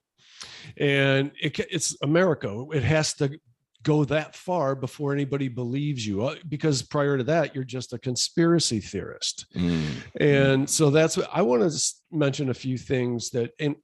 And 0.77 1.31
it, 1.41 1.57
it's 1.59 1.97
America. 2.03 2.65
It 2.73 2.83
has 2.83 3.13
to 3.15 3.39
go 3.81 4.05
that 4.05 4.35
far 4.35 4.75
before 4.75 5.13
anybody 5.13 5.47
believes 5.47 6.05
you. 6.05 6.23
Uh, 6.25 6.35
Because 6.47 6.81
prior 6.81 7.17
to 7.17 7.23
that, 7.25 7.55
you're 7.55 7.63
just 7.63 7.93
a 7.93 7.99
conspiracy 7.99 8.79
theorist. 8.79 9.45
Mm. 9.55 9.85
And 10.19 10.69
so 10.69 10.89
that's 10.89 11.17
what 11.17 11.29
I 11.31 11.41
want 11.41 11.61
to 11.69 11.93
mention 12.11 12.49
a 12.49 12.53
few 12.53 12.77
things 12.77 13.29
that, 13.31 13.51
and 13.59 13.75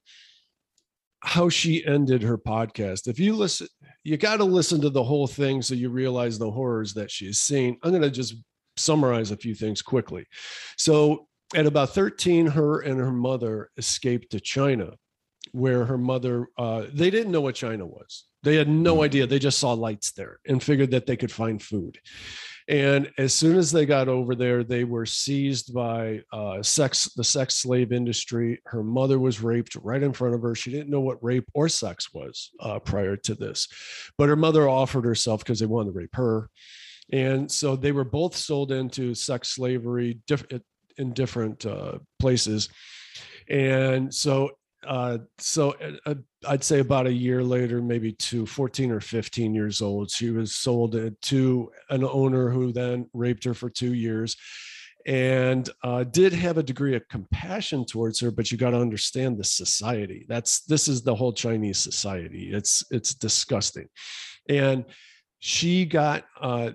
how 1.23 1.49
she 1.49 1.85
ended 1.85 2.23
her 2.23 2.37
podcast. 2.37 3.07
If 3.07 3.19
you 3.19 3.35
listen, 3.35 3.67
you 4.03 4.17
got 4.17 4.37
to 4.37 4.43
listen 4.43 4.81
to 4.81 4.89
the 4.89 5.03
whole 5.03 5.27
thing 5.27 5.61
so 5.61 5.75
you 5.75 5.89
realize 5.89 6.37
the 6.39 6.49
horrors 6.49 6.93
that 6.95 7.11
she's 7.11 7.39
seen. 7.39 7.77
I'm 7.83 7.91
going 7.91 8.01
to 8.01 8.09
just 8.09 8.35
summarize 8.81 9.31
a 9.31 9.37
few 9.37 9.55
things 9.55 9.81
quickly. 9.81 10.25
So, 10.77 11.27
at 11.53 11.65
about 11.65 11.93
13, 11.93 12.47
her 12.47 12.79
and 12.79 12.99
her 12.99 13.11
mother 13.11 13.69
escaped 13.77 14.31
to 14.31 14.39
China, 14.39 14.91
where 15.51 15.85
her 15.85 15.97
mother, 15.97 16.47
uh, 16.57 16.85
they 16.93 17.09
didn't 17.09 17.31
know 17.31 17.41
what 17.41 17.55
China 17.55 17.85
was. 17.85 18.25
They 18.43 18.55
had 18.55 18.69
no 18.69 18.97
Mhm. 18.97 19.03
idea. 19.03 19.27
They 19.27 19.37
just 19.39 19.59
saw 19.59 19.73
lights 19.73 20.13
there 20.13 20.39
and 20.47 20.63
figured 20.63 20.91
that 20.91 21.05
they 21.05 21.17
could 21.17 21.31
find 21.31 21.61
food. 21.61 21.99
And 22.67 23.11
as 23.17 23.33
soon 23.33 23.57
as 23.57 23.71
they 23.71 23.85
got 23.85 24.07
over 24.07 24.33
there, 24.33 24.63
they 24.63 24.83
were 24.85 25.05
seized 25.05 25.73
by 25.73 26.21
uh, 26.31 26.63
sex, 26.63 27.11
the 27.15 27.23
sex 27.23 27.55
slave 27.55 27.91
industry. 27.91 28.61
Her 28.65 28.83
mother 28.83 29.19
was 29.19 29.41
raped 29.41 29.75
right 29.75 30.01
in 30.01 30.13
front 30.13 30.35
of 30.35 30.41
her. 30.43 30.55
She 30.55 30.71
didn't 30.71 30.89
know 30.89 31.01
what 31.01 31.21
rape 31.21 31.49
or 31.53 31.67
sex 31.67 32.13
was 32.13 32.51
uh, 32.61 32.79
prior 32.79 33.17
to 33.17 33.35
this, 33.35 33.67
but 34.17 34.29
her 34.29 34.35
mother 34.37 34.69
offered 34.69 35.03
herself 35.05 35.43
because 35.43 35.59
they 35.59 35.65
wanted 35.65 35.91
to 35.91 35.99
rape 35.99 36.15
her. 36.15 36.49
And 37.11 37.51
so 37.51 37.75
they 37.75 37.91
were 37.91 38.03
both 38.03 38.35
sold 38.35 38.71
into 38.71 39.13
sex 39.13 39.49
slavery 39.49 40.19
diff- 40.27 40.45
in 40.97 41.13
different 41.13 41.65
uh, 41.65 41.99
places. 42.19 42.69
And 43.49 44.13
so, 44.13 44.51
uh, 44.87 45.19
so 45.37 45.75
uh, 46.05 46.15
I'd 46.47 46.63
say 46.63 46.79
about 46.79 47.07
a 47.07 47.13
year 47.13 47.43
later, 47.43 47.81
maybe 47.81 48.13
two, 48.13 48.45
14 48.45 48.91
or 48.91 48.99
15 48.99 49.53
years 49.53 49.81
old, 49.81 50.09
she 50.09 50.31
was 50.31 50.55
sold 50.55 50.95
to 51.21 51.71
an 51.89 52.03
owner 52.03 52.49
who 52.49 52.71
then 52.71 53.09
raped 53.13 53.43
her 53.43 53.53
for 53.53 53.69
two 53.69 53.93
years 53.93 54.37
and 55.05 55.69
uh, 55.83 56.03
did 56.03 56.33
have 56.33 56.57
a 56.57 56.63
degree 56.63 56.95
of 56.95 57.07
compassion 57.07 57.85
towards 57.85 58.19
her 58.19 58.31
but 58.31 58.51
you 58.51 58.57
got 58.57 58.71
to 58.71 58.79
understand 58.79 59.37
the 59.37 59.43
society. 59.43 60.25
That's 60.27 60.61
this 60.65 60.87
is 60.87 61.01
the 61.01 61.15
whole 61.15 61.33
chinese 61.33 61.79
society. 61.79 62.51
It's 62.53 62.83
it's 62.91 63.13
disgusting. 63.13 63.87
And 64.47 64.85
she 65.39 65.85
got 65.85 66.25
uh, 66.39 66.71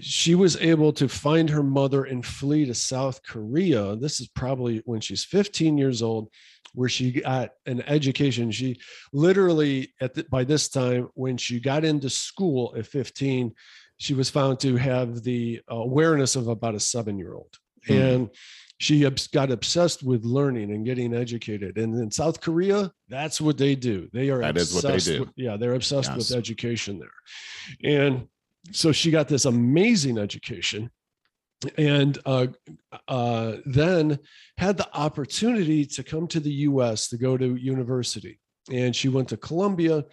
she 0.00 0.34
was 0.34 0.56
able 0.56 0.92
to 0.94 1.08
find 1.08 1.50
her 1.50 1.62
mother 1.62 2.04
and 2.04 2.24
flee 2.24 2.64
to 2.66 2.74
south 2.74 3.22
korea. 3.22 3.96
This 3.96 4.20
is 4.20 4.28
probably 4.28 4.82
when 4.84 5.00
she's 5.00 5.24
15 5.24 5.76
years 5.78 6.02
old 6.02 6.28
where 6.74 6.88
she 6.88 7.10
got 7.20 7.50
an 7.66 7.82
education. 7.82 8.50
She 8.52 8.78
literally 9.12 9.92
at 10.00 10.14
the, 10.14 10.24
by 10.30 10.44
this 10.44 10.68
time 10.68 11.08
when 11.14 11.36
she 11.36 11.58
got 11.58 11.84
into 11.84 12.08
school 12.10 12.74
at 12.76 12.86
15 12.86 13.52
she 13.96 14.14
was 14.14 14.30
found 14.30 14.58
to 14.60 14.76
have 14.76 15.22
the 15.24 15.60
awareness 15.68 16.34
of 16.36 16.48
about 16.48 16.74
a 16.74 16.80
seven 16.80 17.18
year 17.18 17.34
old 17.34 17.54
Hmm. 17.86 17.92
and 17.94 18.30
she 18.78 19.00
got 19.32 19.50
obsessed 19.50 20.02
with 20.02 20.24
learning 20.24 20.70
and 20.70 20.84
getting 20.86 21.14
educated. 21.14 21.76
And 21.78 21.94
in 21.94 22.10
south 22.10 22.40
korea 22.40 22.92
that's 23.08 23.40
what 23.40 23.56
they 23.58 23.74
do. 23.74 24.08
They 24.12 24.30
are 24.30 24.38
That 24.40 24.56
is 24.58 24.72
what 24.74 24.84
they 24.84 24.94
obsessed 24.94 25.16
do. 25.16 25.20
with- 25.20 25.32
yeah 25.36 25.56
they're 25.56 25.74
obsessed 25.74 26.14
with 26.14 26.30
education 26.32 26.98
there. 27.00 27.90
And 27.92 28.28
so 28.72 28.92
she 28.92 29.10
got 29.10 29.28
this 29.28 29.44
amazing 29.44 30.18
education 30.18 30.90
and 31.76 32.18
uh, 32.24 32.46
uh, 33.08 33.56
then 33.66 34.18
had 34.56 34.76
the 34.76 34.88
opportunity 34.94 35.84
to 35.84 36.02
come 36.02 36.26
to 36.26 36.40
the 36.40 36.52
us 36.52 37.08
to 37.08 37.18
go 37.18 37.36
to 37.36 37.56
university 37.56 38.38
and 38.70 38.94
she 38.94 39.08
went 39.08 39.28
to 39.28 39.36
Columbia 39.36 40.04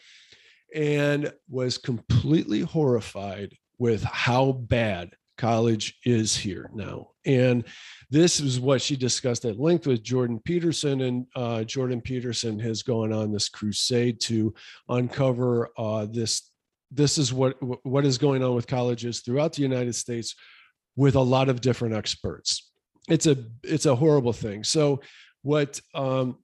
and 0.73 1.31
was 1.49 1.77
completely 1.77 2.61
horrified 2.61 3.55
with 3.77 4.03
how 4.03 4.51
bad 4.51 5.11
college 5.37 5.97
is 6.03 6.35
here 6.35 6.69
now. 6.73 7.11
And 7.25 7.63
this 8.09 8.39
is 8.39 8.59
what 8.59 8.81
she 8.81 8.95
discussed 8.95 9.45
at 9.45 9.59
length 9.59 9.85
with 9.85 10.03
Jordan 10.03 10.39
Peterson. 10.43 11.01
And 11.01 11.27
uh, 11.35 11.63
Jordan 11.63 12.01
Peterson 12.01 12.57
has 12.59 12.81
gone 12.81 13.13
on 13.13 13.31
this 13.31 13.49
crusade 13.49 14.19
to 14.21 14.53
uncover 14.89 15.69
uh, 15.77 16.07
this. 16.09 16.49
This 16.91 17.17
is 17.17 17.33
what 17.33 17.57
what 17.85 18.05
is 18.05 18.17
going 18.17 18.43
on 18.43 18.55
with 18.55 18.67
colleges 18.67 19.21
throughout 19.21 19.53
the 19.53 19.61
United 19.61 19.93
States 19.93 20.35
with 20.95 21.15
a 21.15 21.21
lot 21.21 21.49
of 21.49 21.61
different 21.61 21.95
experts. 21.95 22.71
It's 23.09 23.27
a 23.27 23.38
it's 23.63 23.85
a 23.85 23.95
horrible 23.95 24.33
thing. 24.33 24.63
So 24.63 25.01
what 25.41 25.79
um, 25.93 26.38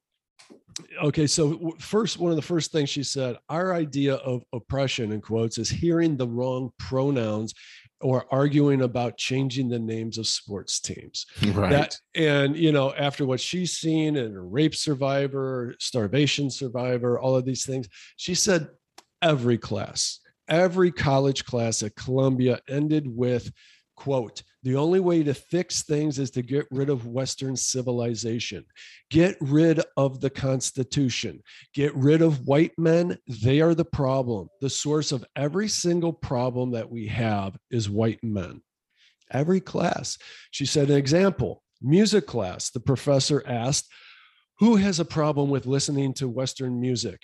okay 1.01 1.27
so 1.27 1.73
first 1.79 2.17
one 2.17 2.31
of 2.31 2.35
the 2.35 2.41
first 2.41 2.71
things 2.71 2.89
she 2.89 3.03
said 3.03 3.37
our 3.49 3.73
idea 3.73 4.15
of 4.15 4.43
oppression 4.53 5.11
in 5.11 5.21
quotes 5.21 5.57
is 5.57 5.69
hearing 5.69 6.17
the 6.17 6.27
wrong 6.27 6.71
pronouns 6.79 7.53
or 8.01 8.25
arguing 8.31 8.81
about 8.81 9.17
changing 9.17 9.69
the 9.69 9.79
names 9.79 10.17
of 10.17 10.27
sports 10.27 10.79
teams 10.79 11.25
right 11.53 11.69
that, 11.69 11.97
and 12.15 12.55
you 12.55 12.71
know 12.71 12.93
after 12.95 13.25
what 13.25 13.39
she's 13.39 13.73
seen 13.73 14.17
and 14.17 14.53
rape 14.53 14.75
survivor 14.75 15.75
starvation 15.79 16.49
survivor 16.49 17.19
all 17.19 17.35
of 17.35 17.45
these 17.45 17.65
things 17.65 17.87
she 18.17 18.33
said 18.33 18.67
every 19.21 19.57
class 19.57 20.19
every 20.53 20.91
college 20.91 21.43
class 21.45 21.83
at 21.83 21.95
columbia 21.95 22.59
ended 22.69 23.07
with 23.07 23.51
quote 23.95 24.43
the 24.63 24.77
only 24.77 25.01
way 25.01 25.23
to 25.23 25.33
fix 25.33 25.83
things 25.83 26.19
is 26.19 26.31
to 26.31 26.41
get 26.41 26.65
rid 26.71 26.89
of 26.89 27.05
western 27.05 27.57
civilization. 27.57 28.65
Get 29.11 29.35
rid 29.41 29.81
of 29.97 30.21
the 30.21 30.29
constitution. 30.29 31.41
Get 31.73 31.93
rid 31.95 32.21
of 32.21 32.47
white 32.47 32.71
men. 32.77 33.17
They 33.27 33.59
are 33.59 33.75
the 33.75 33.83
problem. 33.83 34.47
The 34.61 34.69
source 34.69 35.11
of 35.11 35.25
every 35.35 35.67
single 35.67 36.13
problem 36.13 36.71
that 36.71 36.89
we 36.89 37.07
have 37.07 37.57
is 37.71 37.89
white 37.89 38.23
men. 38.23 38.61
Every 39.31 39.59
class. 39.59 40.17
She 40.51 40.65
said 40.65 40.89
an 40.89 40.97
example 40.97 41.61
music 41.81 42.25
class. 42.25 42.69
The 42.69 42.79
professor 42.79 43.43
asked 43.45 43.91
who 44.59 44.77
has 44.77 45.01
a 45.01 45.05
problem 45.05 45.49
with 45.49 45.65
listening 45.65 46.13
to 46.15 46.29
western 46.29 46.79
music? 46.79 47.19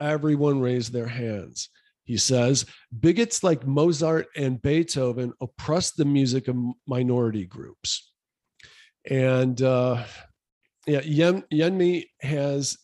Everyone 0.00 0.60
raised 0.60 0.94
their 0.94 1.08
hands 1.08 1.68
he 2.10 2.16
says 2.16 2.66
bigots 2.98 3.44
like 3.44 3.64
Mozart 3.64 4.26
and 4.36 4.60
Beethoven 4.60 5.32
oppress 5.40 5.92
the 5.92 6.04
music 6.04 6.48
of 6.48 6.56
minority 6.84 7.46
groups. 7.46 8.10
And 9.08 9.62
uh, 9.62 10.02
yeah, 10.88 11.02
Yen, 11.02 11.44
Yeonmi 11.52 12.06
has 12.20 12.76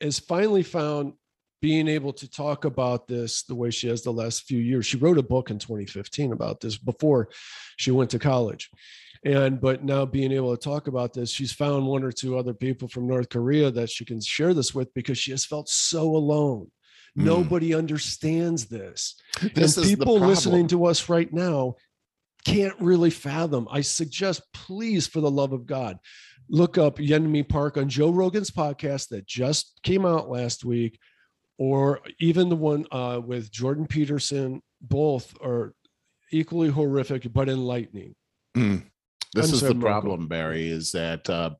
has 0.00 0.18
finally 0.18 0.62
found 0.62 1.12
being 1.60 1.88
able 1.88 2.14
to 2.14 2.30
talk 2.30 2.64
about 2.64 3.06
this 3.06 3.42
the 3.42 3.54
way 3.54 3.70
she 3.70 3.88
has 3.88 4.02
the 4.02 4.10
last 4.10 4.44
few 4.44 4.60
years. 4.60 4.86
She 4.86 4.96
wrote 4.96 5.18
a 5.18 5.22
book 5.22 5.50
in 5.50 5.58
2015 5.58 6.32
about 6.32 6.58
this 6.62 6.78
before 6.78 7.28
she 7.76 7.90
went 7.90 8.08
to 8.12 8.18
college. 8.18 8.70
And 9.26 9.60
but 9.60 9.84
now 9.84 10.06
being 10.06 10.32
able 10.32 10.56
to 10.56 10.70
talk 10.70 10.86
about 10.86 11.12
this, 11.12 11.30
she's 11.30 11.52
found 11.52 11.86
one 11.86 12.02
or 12.02 12.12
two 12.12 12.38
other 12.38 12.54
people 12.54 12.88
from 12.88 13.06
North 13.06 13.28
Korea 13.28 13.70
that 13.72 13.90
she 13.90 14.06
can 14.06 14.22
share 14.22 14.54
this 14.54 14.74
with 14.74 14.94
because 14.94 15.18
she 15.18 15.32
has 15.32 15.44
felt 15.44 15.68
so 15.68 16.16
alone 16.16 16.70
Mm. 17.18 17.24
Nobody 17.24 17.74
understands 17.74 18.66
this. 18.66 19.16
This 19.54 19.76
and 19.76 19.86
people 19.86 20.18
listening 20.18 20.68
to 20.68 20.86
us 20.86 21.08
right 21.08 21.32
now 21.32 21.76
can't 22.44 22.74
really 22.80 23.10
fathom. 23.10 23.68
I 23.70 23.80
suggest, 23.80 24.42
please, 24.52 25.06
for 25.06 25.20
the 25.20 25.30
love 25.30 25.52
of 25.52 25.66
God, 25.66 25.98
look 26.48 26.78
up 26.78 26.98
Yeonmi 26.98 27.48
Park 27.48 27.76
on 27.76 27.88
Joe 27.88 28.10
Rogan's 28.10 28.50
podcast 28.50 29.08
that 29.08 29.26
just 29.26 29.80
came 29.82 30.06
out 30.06 30.30
last 30.30 30.64
week, 30.64 30.98
or 31.58 32.00
even 32.18 32.48
the 32.48 32.56
one 32.56 32.86
uh, 32.90 33.20
with 33.24 33.50
Jordan 33.50 33.86
Peterson. 33.86 34.62
Both 34.80 35.34
are 35.42 35.74
equally 36.32 36.70
horrific 36.70 37.30
but 37.32 37.48
enlightening. 37.48 38.14
Mm. 38.56 38.86
This 39.34 39.52
is 39.52 39.60
the 39.60 39.74
problem, 39.74 40.26
Barry, 40.26 40.68
is 40.68 40.92
that 40.92 41.28
uh, 41.30 41.50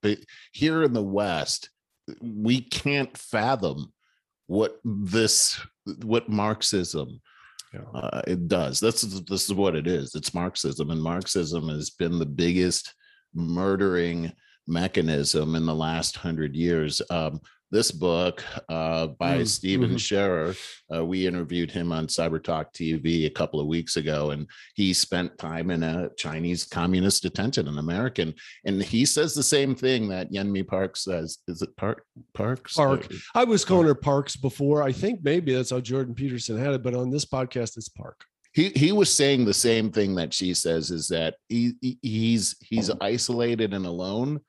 here 0.52 0.82
in 0.82 0.92
the 0.92 1.02
West, 1.02 1.70
we 2.20 2.60
can't 2.60 3.16
fathom 3.16 3.92
what 4.50 4.80
this 4.84 5.60
what 6.02 6.28
Marxism 6.28 7.20
yeah. 7.72 7.82
uh, 7.94 8.20
it 8.26 8.48
does. 8.48 8.80
This 8.80 9.04
is 9.04 9.22
this 9.22 9.44
is 9.44 9.54
what 9.54 9.76
it 9.76 9.86
is. 9.86 10.16
It's 10.16 10.34
Marxism, 10.34 10.90
and 10.90 11.00
Marxism 11.00 11.68
has 11.68 11.90
been 11.90 12.18
the 12.18 12.26
biggest 12.26 12.92
murdering 13.32 14.32
mechanism 14.66 15.54
in 15.54 15.66
the 15.66 15.74
last 15.74 16.16
hundred 16.16 16.56
years. 16.56 17.00
Um, 17.10 17.40
this 17.70 17.92
book 17.92 18.44
uh, 18.68 19.08
by 19.08 19.38
mm, 19.38 19.46
Stephen 19.46 19.90
mm-hmm. 19.90 19.96
Scherer. 19.96 20.54
Uh, 20.92 21.04
we 21.04 21.26
interviewed 21.26 21.70
him 21.70 21.92
on 21.92 22.06
Cyber 22.06 22.42
Talk 22.42 22.72
TV 22.72 23.26
a 23.26 23.30
couple 23.30 23.60
of 23.60 23.66
weeks 23.66 23.96
ago, 23.96 24.30
and 24.30 24.46
he 24.74 24.92
spent 24.92 25.38
time 25.38 25.70
in 25.70 25.82
a 25.82 26.10
Chinese 26.16 26.64
communist 26.64 27.22
detention, 27.22 27.68
an 27.68 27.78
American, 27.78 28.34
and 28.64 28.82
he 28.82 29.04
says 29.04 29.34
the 29.34 29.42
same 29.42 29.74
thing 29.74 30.08
that 30.08 30.32
Yeonmi 30.32 30.66
Park 30.66 30.96
says. 30.96 31.38
Is 31.46 31.62
it 31.62 31.76
Park 31.76 32.04
Parks? 32.34 32.74
Park. 32.74 33.06
I 33.34 33.44
was 33.44 33.64
calling 33.64 33.86
her 33.86 33.94
Parks 33.94 34.36
before. 34.36 34.82
I 34.82 34.92
think 34.92 35.20
maybe 35.22 35.54
that's 35.54 35.70
how 35.70 35.80
Jordan 35.80 36.14
Peterson 36.14 36.58
had 36.58 36.74
it, 36.74 36.82
but 36.82 36.94
on 36.94 37.10
this 37.10 37.24
podcast, 37.24 37.76
it's 37.76 37.88
Park 37.88 38.24
he 38.52 38.70
he 38.70 38.92
was 38.92 39.12
saying 39.12 39.44
the 39.44 39.54
same 39.54 39.90
thing 39.90 40.14
that 40.16 40.34
she 40.34 40.54
says 40.54 40.90
is 40.90 41.08
that 41.08 41.36
he, 41.48 41.74
he's 42.02 42.56
he's 42.60 42.90
isolated 43.00 43.72
and 43.72 43.86
alone 43.86 44.40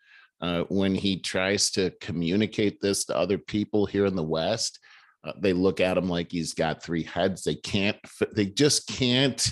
uh, 0.42 0.64
when 0.70 0.96
he 0.96 1.20
tries 1.20 1.72
to 1.72 1.92
communicate 2.02 2.82
this 2.82 3.06
to 3.06 3.18
other 3.18 3.38
people 3.38 3.86
here 3.86 4.06
in 4.06 4.16
the 4.16 4.24
West, 4.24 4.80
uh, 5.24 5.34
they 5.40 5.54
look 5.54 5.80
at 5.80 5.98
him 5.98 6.10
like 6.10 6.32
he's 6.32 6.54
got 6.54 6.82
three 6.82 7.04
heads. 7.04 7.44
They 7.44 7.56
can't, 7.56 7.98
they 8.34 8.48
just 8.48 8.88
can't 8.88 9.52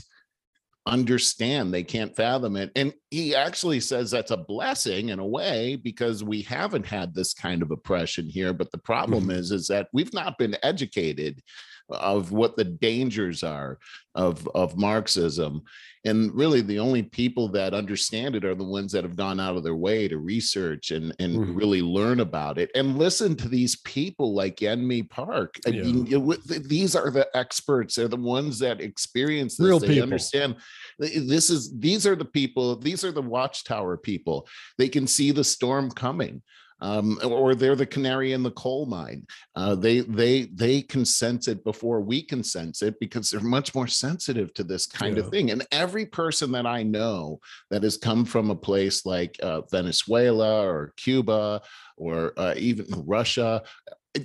understand. 0.87 1.73
They 1.73 1.83
can't 1.83 2.15
fathom 2.15 2.55
it. 2.55 2.71
And 2.75 2.93
he 3.11 3.35
actually 3.35 3.79
says 3.79 4.09
that's 4.09 4.31
a 4.31 4.37
blessing 4.37 5.09
in 5.09 5.19
a 5.19 5.25
way 5.25 5.75
because 5.75 6.23
we 6.23 6.41
haven't 6.41 6.85
had 6.85 7.13
this 7.13 7.33
kind 7.33 7.61
of 7.61 7.71
oppression 7.71 8.27
here. 8.27 8.53
But 8.53 8.71
the 8.71 8.79
problem 8.79 9.23
mm-hmm. 9.23 9.31
is, 9.31 9.51
is 9.51 9.67
that 9.67 9.89
we've 9.93 10.13
not 10.13 10.37
been 10.37 10.57
educated 10.63 11.41
of 11.89 12.31
what 12.31 12.55
the 12.55 12.63
dangers 12.63 13.43
are 13.43 13.79
of 14.15 14.47
of 14.53 14.77
Marxism. 14.77 15.61
And 16.05 16.33
really, 16.33 16.61
the 16.61 16.79
only 16.79 17.03
people 17.03 17.49
that 17.49 17.73
understand 17.73 18.35
it 18.35 18.45
are 18.45 18.55
the 18.55 18.63
ones 18.63 18.93
that 18.93 19.03
have 19.03 19.17
gone 19.17 19.39
out 19.39 19.57
of 19.57 19.63
their 19.63 19.75
way 19.75 20.07
to 20.07 20.17
research 20.17 20.91
and, 20.91 21.13
and 21.19 21.35
mm-hmm. 21.35 21.55
really 21.55 21.81
learn 21.81 22.21
about 22.21 22.57
it 22.57 22.71
and 22.73 22.97
listen 22.97 23.35
to 23.35 23.49
these 23.49 23.75
people 23.81 24.33
like 24.33 24.57
Yeonmi 24.57 25.09
Park. 25.09 25.59
I 25.67 25.71
yeah. 25.71 25.83
mean, 25.83 26.07
it, 26.09 26.69
these 26.69 26.95
are 26.95 27.11
the 27.11 27.27
experts. 27.35 27.95
They're 27.95 28.07
the 28.07 28.15
ones 28.15 28.59
that 28.59 28.79
experience 28.79 29.57
this. 29.57 29.67
Real 29.67 29.79
they 29.79 29.87
people. 29.87 30.03
understand. 30.03 30.55
This 30.99 31.49
is 31.49 31.77
these 31.77 32.07
are 32.07 32.15
the 32.15 32.25
people. 32.25 32.77
These 32.77 33.03
are 33.03 33.11
the 33.11 33.21
watchtower 33.21 33.97
people. 33.97 34.47
They 34.77 34.87
can 34.87 35.05
see 35.05 35.31
the 35.31 35.43
storm 35.43 35.91
coming 35.91 36.41
um, 36.81 37.19
or 37.25 37.55
they're 37.55 37.75
the 37.75 37.85
canary 37.85 38.33
in 38.33 38.43
the 38.43 38.51
coal 38.51 38.85
mine. 38.85 39.25
Uh, 39.55 39.75
they 39.75 40.01
they 40.01 40.43
they 40.53 40.81
can 40.81 41.05
sense 41.05 41.47
it 41.47 41.63
before 41.63 42.01
we 42.01 42.21
can 42.21 42.43
sense 42.43 42.81
it 42.81 42.99
because 42.99 43.29
they're 43.29 43.41
much 43.41 43.75
more 43.75 43.87
sensitive 43.87 44.53
to 44.53 44.63
this 44.63 44.85
kind 44.85 45.17
yeah. 45.17 45.23
of 45.23 45.29
thing. 45.29 45.51
And 45.51 45.65
every 45.71 46.05
person 46.05 46.51
that 46.53 46.65
I 46.65 46.83
know 46.83 47.39
that 47.69 47.83
has 47.83 47.97
come 47.97 48.25
from 48.25 48.49
a 48.49 48.55
place 48.55 49.05
like 49.05 49.37
uh, 49.41 49.61
Venezuela 49.71 50.65
or 50.65 50.93
Cuba 50.97 51.61
or 51.97 52.33
uh, 52.37 52.53
even 52.57 52.85
Russia 53.05 53.61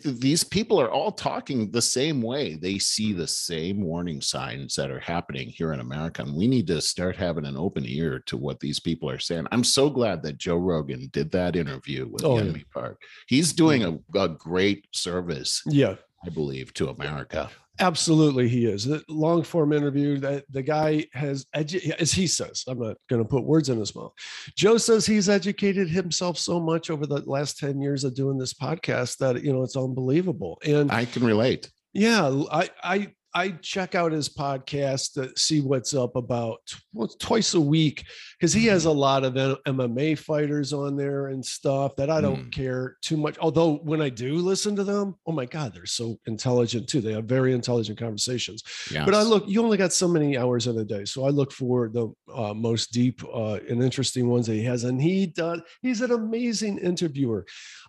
these 0.03 0.45
people 0.45 0.81
are 0.81 0.91
all 0.91 1.13
talking 1.13 1.71
the 1.71 1.83
same 1.83 2.23
way. 2.23 2.55
They 2.55 2.79
see 2.79 3.13
the 3.13 3.27
same 3.27 3.83
warning 3.83 4.21
signs 4.21 4.75
that 4.77 4.91
are 4.91 5.01
happening 5.01 5.49
here 5.49 5.73
in 5.73 5.81
America. 5.81 6.23
And 6.23 6.37
we 6.37 6.47
need 6.47 6.67
to 6.69 6.81
start 6.81 7.17
having 7.17 7.45
an 7.45 7.57
open 7.57 7.85
ear 7.87 8.21
to 8.27 8.37
what 8.37 8.61
these 8.61 8.81
people 8.81 9.09
are 9.11 9.19
saying. 9.19 9.47
I'm 9.53 9.65
so 9.65 9.91
glad 9.91 10.23
that 10.23 10.39
Joe 10.39 10.57
Rogan 10.57 11.09
did 11.13 11.31
that 11.33 11.57
interview 11.57 12.09
with 12.09 12.25
oh, 12.25 12.39
yeah. 12.39 12.53
Park. 12.73 13.01
He's 13.27 13.53
doing 13.53 13.85
a, 13.85 14.19
a 14.19 14.29
great 14.29 14.87
service. 14.93 15.63
Yeah. 15.67 15.97
I 16.25 16.31
believe 16.31 16.73
to 16.75 16.89
America. 16.89 17.51
Absolutely, 17.81 18.49
he 18.49 18.67
is. 18.67 18.85
The 18.85 19.03
long 19.09 19.43
form 19.43 19.73
interview 19.73 20.19
that 20.19 20.45
the 20.51 20.63
guy 20.63 21.07
has, 21.13 21.45
edu- 21.57 21.91
as 21.99 22.13
he 22.13 22.27
says, 22.27 22.65
I'm 22.69 22.79
not 22.79 22.97
going 23.11 23.23
to 23.23 23.29
put 23.29 23.45
words 23.45 23.69
in 23.69 23.79
his 23.79 23.95
mouth. 23.97 24.13
Joe 24.57 24.77
says 24.77 25.05
he's 25.05 25.29
educated 25.29 25.89
himself 25.89 26.39
so 26.39 26.61
much 26.61 26.91
over 26.91 27.05
the 27.05 27.23
last 27.29 27.59
10 27.59 27.81
years 27.81 28.05
of 28.05 28.15
doing 28.15 28.39
this 28.39 28.55
podcast 28.55 29.19
that, 29.19 29.43
you 29.43 29.53
know, 29.53 29.63
it's 29.63 29.77
unbelievable. 29.77 30.59
And 30.65 30.93
I 30.93 31.05
can 31.05 31.25
relate. 31.25 31.71
Yeah. 31.93 32.45
I, 32.51 32.69
I, 32.83 33.13
I 33.35 33.51
check 33.51 33.97
out 33.97 34.13
his 34.13 34.29
podcast 34.29 35.15
to 35.15 35.37
see 35.37 35.61
what's 35.61 35.93
up 35.93 36.15
about 36.15 36.61
well, 36.93 37.09
twice 37.09 37.55
a 37.55 37.61
week 37.61 38.05
because 38.39 38.53
he 38.53 38.67
has 38.67 38.85
a 38.85 38.93
lot 38.93 39.25
of 39.25 39.35
MMA 39.35 40.17
fighters 40.19 40.73
on 40.73 40.97
there 40.97 41.27
and 41.27 41.45
stuff 41.45 41.97
that 41.97 42.11
I 42.11 42.21
don't 42.21 42.47
mm. 42.47 42.53
care 42.53 42.97
too 43.03 43.17
much. 43.17 43.37
Although 43.39 43.79
when 43.79 44.01
I 44.01 44.09
do 44.09 44.37
listen 44.37 44.77
to 44.77 44.85
them, 44.85 45.17
oh 45.27 45.33
my 45.33 45.47
God, 45.47 45.75
they're 45.75 45.85
so 45.85 46.17
intelligent 46.27 46.89
too. 46.89 47.01
They 47.01 47.13
have 47.15 47.25
very 47.25 47.55
intelligent 47.55 47.99
conversations. 47.99 48.63
Yes. 48.91 49.05
But 49.05 49.15
I 49.15 49.23
look, 49.23 49.49
you 49.49 49.63
only 49.65 49.79
got 49.79 49.93
so 49.93 50.07
many 50.07 50.39
hours 50.39 50.69
in 50.69 50.79
a 50.79 50.85
day. 50.85 51.05
So 51.05 51.25
I 51.25 51.31
look 51.31 51.51
for 51.51 51.89
the 51.89 52.15
uh, 52.33 52.55
most 52.55 52.93
deep 52.93 53.21
uh, 53.25 53.59
and 53.69 53.83
interesting 53.83 54.29
ones 54.29 54.47
that 54.47 54.55
he 54.55 54.65
has. 54.65 54.85
And 54.85 55.03
he 55.03 55.27
does, 55.27 55.61
he's 55.83 56.03
an 56.03 56.13
amazing 56.13 56.79
interviewer. 56.79 57.47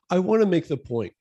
I 0.09 0.17
want 0.17 0.41
to 0.41 0.47
make 0.47 0.67
the 0.67 0.77
point 0.77 1.13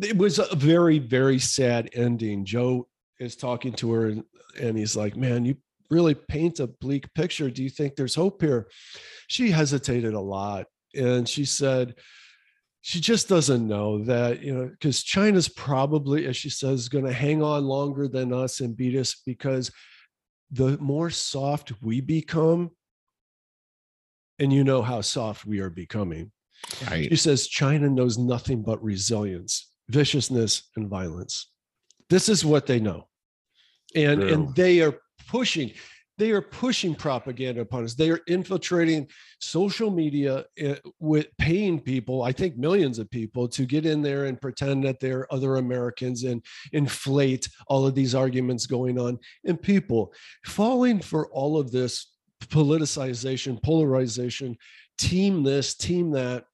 it 0.00 0.16
was 0.16 0.38
a 0.38 0.54
very 0.56 0.98
very 0.98 1.38
sad 1.38 1.90
ending. 1.94 2.44
Joe 2.44 2.88
is 3.20 3.36
talking 3.36 3.72
to 3.74 3.92
her 3.92 4.06
and, 4.06 4.24
and 4.60 4.76
he's 4.76 4.96
like, 4.96 5.16
"Man, 5.16 5.44
you 5.44 5.56
really 5.90 6.14
paint 6.14 6.58
a 6.58 6.66
bleak 6.66 7.12
picture. 7.14 7.50
Do 7.50 7.62
you 7.62 7.70
think 7.70 7.94
there's 7.94 8.16
hope 8.16 8.42
here?" 8.42 8.68
She 9.28 9.50
hesitated 9.50 10.14
a 10.14 10.20
lot 10.20 10.66
and 10.94 11.28
she 11.28 11.44
said 11.44 11.94
she 12.82 13.00
just 13.00 13.28
doesn't 13.28 13.66
know 13.66 14.02
that 14.04 14.42
you 14.42 14.54
know 14.54 14.66
because 14.66 15.02
china's 15.02 15.48
probably 15.48 16.26
as 16.26 16.36
she 16.36 16.50
says 16.50 16.88
going 16.88 17.04
to 17.04 17.12
hang 17.12 17.42
on 17.42 17.64
longer 17.64 18.08
than 18.08 18.32
us 18.32 18.60
and 18.60 18.76
beat 18.76 18.96
us 18.96 19.20
because 19.26 19.70
the 20.50 20.76
more 20.78 21.10
soft 21.10 21.72
we 21.82 22.00
become 22.00 22.70
and 24.38 24.52
you 24.52 24.64
know 24.64 24.82
how 24.82 25.00
soft 25.00 25.46
we 25.46 25.60
are 25.60 25.70
becoming 25.70 26.30
Right. 26.90 27.08
she 27.08 27.16
says 27.16 27.48
china 27.48 27.88
knows 27.88 28.18
nothing 28.18 28.62
but 28.62 28.82
resilience 28.82 29.70
viciousness 29.88 30.70
and 30.76 30.88
violence 30.88 31.50
this 32.08 32.28
is 32.28 32.44
what 32.44 32.66
they 32.66 32.80
know 32.80 33.06
and 33.94 34.20
True. 34.20 34.32
and 34.32 34.54
they 34.54 34.80
are 34.80 34.94
pushing 35.28 35.72
they 36.18 36.32
are 36.32 36.42
pushing 36.42 36.94
propaganda 36.94 37.62
upon 37.62 37.82
us 37.84 37.94
they 37.94 38.10
are 38.10 38.20
infiltrating 38.26 39.08
social 39.40 39.90
media 39.90 40.44
uh, 40.64 40.74
with 40.98 41.26
paying 41.38 41.80
people 41.80 42.22
i 42.22 42.30
think 42.32 42.56
millions 42.58 42.98
of 42.98 43.10
people 43.10 43.48
to 43.48 43.64
get 43.64 43.86
in 43.86 44.02
there 44.02 44.26
and 44.26 44.40
pretend 44.40 44.84
that 44.84 45.00
they're 45.00 45.32
other 45.32 45.56
americans 45.56 46.24
and 46.24 46.44
inflate 46.72 47.48
all 47.68 47.86
of 47.86 47.94
these 47.94 48.14
arguments 48.14 48.66
going 48.66 48.98
on 48.98 49.18
and 49.46 49.62
people 49.62 50.12
falling 50.44 51.00
for 51.00 51.28
all 51.30 51.58
of 51.58 51.70
this 51.70 52.12
politicization 52.48 53.62
polarization 53.62 54.56
team 54.98 55.42
this 55.42 55.74
team 55.74 56.10
that 56.10 56.44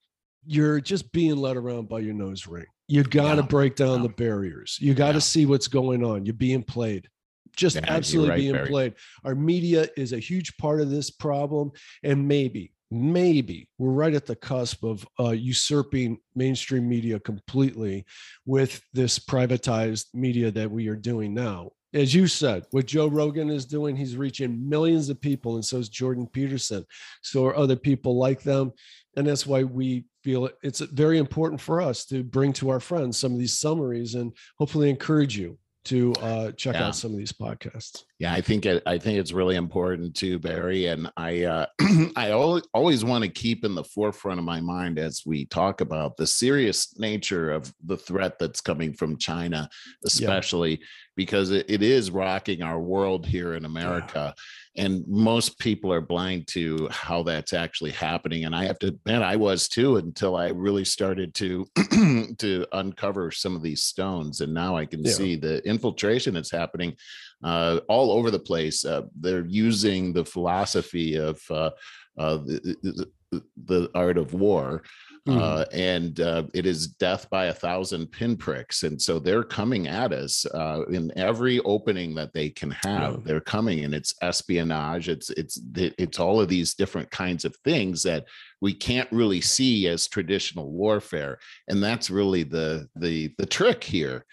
you're 0.47 0.81
just 0.81 1.11
being 1.13 1.37
led 1.37 1.57
around 1.57 1.89
by 1.89 1.99
your 1.99 2.15
nose 2.15 2.47
ring 2.47 2.67
you 2.89 3.03
got 3.03 3.35
to 3.35 3.41
Yeah. 3.43 3.47
break 3.49 3.75
down 3.75 3.97
Yeah. 4.03 4.07
the 4.09 4.15
barriers 4.15 4.79
you 4.81 4.95
got 4.95 5.13
to 5.13 5.17
Yeah. 5.17 5.21
see 5.21 5.47
what's 5.47 5.67
going 5.69 6.05
on 6.05 6.25
you're 6.25 6.35
being 6.35 6.63
played 6.63 7.09
just 7.57 7.77
Yeah, 7.77 7.85
absolutely 7.89 8.31
right, 8.31 8.39
being 8.39 8.53
Barry. 8.53 8.69
played. 8.69 8.95
Our 9.25 9.35
media 9.35 9.89
is 9.97 10.13
a 10.13 10.19
huge 10.19 10.57
part 10.59 10.81
of 10.81 10.91
this 10.91 11.11
problem 11.11 11.73
and 12.03 12.27
maybe 12.29 12.73
maybe 12.91 13.69
we're 13.79 13.91
right 13.91 14.15
at 14.15 14.27
the 14.27 14.37
cusp 14.37 14.85
of 14.85 15.07
uh, 15.19 15.31
usurping 15.31 16.19
mainstream 16.37 16.89
media 16.89 17.19
completely 17.19 18.05
with 18.45 18.81
this 18.93 19.19
privatized 19.19 20.07
media 20.15 20.53
that 20.53 20.71
we 20.71 20.87
are 20.87 20.95
doing 20.95 21.35
now. 21.35 21.71
As 21.95 22.15
you 22.15 22.27
said 22.27 22.65
what 22.71 22.87
joe 22.87 23.07
rogan 23.09 23.49
is 23.49 23.65
doing 23.65 23.97
he's 23.97 24.17
reaching 24.17 24.69
millions 24.69 25.09
of 25.09 25.21
people 25.21 25.55
and 25.55 25.65
so 25.65 25.79
is 25.79 25.89
jordan 25.89 26.27
peterson. 26.27 26.85
So 27.23 27.47
are 27.47 27.57
other 27.57 27.77
people 27.77 28.17
like 28.17 28.43
them 28.43 28.73
and 29.17 29.27
that's 29.27 29.47
why 29.47 29.65
we 29.65 30.05
feel 30.23 30.51
it's 30.63 30.81
very 30.81 31.19
important 31.19 31.61
for 31.61 31.81
us 31.81 32.05
to 32.07 32.23
bring 32.23 32.53
to 32.55 32.69
our 32.69 32.81
friends 32.81 33.17
some 33.17 33.33
of 33.33 33.39
these 33.39 33.59
summaries 33.59 34.15
and 34.15 34.33
hopefully 34.59 34.91
encourage 34.91 35.37
you 35.37 35.59
to 35.87 36.13
uh, 36.21 36.53
check 36.53 36.75
Yeah. 36.75 36.89
out 36.89 36.97
some 36.97 37.13
of 37.13 37.19
these 37.19 37.33
podcasts 37.33 38.03
Yeah, 38.19 38.33
I 38.33 38.41
think 38.41 38.67
it, 38.67 38.83
I 38.87 38.99
think 38.99 39.19
it's 39.19 39.33
really 39.33 39.57
important 39.57 40.15
too, 40.17 40.39
Barry. 40.39 40.87
And 40.87 41.11
I 41.17 41.45
uh, 41.45 41.67
I 42.17 42.31
always, 42.33 42.65
always 42.75 43.05
want 43.05 43.25
to 43.25 43.31
keep 43.31 43.65
in 43.65 43.75
the 43.75 43.85
forefront 43.85 44.39
of 44.39 44.45
my 44.45 44.61
mind 44.61 44.99
as 44.99 45.23
we 45.25 45.45
talk 45.47 45.81
about 45.81 46.17
the 46.17 46.27
serious 46.27 46.99
nature 46.99 47.51
of 47.51 47.73
the 47.85 47.97
threat 47.97 48.39
that's 48.39 48.61
coming 48.61 48.93
from 48.95 49.17
China, 49.17 49.69
especially 50.05 50.81
because 51.15 51.51
it, 51.51 51.67
it 51.69 51.83
is 51.83 52.11
rocking 52.11 52.63
our 52.63 52.81
world 52.81 53.25
here 53.27 53.55
in 53.55 53.65
America. 53.65 54.35
And 54.79 55.07
most 55.09 55.59
people 55.59 55.93
are 55.93 56.01
blind 56.01 56.47
to 56.49 56.89
how 56.91 57.23
that's 57.23 57.53
actually 57.53 57.93
happening. 57.93 58.45
And 58.45 58.55
I 58.55 58.65
have 58.65 58.79
to 58.81 58.89
admit, 58.89 59.23
I 59.23 59.37
was 59.37 59.69
too 59.69 59.97
until 59.97 60.37
I 60.37 60.49
really 60.49 60.85
started 60.85 61.35
to 61.35 61.67
to 62.39 62.67
uncover 62.73 63.31
some 63.31 63.57
of 63.57 63.63
these 63.63 63.83
stones. 63.85 64.41
And 64.41 64.53
now 64.53 64.77
I 64.77 64.85
can 64.87 65.05
Yeah. 65.05 65.13
see 65.13 65.37
the 65.37 65.67
infiltration 65.67 66.35
that's 66.35 66.51
happening 66.51 66.97
uh, 67.43 67.81
all 67.89 68.11
over 68.13 68.31
the 68.31 68.39
place. 68.39 68.85
Uh, 68.85 69.03
they're 69.19 69.47
using 69.47 70.13
the 70.13 70.25
philosophy 70.25 71.17
of 71.17 71.41
uh, 71.51 71.71
uh, 72.19 72.37
the, 72.39 72.77
the, 73.33 73.43
the 73.65 73.91
art 73.95 74.19
of 74.19 74.35
war. 74.35 74.83
Mm-hmm. 75.27 75.41
Uh, 75.41 75.65
and 75.73 76.21
uh, 76.21 76.45
it 76.55 76.67
is 76.67 76.87
death 76.87 77.29
by 77.31 77.47
a 77.47 77.53
thousand 77.53 78.07
pinpricks. 78.13 78.85
And 78.85 79.01
so 79.01 79.19
they're 79.19 79.43
coming 79.43 79.89
at 79.89 80.13
us 80.13 80.47
uh, 80.47 80.83
in 80.91 81.11
every 81.17 81.59
opening 81.61 82.15
that 82.15 82.33
they 82.33 82.49
can 82.49 82.71
have. 82.71 83.25
They're 83.25 83.41
coming, 83.41 83.85
and 83.85 83.93
it's 83.93 84.15
espionage. 84.23 85.09
It's 85.09 85.31
it's 85.31 85.61
it's 85.75 86.21
all 86.21 86.41
of 86.41 86.49
these 86.49 86.75
different 86.75 87.11
kinds 87.11 87.45
of 87.45 87.57
things 87.65 88.05
that 88.05 88.27
we 88.61 88.73
can't 88.73 89.11
really 89.11 89.41
see 89.41 89.89
as 89.89 90.07
traditional 90.07 90.71
warfare. 90.71 91.39
And 91.69 91.83
that's 91.83 92.09
really 92.09 92.45
the 92.45 92.89
the 92.95 93.35
the 93.37 93.47
trick 93.47 93.83
here 93.83 94.25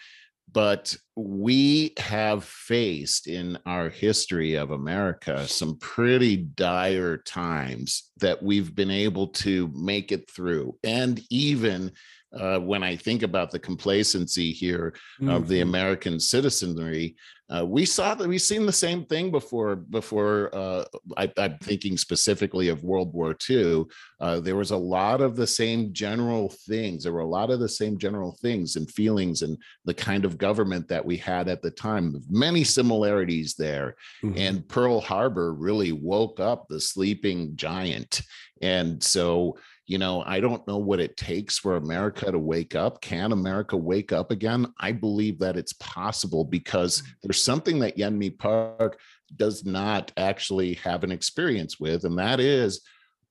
but 0.54 0.96
we 1.16 1.94
have 1.98 2.44
faced 2.44 3.28
in 3.28 3.58
our 3.66 3.90
history 3.90 4.56
of 4.56 4.72
America 4.72 5.48
some 5.48 5.78
pretty 5.78 6.38
dire 6.38 7.18
times 7.18 8.12
that 8.18 8.42
we've 8.42 8.74
been 8.76 8.92
able 8.92 9.28
to 9.28 9.72
make 9.76 10.12
it 10.12 10.30
through. 10.30 10.78
And 10.84 11.20
even 11.30 11.92
uh, 12.40 12.60
when 12.60 12.84
I 12.84 12.96
think 12.96 13.24
about 13.24 13.52
the 13.52 13.60
complacency 13.60 14.52
here 14.52 14.94
of 15.28 15.48
the 15.48 15.60
Mhm. 15.60 15.64
American 15.64 16.20
citizenry, 16.20 17.16
uh, 17.54 17.64
we 17.66 17.86
saw 17.86 18.16
that 18.16 18.28
we've 18.28 18.42
seen 18.42 18.66
the 18.66 18.72
same 18.72 19.06
thing 19.06 19.30
before. 19.30 19.76
Before 19.76 20.50
uh, 20.56 20.86
I, 21.18 21.32
I'm 21.38 21.58
thinking 21.60 21.98
specifically 21.98 22.70
of 22.70 22.84
World 22.84 23.14
War 23.14 23.36
II, 23.50 23.84
uh, 24.20 24.40
there 24.40 24.56
was 24.56 24.72
a 24.72 24.78
lot 24.78 25.22
of 25.22 25.36
the 25.36 25.46
same 25.46 25.94
general 25.94 26.50
things. 26.68 27.04
There 27.04 27.14
were 27.14 27.20
a 27.20 27.28
lot 27.28 27.52
of 27.52 27.60
the 27.60 27.70
same 27.70 27.98
general 27.98 28.38
things 28.42 28.76
and 28.78 28.90
feelings 28.90 29.42
and 29.44 29.58
the 29.86 29.94
kind 29.94 30.26
of 30.26 30.38
government 30.38 30.88
that 30.88 31.06
we 31.06 31.18
had 31.18 31.48
at 31.48 31.62
the 31.62 31.72
time. 31.72 32.20
Many 32.30 32.64
similarities 32.64 33.54
there. 33.56 33.96
Mhm. 34.24 34.38
And 34.38 34.68
Pearl 34.68 35.02
Harbor 35.02 35.54
really 35.54 35.92
woke 35.92 36.40
up 36.40 36.68
the 36.70 36.80
sleeping 36.80 37.56
giant. 37.56 38.22
And 38.62 39.04
so, 39.04 39.58
you 39.86 39.98
know, 39.98 40.24
I 40.26 40.40
don't 40.40 40.66
know 40.68 40.78
what 40.78 41.00
it 41.02 41.18
takes 41.18 41.58
for 41.58 41.76
America 41.76 42.32
to 42.32 42.40
wake 42.40 42.76
up. 42.76 43.02
Can 43.02 43.32
America 43.32 43.76
wake 43.76 44.14
up 44.14 44.32
again? 44.32 44.74
I 44.80 44.94
believe 44.94 45.40
that 45.40 45.58
it's 45.58 45.74
possible 45.74 46.46
because 46.46 47.04
there's 47.22 47.42
something 47.42 47.80
that 47.80 47.98
Yeonmi 47.98 48.40
Park 48.40 49.00
does 49.36 49.66
not 49.66 50.12
actually 50.16 50.76
have 50.76 51.04
an 51.04 51.12
experience 51.12 51.80
with, 51.80 52.06
and 52.06 52.18
that 52.18 52.40
is 52.40 52.82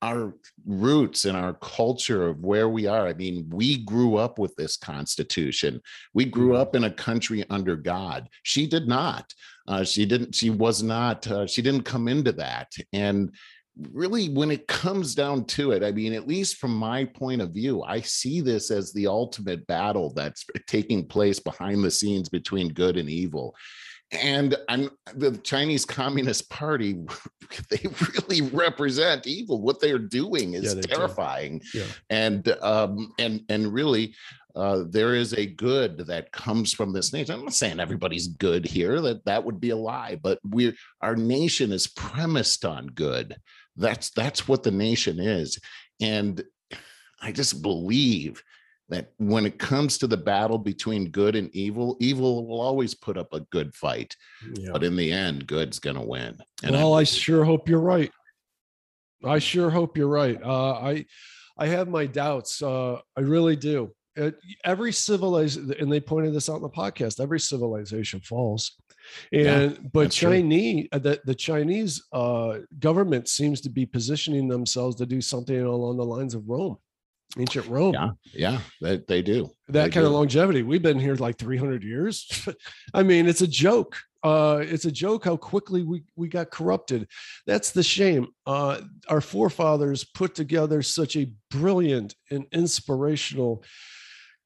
our 0.03 0.35
roots 0.67 1.27
and 1.27 1.37
our 1.37 1.55
culture 1.55 2.27
of 2.27 2.41
where 2.41 2.69
we 2.69 2.87
are. 2.87 3.07
I 3.07 3.15
mean, 3.15 3.49
we 3.51 3.85
grew 3.85 4.17
up 4.17 4.37
with 4.37 4.55
this 4.57 4.77
Constitution. 4.77 5.81
We 6.13 6.25
grew 6.25 6.55
Mhm. 6.55 6.59
up 6.59 6.75
in 6.75 6.85
a 6.85 6.91
country 6.91 7.45
under 7.49 7.77
God. 7.77 8.29
She 8.43 8.67
did 8.67 8.89
not. 8.89 9.33
Uh, 9.69 9.85
she 9.85 10.05
didn't. 10.05 10.35
She 10.35 10.51
was 10.51 10.83
not. 10.83 11.25
Uh, 11.29 11.47
she 11.47 11.63
didn't 11.63 11.85
come 11.85 12.09
into 12.09 12.33
that. 12.33 12.73
And 12.93 13.33
really, 13.93 14.29
when 14.29 14.51
it 14.51 14.67
comes 14.67 15.15
down 15.15 15.45
to 15.47 15.73
it, 15.73 15.83
I 15.83 15.93
mean, 15.93 16.13
at 16.13 16.29
least 16.29 16.57
from 16.57 16.75
my 16.77 17.05
point 17.05 17.41
of 17.41 17.51
view, 17.51 17.83
I 17.83 18.01
see 18.01 18.41
this 18.41 18.71
as 18.71 18.93
the 18.93 19.07
ultimate 19.07 19.67
battle 19.67 20.13
that's 20.15 20.45
taking 20.67 21.07
place 21.07 21.39
behind 21.41 21.83
the 21.85 21.91
scenes 21.91 22.29
between 22.29 22.73
good 22.73 22.97
and 22.97 23.09
evil 23.09 23.55
and 24.21 24.57
I'm 24.69 24.91
the 25.15 25.37
Chinese 25.39 25.85
Communist 25.85 26.51
Party. 26.51 26.97
They 27.69 27.87
really 28.17 28.41
represent 28.41 29.27
evil. 29.27 29.61
What 29.61 29.79
they're 29.79 29.99
doing 29.99 30.55
is 30.55 30.75
Yeah, 30.75 30.81
terrifying, 30.81 31.61
Yeah. 31.75 31.85
and 32.09 32.49
um, 32.63 33.13
and 33.19 33.43
and 33.51 33.71
really, 33.75 34.15
uh, 34.57 34.85
there 34.89 35.15
is 35.15 35.35
a 35.35 35.45
good 35.45 35.99
that 36.07 36.33
comes 36.33 36.73
from 36.73 36.95
this 36.95 37.13
nation. 37.13 37.35
I'm 37.35 37.45
not 37.45 37.53
saying 37.53 37.79
everybody's 37.79 38.29
good 38.29 38.65
here. 38.65 39.03
That 39.03 39.27
that 39.27 39.45
would 39.45 39.61
be 39.61 39.69
a 39.69 39.77
lie. 39.77 40.17
But 40.17 40.39
we're 40.45 40.75
our 41.03 41.15
nation 41.15 41.73
is 41.73 41.89
premised 41.89 42.65
on 42.65 42.87
good. 42.87 43.37
That's 43.77 44.11
that's 44.11 44.47
what 44.49 44.63
the 44.63 44.71
nation 44.71 45.19
is, 45.19 45.59
and 46.01 46.43
I 47.21 47.33
just 47.33 47.63
believe 47.63 48.43
that 48.89 49.13
when 49.17 49.47
it 49.47 49.59
comes 49.59 49.97
to 49.99 50.07
the 50.07 50.17
battle 50.17 50.59
between 50.59 51.09
good 51.11 51.35
and 51.37 51.49
evil, 51.55 51.97
evil 52.01 52.47
will 52.47 52.61
always 52.61 52.95
put 52.95 53.17
up 53.17 53.33
a 53.33 53.41
good 53.41 53.75
fight, 53.75 54.15
Yeah. 54.55 54.71
but 54.73 54.85
in 54.85 54.97
the 54.97 55.11
end, 55.11 55.47
good's 55.47 55.79
going 55.79 55.97
to 55.97 56.03
win. 56.03 56.37
And 56.63 56.73
well, 56.73 56.93
I 56.95 57.01
I, 57.01 57.05
sure 57.05 57.45
hope 57.45 57.69
you're 57.69 57.81
right. 57.81 58.11
I 59.25 59.39
sure 59.39 59.71
hope 59.71 59.97
you're 59.97 60.09
right. 60.09 60.39
Uh, 60.43 60.73
I, 60.73 61.07
I 61.57 61.69
have 61.69 61.89
my 61.89 62.07
doubts. 62.07 62.61
Uh, 62.61 62.99
I 63.17 63.21
really 63.21 63.57
do. 63.57 63.95
It, 64.17 64.35
every 64.65 64.93
civilization, 64.93 65.73
and 65.79 65.91
they 65.91 66.01
pointed 66.01 66.35
this 66.35 66.51
out 66.51 66.57
in 66.57 66.63
the 66.63 66.69
podcast. 66.69 67.19
Every 67.21 67.41
civilization 67.41 68.21
falls, 68.21 68.73
Yeah, 69.31 69.59
and 69.59 69.93
but 69.93 70.05
that's 70.05 70.17
true. 70.17 70.31
Chinese, 70.31 70.89
uh, 70.93 70.99
the 70.99 71.21
the 71.25 71.35
Chinese 71.35 72.03
uh, 72.13 72.59
government 72.79 73.29
seems 73.29 73.61
to 73.63 73.71
be 73.71 73.87
positioning 73.87 74.49
themselves 74.49 74.97
to 74.97 75.07
do 75.07 75.21
something 75.21 75.61
along 75.61 75.97
the 75.97 76.05
lines 76.05 76.35
of 76.35 76.49
Rome, 76.49 76.79
ancient 77.39 77.67
Rome. 77.67 77.95
yeah, 77.95 78.11
yeah, 78.33 78.61
they, 78.81 78.99
they 79.09 79.23
do. 79.23 79.51
that 79.69 79.85
They 79.85 79.91
kind 79.91 80.07
of 80.07 80.13
longevity. 80.13 80.63
We've 80.63 80.83
been 80.83 81.01
here 81.01 81.15
like 81.15 81.39
300 81.39 81.83
years. 81.83 82.49
I 82.95 83.03
mean, 83.03 83.27
it's 83.27 83.43
a 83.43 83.49
joke. 83.49 83.97
Uh, 84.23 84.61
it's 84.63 84.85
a 84.85 84.93
joke 84.93 85.25
how 85.25 85.37
quickly 85.37 85.83
we, 85.83 86.05
we 86.15 86.29
got 86.29 86.51
corrupted. 86.51 87.09
That's 87.45 87.73
the 87.73 87.83
shame. 87.83 88.29
Uh, 88.47 88.81
our 89.09 89.21
forefathers 89.21 90.05
put 90.05 90.37
together 90.37 90.81
such 90.83 91.17
a 91.17 91.33
brilliant 91.51 92.15
and 92.31 92.47
inspirational 92.53 93.65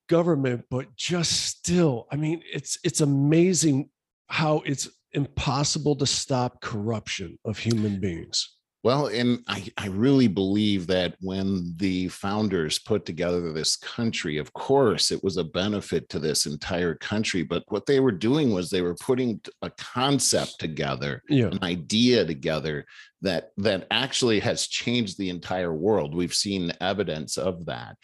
government, 0.09 0.65
but 0.71 0.97
just 0.97 1.33
still, 1.45 2.07
I 2.11 2.17
mean, 2.17 2.43
it's 2.51 2.79
it's 2.85 3.03
amazing 3.03 3.91
how 4.29 4.63
it's 4.67 4.89
impossible 5.13 5.97
to 5.97 6.07
stop 6.07 6.61
corruption 6.61 7.39
of 7.45 7.59
human 7.59 8.01
beings. 8.01 8.53
Well, 8.85 9.09
and 9.09 9.41
I, 9.49 9.67
I 9.79 9.89
really 9.89 10.29
believe 10.29 10.87
that 10.87 11.17
when 11.21 11.75
the 11.77 12.07
founders 12.07 12.79
put 12.79 13.05
together 13.05 13.53
this 13.53 13.75
country, 13.75 14.39
of 14.39 14.53
course, 14.53 15.11
it 15.11 15.25
was 15.25 15.39
a 15.39 15.45
benefit 15.45 16.09
to 16.11 16.21
this 16.21 16.47
entire 16.47 16.95
country. 16.95 17.43
But 17.43 17.65
what 17.67 17.87
they 17.87 17.99
were 17.99 18.13
doing 18.13 18.53
was 18.53 18.71
they 18.71 18.83
were 18.83 18.95
putting 18.95 19.41
a 19.63 19.71
concept 19.71 20.61
together, 20.61 21.21
Yeah. 21.29 21.47
an 21.47 21.65
idea 21.65 22.25
together 22.25 22.87
that 23.23 23.51
that 23.57 23.89
actually 23.91 24.39
has 24.41 24.69
changed 24.69 25.19
the 25.19 25.31
entire 25.31 25.75
world. 25.75 26.15
We've 26.15 26.35
seen 26.35 26.71
evidence 26.81 27.39
of 27.39 27.67
that. 27.67 27.97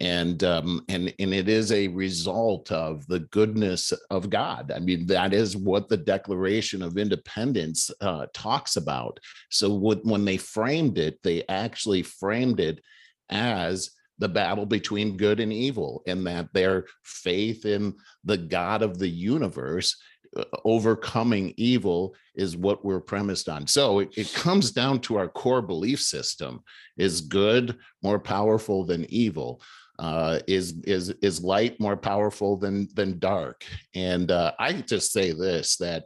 And 0.00 0.44
um, 0.44 0.84
and 0.88 1.12
and 1.18 1.34
it 1.34 1.48
is 1.48 1.72
a 1.72 1.88
result 1.88 2.70
of 2.70 3.04
the 3.08 3.20
goodness 3.20 3.92
of 4.10 4.30
God. 4.30 4.70
I 4.74 4.78
mean, 4.78 5.06
that 5.06 5.34
is 5.34 5.56
what 5.56 5.88
the 5.88 5.96
Declaration 5.96 6.82
of 6.82 6.98
Independence 6.98 7.90
uh, 8.00 8.26
talks 8.32 8.76
about. 8.76 9.18
So 9.50 9.74
when 9.74 10.24
they 10.24 10.36
framed 10.36 10.98
it, 10.98 11.18
they 11.24 11.44
actually 11.48 12.02
framed 12.02 12.60
it 12.60 12.80
as 13.28 13.90
the 14.18 14.28
battle 14.28 14.66
between 14.66 15.16
good 15.16 15.40
and 15.40 15.52
evil, 15.52 16.02
and 16.06 16.26
that 16.26 16.52
their 16.52 16.84
faith 17.02 17.64
in 17.64 17.94
the 18.24 18.38
God 18.38 18.82
of 18.82 18.98
the 18.98 19.08
universe 19.08 19.96
uh, 20.36 20.44
overcoming 20.64 21.54
evil 21.56 22.14
is 22.34 22.56
what 22.56 22.84
we're 22.84 23.00
premised 23.00 23.48
on. 23.48 23.66
So 23.66 24.00
it, 24.00 24.10
it 24.16 24.32
comes 24.34 24.72
down 24.72 25.00
to 25.00 25.16
our 25.16 25.28
core 25.28 25.62
belief 25.62 26.00
system: 26.00 26.62
is 26.96 27.20
good 27.20 27.78
more 28.02 28.18
powerful 28.18 28.84
than 28.84 29.12
evil? 29.12 29.60
Uh, 29.98 30.38
is 30.46 30.74
is 30.84 31.10
is 31.22 31.42
light 31.42 31.78
more 31.80 31.96
powerful 31.96 32.56
than 32.56 32.88
than 32.94 33.18
dark? 33.18 33.64
And 33.94 34.30
uh, 34.30 34.52
I 34.58 34.72
just 34.72 35.12
say 35.12 35.32
this 35.32 35.76
that 35.78 36.04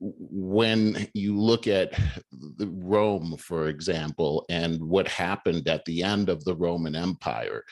when 0.00 1.08
you 1.14 1.38
look 1.38 1.66
at 1.66 1.98
Rome, 2.58 3.36
for 3.38 3.68
example, 3.68 4.46
and 4.48 4.80
what 4.82 5.06
happened 5.06 5.68
at 5.68 5.84
the 5.84 6.02
end 6.02 6.30
of 6.30 6.42
the 6.44 6.56
Roman 6.56 6.96
Empire, 6.96 7.64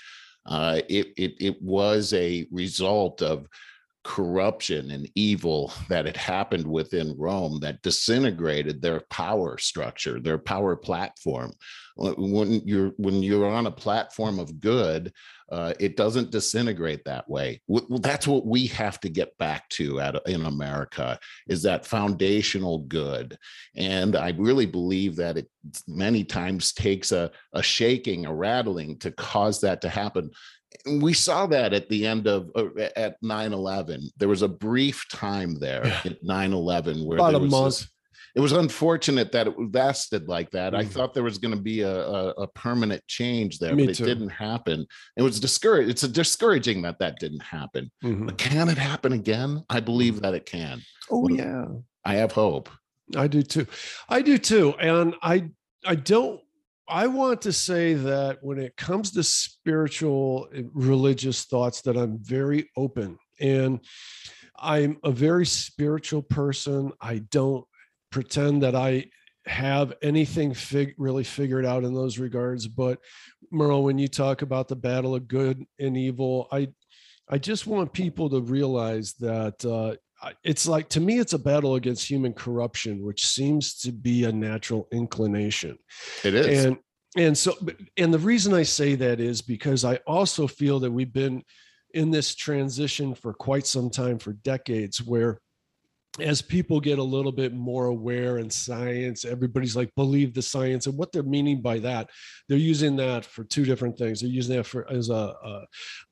uh, 0.44 0.80
it, 0.88 1.08
it, 1.16 1.34
it 1.40 1.62
was 1.62 2.12
a 2.12 2.46
result 2.50 3.22
of 3.22 3.46
corruption 4.04 4.90
and 4.90 5.10
evil 5.14 5.72
that 5.88 6.06
had 6.06 6.16
happened 6.16 6.66
within 6.66 7.14
Rome 7.18 7.60
that 7.60 7.82
disintegrated 7.82 8.80
their 8.80 9.02
power 9.10 9.58
structure, 9.58 10.20
their 10.20 10.38
power 10.38 10.76
platform. 10.76 11.52
When 11.96 12.62
you're 12.64 12.92
when 12.96 13.22
you're 13.22 13.50
on 13.50 13.66
a 13.66 13.72
platform 13.72 14.38
of 14.38 14.60
good, 14.60 15.12
uh, 15.50 15.72
it 15.80 15.96
doesn't 15.96 16.30
disintegrate 16.30 17.04
that 17.04 17.28
way. 17.28 17.60
Well, 17.66 17.98
that's 18.00 18.26
what 18.26 18.46
we 18.46 18.66
have 18.68 19.00
to 19.00 19.08
get 19.08 19.36
back 19.38 19.68
to 19.70 20.00
at, 20.00 20.16
in 20.26 20.44
America 20.44 21.18
is 21.48 21.62
that 21.62 21.86
foundational 21.86 22.80
good. 22.80 23.38
And 23.76 24.14
I 24.16 24.30
really 24.36 24.66
believe 24.66 25.16
that 25.16 25.38
it 25.38 25.48
many 25.86 26.24
times 26.24 26.72
takes 26.72 27.12
a, 27.12 27.30
a 27.52 27.62
shaking, 27.62 28.26
a 28.26 28.34
rattling 28.34 28.98
to 28.98 29.10
cause 29.12 29.60
that 29.62 29.80
to 29.82 29.88
happen 29.88 30.30
we 31.00 31.14
saw 31.14 31.46
that 31.46 31.72
at 31.72 31.88
the 31.88 32.06
end 32.06 32.26
of 32.26 32.50
uh, 32.54 32.66
at 32.94 33.20
9-11 33.22 34.02
there 34.18 34.28
was 34.28 34.42
a 34.42 34.48
brief 34.48 35.06
time 35.10 35.58
there 35.58 35.86
Yeah. 35.86 36.00
at 36.04 36.22
9-11 36.22 37.06
where 37.06 37.16
About 37.18 37.30
there 37.32 37.40
a 37.40 37.42
was 37.44 37.50
month. 37.50 37.64
this- 37.78 37.88
it 38.38 38.40
was 38.40 38.52
unfortunate 38.52 39.32
that 39.32 39.48
it 39.48 39.54
lasted 39.74 40.28
like 40.28 40.48
that 40.52 40.72
i 40.72 40.84
Mhm. 40.84 40.90
thought 40.92 41.12
there 41.12 41.24
was 41.24 41.38
going 41.38 41.54
to 41.54 41.60
be 41.60 41.80
a, 41.80 41.98
a, 42.08 42.28
a 42.44 42.46
permanent 42.46 43.04
change 43.08 43.58
there 43.58 43.74
Me 43.74 43.84
but 43.86 43.90
it 43.90 43.96
too. 43.96 44.04
didn't 44.06 44.28
happen 44.28 44.86
it 45.16 45.22
was 45.22 45.40
discouraged 45.40 45.90
it's 45.90 46.04
a 46.04 46.08
discouraging 46.08 46.80
that 46.82 47.00
that 47.00 47.18
didn't 47.18 47.42
happen 47.42 47.90
Mhm. 48.04 48.26
but 48.26 48.38
can 48.38 48.68
it 48.68 48.78
happen 48.78 49.12
again 49.12 49.64
i 49.68 49.80
believe 49.80 50.22
that 50.22 50.34
it 50.34 50.46
can 50.46 50.80
Oh 51.10 51.20
Well, 51.22 51.32
yeah. 51.36 51.66
i 52.04 52.14
have 52.14 52.32
hope 52.32 52.70
I 53.16 53.26
do 53.26 53.42
too. 53.42 53.66
I 54.10 54.20
do 54.20 54.36
too. 54.36 54.74
And 54.78 55.14
I 55.22 55.48
I 55.86 55.94
don't 55.94 56.42
I 56.86 57.06
want 57.06 57.40
to 57.42 57.54
say 57.54 57.94
that 57.94 58.36
when 58.42 58.58
it 58.58 58.76
comes 58.76 59.12
to 59.12 59.22
spiritual 59.22 60.46
religious 60.74 61.44
thoughts 61.46 61.80
that 61.82 61.96
I'm 61.96 62.18
very 62.18 62.68
open 62.76 63.18
and 63.40 63.80
I'm 64.58 64.98
a 65.04 65.10
very 65.10 65.46
spiritual 65.46 66.20
person. 66.20 66.92
I 67.00 67.20
don't 67.30 67.64
pretend 68.10 68.62
that 68.62 68.74
I 68.74 69.06
have 69.46 69.94
anything 70.02 70.52
fig- 70.52 70.94
really 70.98 71.24
figured 71.24 71.64
out 71.64 71.84
in 71.84 71.94
those 71.94 72.18
regards 72.18 72.68
but 72.68 72.98
Merle 73.50 73.82
when 73.82 73.98
you 73.98 74.08
talk 74.08 74.42
about 74.42 74.68
the 74.68 74.76
battle 74.76 75.14
of 75.14 75.28
good 75.28 75.64
and 75.78 75.96
evil 75.96 76.48
I 76.52 76.68
I 77.30 77.38
just 77.38 77.66
want 77.66 77.92
people 77.92 78.30
to 78.30 78.40
realize 78.40 79.14
that 79.14 79.62
uh, 79.64 79.96
it's 80.44 80.66
like 80.66 80.88
to 80.90 81.00
me 81.00 81.18
it's 81.18 81.32
a 81.32 81.38
battle 81.38 81.76
against 81.76 82.08
human 82.08 82.34
corruption 82.34 83.04
which 83.04 83.26
seems 83.26 83.78
to 83.80 83.92
be 83.92 84.24
a 84.24 84.32
natural 84.32 84.88
inclination. 84.92 85.78
It 86.24 86.34
is. 86.34 86.64
And 86.64 86.78
and 87.16 87.36
so 87.36 87.56
and 87.96 88.12
the 88.12 88.18
reason 88.18 88.52
i 88.52 88.62
say 88.62 88.94
that 88.94 89.18
is 89.20 89.40
because 89.40 89.84
i 89.84 89.96
also 90.06 90.46
feel 90.46 90.78
that 90.78 90.90
we've 90.90 91.12
been 91.12 91.42
in 91.94 92.10
this 92.10 92.34
transition 92.34 93.14
for 93.14 93.32
quite 93.32 93.66
some 93.66 93.88
time 93.88 94.18
for 94.18 94.34
decades 94.34 95.02
where 95.02 95.40
as 96.20 96.42
people 96.42 96.80
get 96.80 96.98
a 96.98 97.02
little 97.02 97.32
bit 97.32 97.52
more 97.52 97.86
aware 97.86 98.38
in 98.38 98.50
science 98.50 99.24
everybody's 99.24 99.76
like 99.76 99.94
believe 99.94 100.34
the 100.34 100.42
science 100.42 100.86
and 100.86 100.96
what 100.96 101.12
they're 101.12 101.22
meaning 101.22 101.60
by 101.60 101.78
that. 101.78 102.10
They're 102.48 102.58
using 102.58 102.96
that 102.96 103.24
for 103.24 103.44
two 103.44 103.64
different 103.64 103.98
things. 103.98 104.20
They're 104.20 104.30
using 104.30 104.56
that 104.56 104.64
for 104.64 104.90
as 104.90 105.10
a 105.10 105.14
a, 105.44 105.66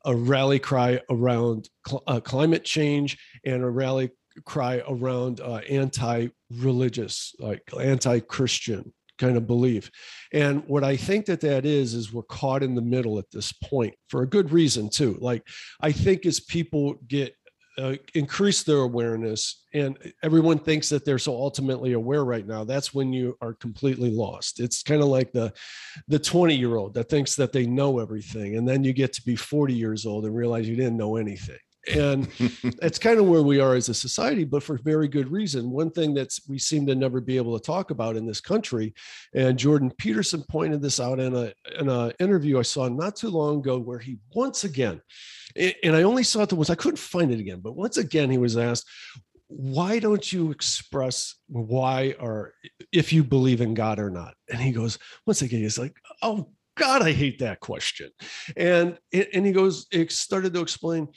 a 0.07 0.17
rally 0.17 0.59
cry 0.59 1.01
around 1.11 1.69
cl- 1.87 2.03
uh, 2.07 2.21
climate 2.21 2.65
change 2.65 3.19
and 3.45 3.63
a 3.63 3.71
rally 3.71 4.11
cry 4.45 4.83
around 4.89 5.41
uh, 5.41 5.61
anti-religious 5.69 7.35
like 7.39 7.63
anti-christian 7.81 8.93
kind 9.19 9.37
of 9.37 9.47
belief. 9.47 9.91
And 10.33 10.63
what 10.67 10.85
i 10.85 10.97
think 10.97 11.27
that 11.27 11.41
that 11.41 11.65
is 11.65 11.95
is 11.95 12.13
we're 12.13 12.23
caught 12.25 12.63
in 12.63 12.75
the 12.75 12.83
middle 12.83 13.19
at 13.19 13.31
this 13.31 13.53
point 13.53 13.95
for 14.09 14.23
a 14.23 14.29
good 14.29 14.51
reason 14.51 14.91
too. 14.91 15.17
Like 15.21 15.47
i 15.81 15.93
think 15.93 16.27
as 16.27 16.41
people 16.41 16.97
get 17.09 17.35
uh, 17.79 17.95
increase 18.14 18.62
their 18.62 18.79
awareness 18.79 19.64
and 19.74 19.99
everyone 20.22 20.59
thinks 20.59 20.89
that 20.89 21.05
they're 21.05 21.18
so 21.18 21.35
ultimately 21.35 21.93
aware 21.93 22.24
right 22.24 22.47
now 22.47 22.64
that's 22.64 22.95
when 22.95 23.12
you 23.12 23.37
are 23.43 23.53
completely 23.55 24.11
lost. 24.11 24.61
It's 24.61 24.83
kind 24.83 25.03
of 25.03 25.09
like 25.09 25.33
the 25.33 25.53
the 26.09 26.18
20 26.18 26.55
year 26.55 26.77
old 26.77 26.95
that 26.95 27.09
thinks 27.09 27.35
that 27.37 27.53
they 27.53 27.66
know 27.66 27.99
everything 27.99 28.57
and 28.57 28.66
then 28.66 28.83
you 28.83 28.93
get 28.93 29.12
to 29.14 29.22
be 29.22 29.37
40 29.37 29.74
years 29.74 30.07
old 30.07 30.24
and 30.24 30.35
realize 30.35 30.68
you 30.68 30.77
didn't 30.77 30.97
know 30.97 31.16
anything 31.16 31.59
and 31.95 32.28
it's 32.82 32.99
kind 32.99 33.18
of 33.18 33.26
where 33.26 33.43
we 33.43 33.61
are 33.61 33.74
as 33.74 33.89
a 33.89 33.95
society 33.95 34.45
but 34.45 34.62
for 34.62 34.78
very 34.78 35.09
good 35.09 35.30
reason. 35.30 35.70
One 35.70 35.91
thing 35.91 36.14
that's 36.14 36.47
we 36.49 36.59
seem 36.59 36.87
to 36.87 36.95
never 36.95 37.20
be 37.20 37.37
able 37.37 37.59
to 37.59 37.64
talk 37.64 37.91
about 37.91 38.16
in 38.16 38.26
this 38.26 38.41
country 38.41 38.95
and 39.34 39.59
jordan 39.59 39.91
peterson 39.99 40.43
pointed 40.49 40.80
this 40.80 41.01
out 41.01 41.18
in 41.18 41.34
a 41.34 41.53
in 41.78 41.89
an 41.89 42.12
interview 42.20 42.59
i 42.59 42.62
saw 42.62 42.89
not 42.89 43.16
too 43.16 43.28
long 43.28 43.59
ago 43.59 43.78
where 43.78 43.99
he 43.99 44.18
once 44.34 44.64
again 44.64 45.01
and 45.57 45.97
i 45.97 46.03
only 46.03 46.22
saw 46.22 46.43
it 46.43 46.53
once 46.53 46.70
i 46.70 46.74
couldn't 46.74 46.99
find 46.99 47.32
it 47.32 47.41
again 47.41 47.61
but 47.61 47.76
once 47.76 47.97
again 47.97 48.30
he 48.30 48.39
was 48.39 48.57
asked 48.57 48.87
why 49.49 49.99
don't 49.99 50.32
you 50.32 50.51
express 50.51 51.37
why 51.47 52.14
or 52.18 52.55
if 52.93 53.12
you 53.12 53.22
believe 53.22 53.61
in 53.61 53.74
god 53.74 53.99
or 53.99 54.11
not? 54.11 54.34
And 54.51 54.61
he 54.61 54.72
goes 54.72 54.99
once 55.26 55.43
again 55.43 55.61
he's 55.61 55.78
like 55.78 55.97
oh 56.22 56.49
god 56.76 57.03
i 57.03 57.12
hate 57.12 57.39
that 57.39 57.61
question. 57.61 58.11
And 58.57 58.99
and 59.12 59.47
he 59.47 59.53
goes 59.53 59.87
it 59.93 60.11
started 60.12 60.53
to 60.55 60.61
explain 60.61 61.09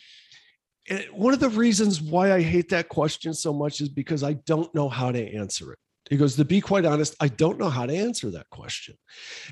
and 0.89 1.05
one 1.11 1.33
of 1.33 1.39
the 1.39 1.49
reasons 1.49 2.01
why 2.01 2.33
I 2.33 2.41
hate 2.41 2.69
that 2.69 2.89
question 2.89 3.33
so 3.33 3.53
much 3.53 3.79
is 3.79 3.89
because 3.89 4.23
I 4.23 4.33
don't 4.33 4.73
know 4.73 4.89
how 4.89 5.11
to 5.11 5.35
answer 5.35 5.73
it. 5.73 5.79
He 6.09 6.17
goes, 6.17 6.35
to 6.37 6.45
be 6.45 6.59
quite 6.59 6.85
honest, 6.85 7.15
I 7.19 7.27
don't 7.27 7.59
know 7.59 7.69
how 7.69 7.85
to 7.85 7.95
answer 7.95 8.31
that 8.31 8.49
question. 8.49 8.95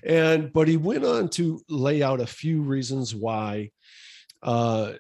And 0.04 0.52
but 0.52 0.68
he 0.68 0.76
went 0.76 1.06
on 1.06 1.30
to 1.30 1.62
lay 1.70 2.02
out 2.02 2.20
a 2.20 2.28
few 2.28 2.62
reasons 2.62 3.14
why. 3.14 3.70
Uh, 4.42 4.94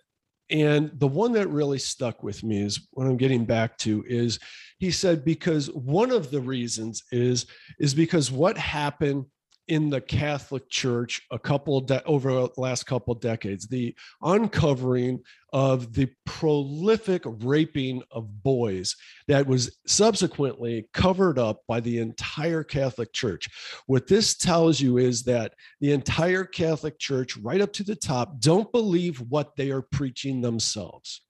and 0.50 0.92
the 0.94 1.08
one 1.08 1.34
that 1.34 1.50
really 1.50 1.80
stuck 1.80 2.24
with 2.24 2.44
me 2.44 2.62
is 2.62 2.88
what 2.92 3.08
I'm 3.08 3.18
getting 3.18 3.46
back 3.46 3.78
to 3.80 4.04
is 4.08 4.40
he 4.78 4.92
said 4.92 5.26
because 5.26 5.72
one 5.72 6.12
of 6.12 6.32
the 6.32 6.40
reasons 6.40 7.04
is 7.12 7.48
is 7.80 7.94
because 7.94 8.32
what 8.32 8.58
happened 8.58 9.26
in 9.68 9.89
the 9.89 10.01
Catholic 10.01 10.70
Church 10.70 11.22
a 11.32 11.39
couple 11.39 11.82
de- 11.82 12.03
over 12.05 12.32
the 12.32 12.49
last 12.57 12.86
couple 12.86 13.13
decades, 13.15 13.68
the 13.68 13.95
uncovering 14.22 15.20
of 15.53 15.93
the 15.93 16.09
prolific 16.26 17.24
raping 17.26 18.01
of 18.11 18.43
boys 18.43 18.95
that 19.28 19.47
was 19.47 19.78
subsequently 19.86 20.88
covered 20.93 21.39
up 21.39 21.61
by 21.68 21.80
the 21.80 21.97
entire 21.99 22.63
Catholic 22.63 23.11
Church. 23.13 23.47
What 23.88 24.07
this 24.07 24.36
tells 24.36 24.80
you 24.80 24.97
is 24.97 25.24
that 25.24 25.53
the 25.82 25.91
entire 25.91 26.43
Catholic 26.43 26.99
Church, 26.99 27.38
right 27.38 27.61
up 27.61 27.74
to 27.74 27.84
the 27.84 27.95
top, 27.95 28.39
don't 28.39 28.72
believe 28.72 29.20
what 29.30 29.55
they 29.55 29.72
are 29.72 29.82
preaching 29.82 30.41
themselves, 30.41 31.22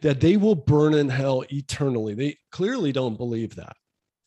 that 0.00 0.20
they 0.20 0.36
will 0.36 0.54
burn 0.54 0.94
in 0.94 1.08
hell 1.08 1.44
eternally. 1.50 2.14
They 2.14 2.38
clearly 2.50 2.92
don't 2.92 3.16
believe 3.16 3.56
that 3.56 3.76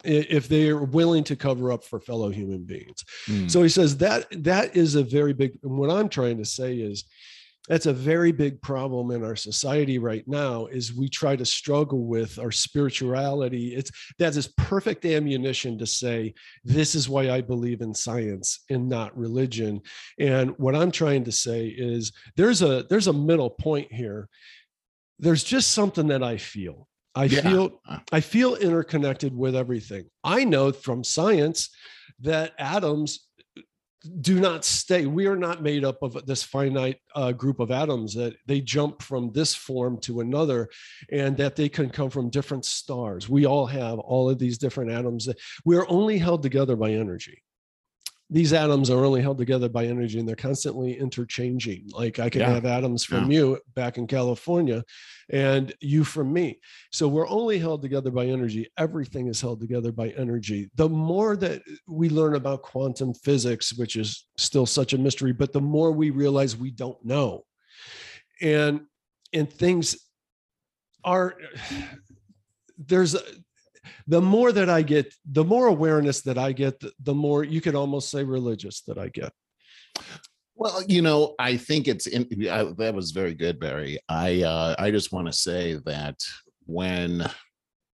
if 0.06 0.48
they 0.48 0.70
are 0.70 0.84
willing 0.84 1.24
to 1.26 1.36
cover 1.36 1.72
up 1.72 1.84
for 1.84 2.00
fellow 2.00 2.30
human 2.30 2.64
beings. 2.64 3.04
Mm. 3.28 3.50
So 3.50 3.64
he 3.64 3.70
says 3.70 3.98
that 3.98 4.28
that 4.44 4.76
is 4.76 4.96
a 4.96 5.04
very 5.04 5.34
big. 5.34 5.58
And 5.64 5.78
what 5.78 5.90
I'm 5.90 6.10
trying 6.10 6.38
to 6.38 6.46
say 6.46 6.76
is, 6.76 7.06
that's 7.68 7.88
a 7.88 7.94
very 7.94 8.32
big 8.32 8.62
problem 8.62 9.12
in 9.12 9.24
our 9.24 9.36
society 9.36 9.98
right 9.98 10.28
now 10.28 10.68
is 10.68 10.94
we 10.94 11.10
try 11.10 11.36
to 11.36 11.46
struggle 11.46 12.06
with 12.06 12.38
our 12.40 12.52
spirituality 12.52 13.76
it's 13.76 13.92
that 14.20 14.36
is 14.36 14.48
perfect 14.58 15.06
ammunition 15.06 15.78
to 15.78 15.86
say 15.86 16.34
this 16.64 16.96
is 16.96 17.10
why 17.10 17.30
i 17.30 17.42
believe 17.42 17.82
in 17.82 17.94
science 17.94 18.64
and 18.70 18.88
not 18.88 19.18
religion 19.18 19.82
and 20.20 20.52
what 20.58 20.76
i'm 20.76 20.92
trying 20.92 21.24
to 21.24 21.32
say 21.32 21.68
is 21.68 22.12
there's 22.36 22.62
a 22.62 22.86
there's 22.90 23.08
a 23.08 23.14
middle 23.14 23.50
point 23.50 23.92
here 23.92 24.30
there's 25.20 25.44
just 25.44 25.72
something 25.72 26.08
that 26.08 26.24
i 26.24 26.38
feel 26.38 26.88
i 27.16 27.26
Yeah. 27.26 27.42
feel 27.42 27.82
i 28.12 28.20
feel 28.20 28.56
interconnected 28.56 29.36
with 29.36 29.56
everything 29.56 30.06
i 30.24 30.44
know 30.44 30.72
from 30.72 31.04
science 31.04 31.70
that 32.20 32.54
atoms 32.60 33.28
do 34.22 34.40
not 34.40 34.64
stay. 34.64 35.06
We 35.08 35.26
are 35.26 35.36
not 35.36 35.64
made 35.64 35.84
up 35.84 36.04
of 36.04 36.26
this 36.26 36.44
finite 36.44 37.00
uh, 37.16 37.32
group 37.32 37.60
of 37.60 37.72
atoms 37.72 38.14
that 38.14 38.36
they 38.46 38.62
jump 38.62 39.02
from 39.02 39.32
this 39.32 39.56
form 39.56 40.00
to 40.02 40.20
another, 40.20 40.70
and 41.12 41.36
that 41.38 41.56
they 41.56 41.70
can 41.70 41.90
come 41.90 42.10
from 42.10 42.30
different 42.30 42.66
stars. 42.66 43.28
We 43.28 43.46
all 43.46 43.66
have 43.66 44.00
all 44.00 44.30
of 44.30 44.38
these 44.38 44.58
different 44.58 44.92
atoms. 44.92 45.26
That 45.26 45.40
we 45.66 45.76
are 45.76 45.90
only 45.90 46.18
held 46.20 46.44
together 46.44 46.76
by 46.76 46.92
energy. 46.92 47.42
These 48.30 48.54
atoms 48.54 48.90
are 48.90 49.06
only 49.06 49.22
held 49.22 49.38
together 49.38 49.70
by 49.70 49.86
energy, 49.86 50.18
and 50.18 50.28
they're 50.28 50.36
constantly 50.36 50.98
interchanging. 50.98 51.90
Like 51.92 52.18
I 52.18 52.30
can 52.30 52.42
Yeah. 52.42 52.54
have 52.54 52.66
atoms 52.66 53.04
from 53.04 53.32
you 53.32 53.60
back 53.76 53.98
in 54.00 54.08
California, 54.08 54.84
and 55.30 55.72
you 55.80 56.04
from 56.04 56.34
me. 56.34 56.60
So 56.92 57.08
we're 57.08 57.28
only 57.28 57.60
held 57.60 57.84
together 57.84 58.10
by 58.10 58.26
energy. 58.26 58.68
Everything 58.78 59.28
is 59.28 59.42
held 59.42 59.60
together 59.62 59.92
by 59.92 60.10
energy. 60.10 60.72
The 60.76 60.90
more 60.90 61.38
that 61.38 61.62
we 61.88 62.10
learn 62.10 62.34
about 62.34 62.64
quantum 62.64 63.14
physics, 63.14 63.74
which 63.78 63.96
is 63.96 64.26
still 64.38 64.66
such 64.66 64.94
a 64.94 64.98
mystery, 64.98 65.32
but 65.32 65.54
the 65.54 65.62
more 65.62 65.92
we 65.92 66.10
realize 66.10 66.58
we 66.58 66.72
don't 66.72 67.04
know. 67.06 67.46
And 68.42 68.82
and 69.34 69.52
things 69.52 69.98
are 71.04 71.36
there's 72.78 73.16
the 74.08 74.22
more 74.22 74.52
that 74.52 74.70
I 74.70 74.82
get, 74.82 75.14
the 75.26 75.44
more 75.44 75.68
awareness 75.68 76.22
that 76.22 76.38
I 76.38 76.52
get, 76.52 76.82
the, 77.04 77.14
more 77.14 77.44
you 77.44 77.62
could 77.62 77.76
almost 77.76 78.10
say 78.10 78.24
religious 78.24 78.82
that 78.82 78.98
I 78.98 79.10
get. 79.10 79.32
Well, 80.56 80.84
you 80.88 81.02
know, 81.02 81.36
I 81.38 81.58
think 81.58 81.88
it's 81.88 82.08
in, 82.08 82.28
I, 82.50 82.64
that 82.78 82.94
was 82.94 83.12
very 83.12 83.34
good, 83.34 83.60
Barry. 83.60 84.00
I 84.08 84.44
uh, 84.44 84.76
I 84.80 84.90
just 84.90 85.12
want 85.12 85.28
to 85.28 85.34
say 85.34 85.74
that 85.86 86.24
when 86.66 87.30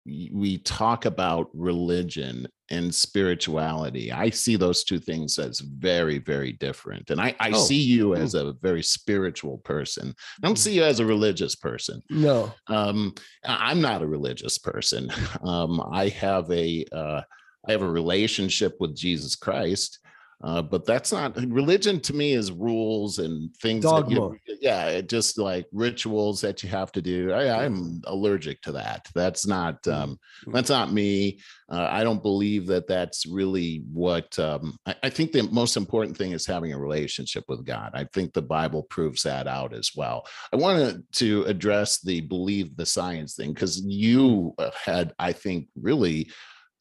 we 0.06 0.60
talk 0.60 1.06
about 1.06 1.50
religion 1.54 2.48
and 2.72 2.94
spirituality, 2.94 4.12
I 4.12 4.30
see 4.30 4.56
those 4.56 4.84
two 4.84 5.00
things 5.00 5.38
as 5.38 5.60
very, 5.60 6.18
very 6.18 6.54
different. 6.54 7.10
And 7.12 7.22
I, 7.22 7.36
I 7.40 7.52
Oh. 7.52 7.64
see 7.64 7.82
you 7.82 8.16
as 8.16 8.34
a 8.34 8.54
very 8.62 8.82
spiritual 8.84 9.60
person. 9.60 10.10
I 10.44 10.48
don't 10.48 10.58
see 10.58 10.74
you 10.74 10.84
as 10.84 11.00
a 11.00 11.06
religious 11.06 11.56
person. 11.56 12.02
No. 12.10 12.52
um 12.68 13.14
i'm 13.44 13.80
not 13.82 14.02
a 14.02 14.08
religious 14.08 14.58
person 14.58 15.10
um 15.44 15.82
i 15.92 16.08
have 16.10 16.50
a 16.52 16.84
uh 16.92 17.22
i 17.68 17.72
have 17.72 17.82
a 17.84 17.90
relationship 17.90 18.74
with 18.80 18.96
jesus 18.96 19.36
christ 19.36 20.00
uh 20.46 20.62
but 20.62 20.86
that's 20.86 21.12
not 21.12 21.36
religion 21.52 22.00
to 22.00 22.14
me 22.14 22.34
is 22.34 22.52
rules 22.52 23.20
and 23.20 23.54
things 23.58 23.84
that 24.04 24.12
you- 24.12 24.18
yeah 24.62 24.88
it 24.88 25.10
just 25.10 25.38
like 25.38 25.66
rituals 25.74 26.40
that 26.42 26.62
you 26.64 26.70
have 26.70 26.92
to 26.92 27.02
do. 27.02 27.32
I, 27.32 27.64
i'm 27.66 28.02
allergic 28.06 28.62
to 28.62 28.72
that. 28.74 29.08
That's 29.14 29.46
not 29.48 29.86
um 29.88 30.18
that's 30.54 30.70
not 30.70 30.94
me. 30.94 31.40
Uh, 31.70 31.88
i 31.90 32.04
don't 32.04 32.22
believe 32.22 32.68
that 32.68 32.88
that's 32.88 33.26
really 33.26 33.84
what 33.92 34.38
um 34.40 34.78
I, 34.86 34.96
I 35.08 35.10
think 35.10 35.32
the 35.32 35.44
most 35.62 35.76
important 35.78 36.16
thing 36.18 36.32
is 36.32 36.46
having 36.46 36.72
a 36.74 36.78
relationship 36.88 37.44
with 37.50 37.66
god. 37.66 37.90
I 37.94 38.04
think 38.14 38.34
the 38.34 38.42
bible 38.58 38.84
proves 38.84 39.24
that 39.24 39.48
out 39.48 39.74
as 39.74 39.92
well. 39.96 40.26
I 40.54 40.58
wanted 40.58 41.04
to 41.14 41.44
address 41.54 42.02
the 42.02 42.22
believe 42.22 42.78
the 42.78 42.86
science 42.86 43.36
thing 43.36 43.52
because 43.54 43.82
you 43.82 44.54
uh, 44.60 44.70
had, 44.90 45.14
I 45.20 45.32
think, 45.34 45.68
really 45.90 46.30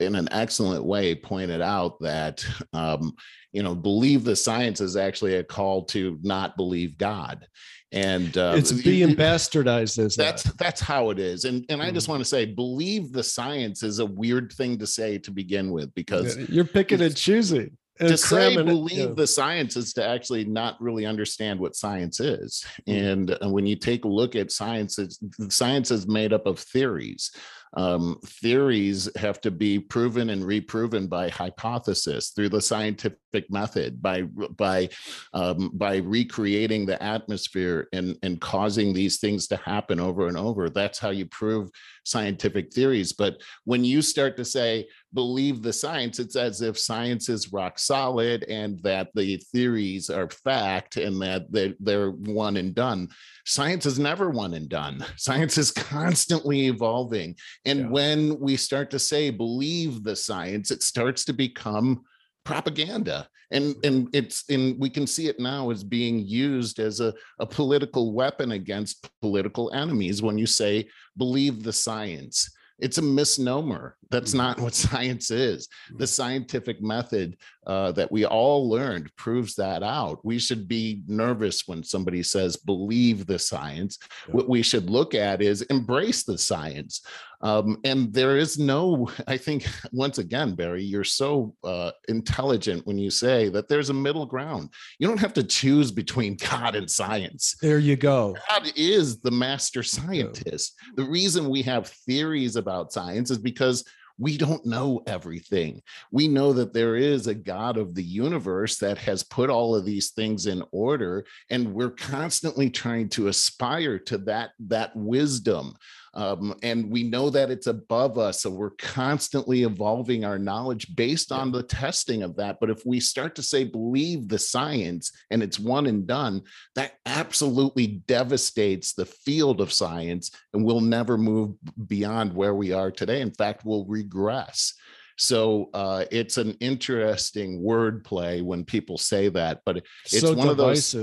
in 0.04 0.14
an 0.14 0.28
excellent 0.32 0.84
way 0.84 1.14
pointed 1.14 1.60
out 1.60 1.98
that, 2.00 2.44
um, 2.72 3.12
you 3.52 3.62
know, 3.62 3.74
believe 3.74 4.24
the 4.24 4.36
science 4.36 4.80
is 4.80 4.96
actually 4.96 5.36
a 5.36 5.44
call 5.44 5.84
to 5.86 6.18
not 6.22 6.56
believe 6.56 6.96
God. 6.98 7.46
And 7.92 8.36
uh, 8.36 8.54
it's 8.56 8.72
being 8.72 9.10
you- 9.10 9.16
bastardized 9.16 9.98
as 10.04 10.16
that's 10.16 10.42
that. 10.44 10.58
that's 10.58 10.80
how 10.80 11.10
it 11.10 11.20
is 11.20 11.44
and 11.44 11.64
and 11.68 11.80
i 11.80 11.92
just 11.92 12.06
Mhm. 12.06 12.10
want 12.10 12.20
to 12.22 12.28
say 12.28 12.44
believe 12.44 13.12
the 13.12 13.22
science 13.22 13.84
is 13.84 14.00
a 14.00 14.06
weird 14.06 14.52
thing 14.52 14.78
to 14.78 14.86
say 14.86 15.16
to 15.18 15.30
begin 15.30 15.70
with 15.70 15.94
because 15.94 16.36
You're 16.48 16.64
picking 16.64 17.00
and 17.00 17.14
choosing. 17.16 17.76
and 18.00 18.08
to 18.08 18.16
say 18.16 18.34
cramming 18.54 18.66
it, 18.66 18.72
believe 18.72 19.08
yeah. 19.10 19.14
the 19.14 19.28
science 19.28 19.76
is 19.76 19.92
to 19.92 20.04
actually 20.04 20.44
not 20.44 20.80
really 20.82 21.06
understand 21.06 21.60
what 21.60 21.76
science 21.76 22.18
is 22.18 22.64
Mm. 22.88 23.10
and 23.12 23.38
uh, 23.40 23.48
when 23.48 23.64
you 23.64 23.76
take 23.76 24.04
a 24.04 24.08
look 24.08 24.34
at 24.34 24.50
science 24.50 24.98
it's, 24.98 25.20
science 25.50 25.92
is 25.92 26.08
made 26.08 26.32
up 26.32 26.46
of 26.46 26.58
theories 26.58 27.30
um, 27.76 28.18
theories 28.24 29.08
have 29.16 29.40
to 29.40 29.50
be 29.50 29.78
proven 29.78 30.30
and 30.30 30.44
reproven 30.44 31.06
by 31.06 31.28
hypothesis 31.28 32.30
through 32.30 32.48
the 32.48 32.60
scientific 32.60 33.18
method 33.50 34.00
by 34.00 34.22
by 34.22 34.88
um, 35.32 35.70
by 35.74 35.96
recreating 35.96 36.86
the 36.86 37.02
atmosphere 37.02 37.88
and 37.92 38.16
and 38.22 38.40
causing 38.40 38.92
these 38.92 39.18
things 39.18 39.48
to 39.48 39.56
happen 39.56 39.98
over 39.98 40.28
and 40.28 40.36
over 40.36 40.70
that's 40.70 40.98
how 40.98 41.10
you 41.10 41.26
prove 41.26 41.68
scientific 42.04 42.72
theories 42.72 43.12
but 43.12 43.40
when 43.64 43.84
you 43.84 44.00
start 44.02 44.36
to 44.36 44.44
say 44.44 44.86
believe 45.14 45.62
the 45.62 45.72
science, 45.72 46.18
it's 46.18 46.36
as 46.36 46.60
if 46.60 46.78
science 46.78 47.28
is 47.28 47.52
rock 47.52 47.78
solid 47.78 48.44
and 48.44 48.80
that 48.82 49.08
the 49.14 49.36
theories 49.52 50.10
are 50.10 50.28
fact 50.28 50.96
and 50.96 51.22
that 51.22 51.50
they're, 51.50 51.74
they're 51.80 52.10
one 52.10 52.56
and 52.56 52.74
done. 52.74 53.08
Science 53.46 53.86
is 53.86 53.98
never 53.98 54.30
one 54.30 54.54
and 54.54 54.68
done. 54.68 55.04
Science 55.16 55.58
is 55.58 55.70
constantly 55.70 56.66
evolving. 56.66 57.36
And 57.64 57.80
Yeah. 57.80 57.88
when 57.88 58.40
we 58.40 58.56
start 58.56 58.90
to 58.92 58.98
say 58.98 59.30
believe 59.30 60.02
the 60.02 60.16
science, 60.16 60.70
it 60.70 60.82
starts 60.82 61.24
to 61.26 61.32
become 61.32 62.04
propaganda 62.44 63.28
and 63.50 63.74
mm-hmm. 63.76 63.86
and 63.86 64.14
it's 64.14 64.44
and 64.50 64.78
we 64.78 64.90
can 64.90 65.06
see 65.06 65.28
it 65.28 65.38
now 65.40 65.70
as 65.70 65.82
being 65.82 66.18
used 66.20 66.78
as 66.78 67.00
a, 67.00 67.14
a 67.38 67.46
political 67.46 68.12
weapon 68.12 68.52
against 68.52 69.08
political 69.20 69.72
enemies 69.72 70.22
when 70.22 70.36
you 70.36 70.46
say 70.46 70.86
believe 71.16 71.62
the 71.62 71.72
science 71.72 72.50
it's 72.78 72.98
a 72.98 73.02
misnomer. 73.02 73.96
That's 74.10 74.32
Mhm. 74.32 74.36
not 74.38 74.60
what 74.64 74.74
science 74.74 75.30
is. 75.30 75.68
The 75.96 76.06
scientific 76.06 76.82
method 76.82 77.36
uh, 77.66 77.92
that 77.92 78.10
we 78.12 78.24
all 78.26 78.68
learned 78.68 79.14
proves 79.16 79.54
that 79.54 79.82
out. 79.82 80.24
We 80.24 80.38
should 80.38 80.68
be 80.68 81.02
nervous 81.06 81.66
when 81.66 81.82
somebody 81.82 82.22
says 82.22 82.56
believe 82.56 83.26
the 83.26 83.38
science. 83.38 83.98
Yeah. 84.28 84.34
what 84.34 84.48
we 84.48 84.62
should 84.62 84.90
look 84.90 85.14
at 85.14 85.40
is 85.40 85.62
embrace 85.62 86.24
the 86.24 86.36
science 86.38 87.00
um, 87.40 87.78
and 87.84 88.12
there 88.12 88.36
is 88.36 88.58
no 88.58 89.10
i 89.26 89.36
think 89.36 89.66
once 89.92 90.18
again 90.18 90.54
barry 90.54 90.82
you're 90.82 91.04
so 91.04 91.54
uh, 91.64 91.90
intelligent 92.08 92.86
when 92.86 92.98
you 92.98 93.10
say 93.10 93.48
that 93.48 93.68
there's 93.68 93.90
a 93.90 93.94
middle 93.94 94.26
ground 94.26 94.68
you 94.98 95.06
don't 95.06 95.20
have 95.20 95.32
to 95.32 95.42
choose 95.42 95.90
between 95.90 96.36
god 96.50 96.74
and 96.74 96.90
science 96.90 97.56
There 97.60 97.78
you 97.78 97.96
go. 97.96 98.36
God 98.48 98.72
is 98.76 99.20
the 99.20 99.30
master 99.30 99.82
scientist. 99.82 100.74
The 100.96 101.04
reason 101.04 101.48
we 101.48 101.62
have 101.62 101.88
theories 101.88 102.56
about 102.56 102.92
science 102.92 103.30
is 103.30 103.38
because 103.38 103.84
we 104.18 104.36
don't 104.36 104.64
know 104.64 105.02
everything. 105.06 105.82
We 106.10 106.28
know 106.28 106.52
that 106.52 106.72
there 106.72 106.96
is 106.96 107.26
a 107.26 107.34
God 107.34 107.76
of 107.76 107.94
the 107.94 108.02
universe 108.02 108.78
that 108.78 108.98
has 108.98 109.22
put 109.22 109.50
all 109.50 109.74
of 109.74 109.84
these 109.84 110.10
things 110.10 110.46
in 110.46 110.62
order, 110.70 111.24
and 111.50 111.74
we're 111.74 111.90
constantly 111.90 112.70
trying 112.70 113.08
to 113.10 113.28
aspire 113.28 113.98
to 114.00 114.18
that, 114.18 114.50
that 114.60 114.94
wisdom. 114.94 115.74
Um, 116.14 116.54
and 116.62 116.90
we 116.90 117.02
know 117.02 117.28
that 117.30 117.50
it's 117.50 117.66
above 117.66 118.18
us. 118.18 118.42
So 118.42 118.50
we're 118.50 118.70
constantly 118.70 119.64
evolving 119.64 120.24
our 120.24 120.38
knowledge 120.38 120.94
based 120.94 121.32
on 121.32 121.50
the 121.50 121.62
testing 121.62 122.22
of 122.22 122.36
that. 122.36 122.58
But 122.60 122.70
if 122.70 122.86
we 122.86 123.00
start 123.00 123.34
to 123.36 123.42
say, 123.42 123.64
believe 123.64 124.28
the 124.28 124.38
science 124.38 125.10
and 125.30 125.42
it's 125.42 125.58
one 125.58 125.86
and 125.86 126.06
done, 126.06 126.42
that 126.76 126.92
absolutely 127.04 127.86
devastates 128.06 128.92
the 128.92 129.06
field 129.06 129.60
of 129.60 129.72
science 129.72 130.30
and 130.52 130.64
we'll 130.64 130.80
never 130.80 131.18
move 131.18 131.56
beyond 131.88 132.32
where 132.32 132.54
we 132.54 132.72
are 132.72 132.92
today. 132.92 133.20
In 133.20 133.32
fact, 133.32 133.64
we'll 133.64 133.84
regress. 134.04 134.74
So 135.16 135.70
uh, 135.74 136.04
it's 136.10 136.38
an 136.38 136.56
interesting 136.60 137.60
wordplay 137.62 138.42
when 138.42 138.64
people 138.64 138.98
say 138.98 139.28
that, 139.30 139.60
but 139.64 139.76
it's 140.04 140.20
so 140.20 140.34
one 140.34 140.48
of 140.48 140.56
those- 140.56 140.94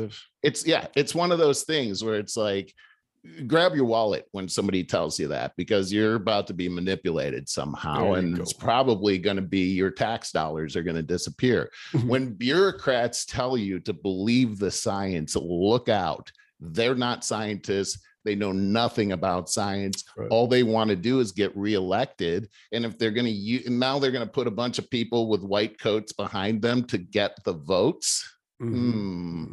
it's 0.44 0.66
yeah, 0.66 0.88
it's 0.96 1.16
one 1.16 1.32
of 1.32 1.40
those 1.40 1.64
things 1.64 2.04
where 2.04 2.16
it's 2.16 2.36
like 2.36 2.74
grab 3.46 3.76
your 3.76 3.86
wallet 3.86 4.26
when 4.32 4.50
somebody 4.50 4.84
tells 4.84 5.20
you 5.20 5.28
that 5.28 5.54
because 5.56 5.94
you're 5.94 6.16
about 6.16 6.48
to 6.48 6.56
be 6.56 6.68
manipulated 6.68 7.48
somehow 7.48 8.14
and 8.14 8.36
go. 8.36 8.42
it's 8.42 8.52
probably 8.52 9.20
going 9.20 9.36
to 9.36 9.44
be 9.44 9.72
your 9.74 9.92
tax 9.92 10.32
dollars 10.32 10.76
are 10.76 10.82
going 10.82 10.96
to 10.96 11.04
disappear 11.04 11.70
when 12.08 12.34
bureaucrats 12.34 13.24
tell 13.26 13.56
you 13.56 13.80
to 13.80 13.94
believe 13.94 14.58
the 14.58 14.72
science 14.72 15.36
look 15.36 15.88
out 15.88 16.32
they're 16.60 16.96
not 16.96 17.24
scientists 17.24 18.02
they 18.24 18.36
know 18.36 18.52
nothing 18.52 19.12
about 19.14 19.50
science 19.50 20.04
Right. 20.18 20.28
all 20.30 20.48
they 20.48 20.64
want 20.64 20.90
to 20.90 20.96
do 20.96 21.20
is 21.20 21.32
get 21.32 21.56
reelected 21.56 22.50
and 22.72 22.86
if 22.86 22.98
they're 22.98 23.12
going 23.12 23.26
to 23.26 23.32
use 23.32 23.68
now 23.70 24.00
they're 24.00 24.12
going 24.12 24.26
to 24.28 24.32
put 24.32 24.48
a 24.48 24.52
bunch 24.52 24.80
of 24.80 24.90
people 24.90 25.30
with 25.30 25.42
white 25.44 25.80
coats 25.80 26.14
behind 26.14 26.62
them 26.62 26.84
to 26.86 26.98
get 26.98 27.38
the 27.46 27.54
votes 27.54 28.24
Mhm. 28.62 28.92
Hmm. 28.94 29.52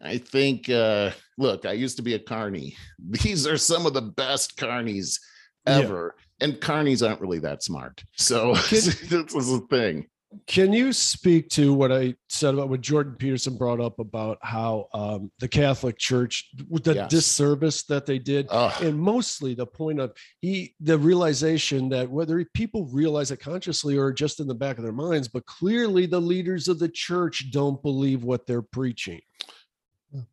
I 0.00 0.18
think, 0.18 0.68
uh, 0.70 1.10
look, 1.38 1.64
I 1.66 1.72
used 1.72 1.96
to 1.96 2.02
be 2.02 2.14
a 2.14 2.18
carney. 2.20 2.76
These 3.22 3.46
are 3.46 3.56
some 3.56 3.84
of 3.86 3.94
the 3.94 4.02
best 4.02 4.56
carnies 4.56 5.18
Yeah. 5.66 5.78
ever. 5.78 6.14
And 6.40 6.54
carnies 6.54 7.06
aren't 7.06 7.20
really 7.20 7.40
that 7.40 7.62
smart. 7.64 8.02
So 8.16 8.54
this 8.70 8.86
is 8.86 9.08
the 9.08 9.66
thing. 9.70 10.06
Can 10.46 10.74
you 10.74 10.92
speak 10.92 11.48
to 11.50 11.72
what 11.72 11.90
I 11.90 12.14
said 12.28 12.52
about 12.52 12.68
what 12.68 12.82
Jordan 12.82 13.14
Peterson 13.14 13.56
brought 13.56 13.80
up 13.80 13.98
about 13.98 14.38
how 14.42 14.88
um, 14.92 15.30
the 15.38 15.48
Catholic 15.48 15.96
Church, 15.96 16.50
with 16.68 16.84
the 16.84 16.94
Yes. 16.94 17.10
disservice 17.10 17.82
that 17.84 18.04
they 18.04 18.18
did, 18.18 18.46
Ugh. 18.50 18.82
and 18.82 18.98
mostly 18.98 19.54
the 19.54 19.64
point 19.66 20.00
of 20.00 20.12
he, 20.40 20.74
the 20.80 20.98
realization 20.98 21.88
that 21.90 22.10
whether 22.10 22.44
people 22.52 22.86
realize 22.92 23.30
it 23.30 23.38
consciously 23.40 23.96
or 23.96 24.12
just 24.12 24.38
in 24.40 24.46
the 24.46 24.54
back 24.54 24.76
of 24.76 24.84
their 24.84 24.92
minds, 24.92 25.28
but 25.28 25.46
clearly 25.46 26.04
the 26.04 26.20
leaders 26.20 26.68
of 26.68 26.78
the 26.78 26.88
church 26.90 27.50
don't 27.50 27.82
believe 27.82 28.22
what 28.22 28.46
they're 28.46 28.60
preaching. 28.60 29.20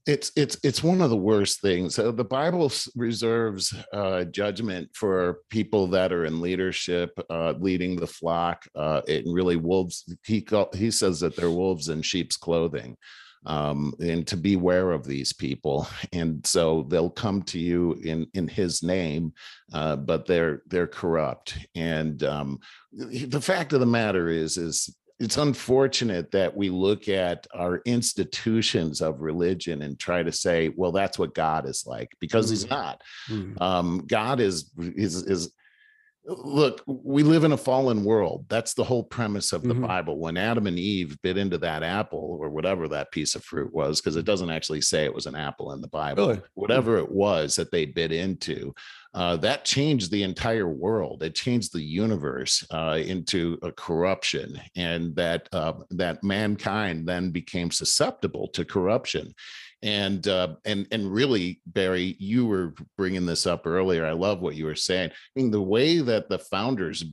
It's 0.06 0.32
it's 0.36 0.58
it's 0.64 0.84
one 0.84 1.02
of 1.02 1.10
the 1.10 1.18
worst 1.18 1.62
things. 1.62 2.00
Uh, 2.00 2.12
the 2.12 2.24
bible 2.24 2.72
reserves 2.96 3.74
uh 3.94 4.24
judgment 4.26 4.90
for 4.94 5.40
people 5.50 5.88
that 5.88 6.14
are 6.14 6.26
in 6.26 6.40
leadership 6.40 7.12
uh 7.30 7.54
leading 7.60 7.96
the 7.96 8.08
flock 8.08 8.66
uh 8.76 9.02
and 9.08 9.34
really 9.34 9.58
wolves 9.58 10.06
he 10.26 10.42
call, 10.42 10.70
he 10.74 10.90
says 10.90 11.20
that 11.20 11.36
they're 11.36 11.50
wolves 11.50 11.90
in 11.90 12.02
sheep's 12.02 12.38
clothing 12.38 12.96
um 13.46 13.94
and 14.00 14.26
to 14.26 14.38
beware 14.38 14.92
of 14.92 15.06
these 15.06 15.34
people. 15.34 15.88
And 16.14 16.46
so 16.48 16.86
they'll 16.90 17.10
come 17.10 17.44
to 17.44 17.60
you 17.60 18.00
in 18.04 18.28
in 18.34 18.48
his 18.48 18.82
name 18.82 19.34
uh 19.74 19.98
but 19.98 20.26
they're 20.26 20.62
they're 20.68 20.88
corrupt. 20.88 21.58
And 21.76 22.24
um 22.24 22.60
the 22.94 23.42
fact 23.42 23.74
of 23.74 23.82
the 23.82 23.86
matter 23.86 24.30
is 24.30 24.58
is 24.58 24.96
it's 25.20 25.38
unfortunate 25.38 26.32
that 26.32 26.56
we 26.56 26.70
look 26.70 27.08
at 27.08 27.48
our 27.54 27.82
institutions 27.86 29.02
of 29.02 29.22
religion 29.22 29.82
and 29.82 29.98
try 29.98 30.22
to 30.24 30.32
say, 30.32 30.70
well, 30.76 30.92
that's 30.92 31.18
what 31.18 31.34
God 31.34 31.68
is 31.68 31.86
like, 31.88 32.12
because 32.20 32.50
he's 32.50 32.66
Mhm. 32.66 32.70
not. 32.70 33.02
Um, 33.62 34.04
God 34.08 34.40
is 34.40 34.72
is 34.78 35.24
is 35.24 35.52
look, 36.28 36.82
we 36.88 37.22
live 37.22 37.44
in 37.44 37.52
a 37.52 37.58
fallen 37.58 38.04
world. 38.04 38.46
That's 38.50 38.74
the 38.74 38.84
whole 38.84 39.04
premise 39.04 39.54
of 39.54 39.62
the 39.62 39.76
Mhm. 39.76 39.86
Bible. 39.88 40.18
When 40.18 40.38
Adam 40.38 40.66
and 40.66 40.80
Eve 40.80 41.22
bit 41.22 41.38
into 41.38 41.60
that 41.60 41.84
apple 41.84 42.38
or 42.42 42.50
whatever 42.50 42.88
that 42.88 43.12
piece 43.12 43.36
of 43.36 43.44
fruit 43.44 43.72
was, 43.72 44.02
because 44.02 44.16
it 44.16 44.26
doesn't 44.26 44.50
actually 44.50 44.82
say 44.82 45.06
it 45.06 45.14
was 45.14 45.28
an 45.28 45.36
apple 45.36 45.72
in 45.74 45.82
the 45.82 45.88
Bible 45.88 46.30
Really? 46.30 46.42
whatever 46.56 46.98
it 46.98 47.12
was 47.12 47.56
that 47.58 47.70
they 47.70 47.86
bit 47.86 48.12
into, 48.12 48.74
uh, 49.16 49.38
that 49.38 49.64
changed 49.64 50.12
the 50.12 50.24
entire 50.24 50.68
world. 50.68 51.24
It 51.24 51.36
changed 51.36 51.72
the 51.72 51.82
universe 51.82 52.68
uh, 52.70 53.00
into 53.02 53.58
a 53.64 53.72
corruption, 53.72 54.60
and 54.76 55.16
that 55.16 55.48
uh, 55.54 55.74
that 55.92 56.22
mankind 56.22 57.08
then 57.08 57.32
became 57.32 57.72
susceptible 57.72 58.50
to 58.50 58.66
corruption. 58.66 59.34
And 59.82 60.28
uh, 60.28 60.56
and 60.66 60.86
and 60.92 61.14
really, 61.14 61.62
Barry, 61.66 62.18
you 62.20 62.46
were 62.46 62.74
bringing 62.98 63.26
this 63.26 63.48
up 63.48 63.66
earlier. 63.66 64.06
I 64.06 64.12
love 64.12 64.42
what 64.42 64.56
you 64.56 64.66
were 64.66 64.76
saying. 64.76 65.12
I 65.12 65.40
mean, 65.40 65.50
the 65.50 65.62
way 65.62 66.00
that 66.00 66.28
the 66.28 66.40
founders 66.40 67.06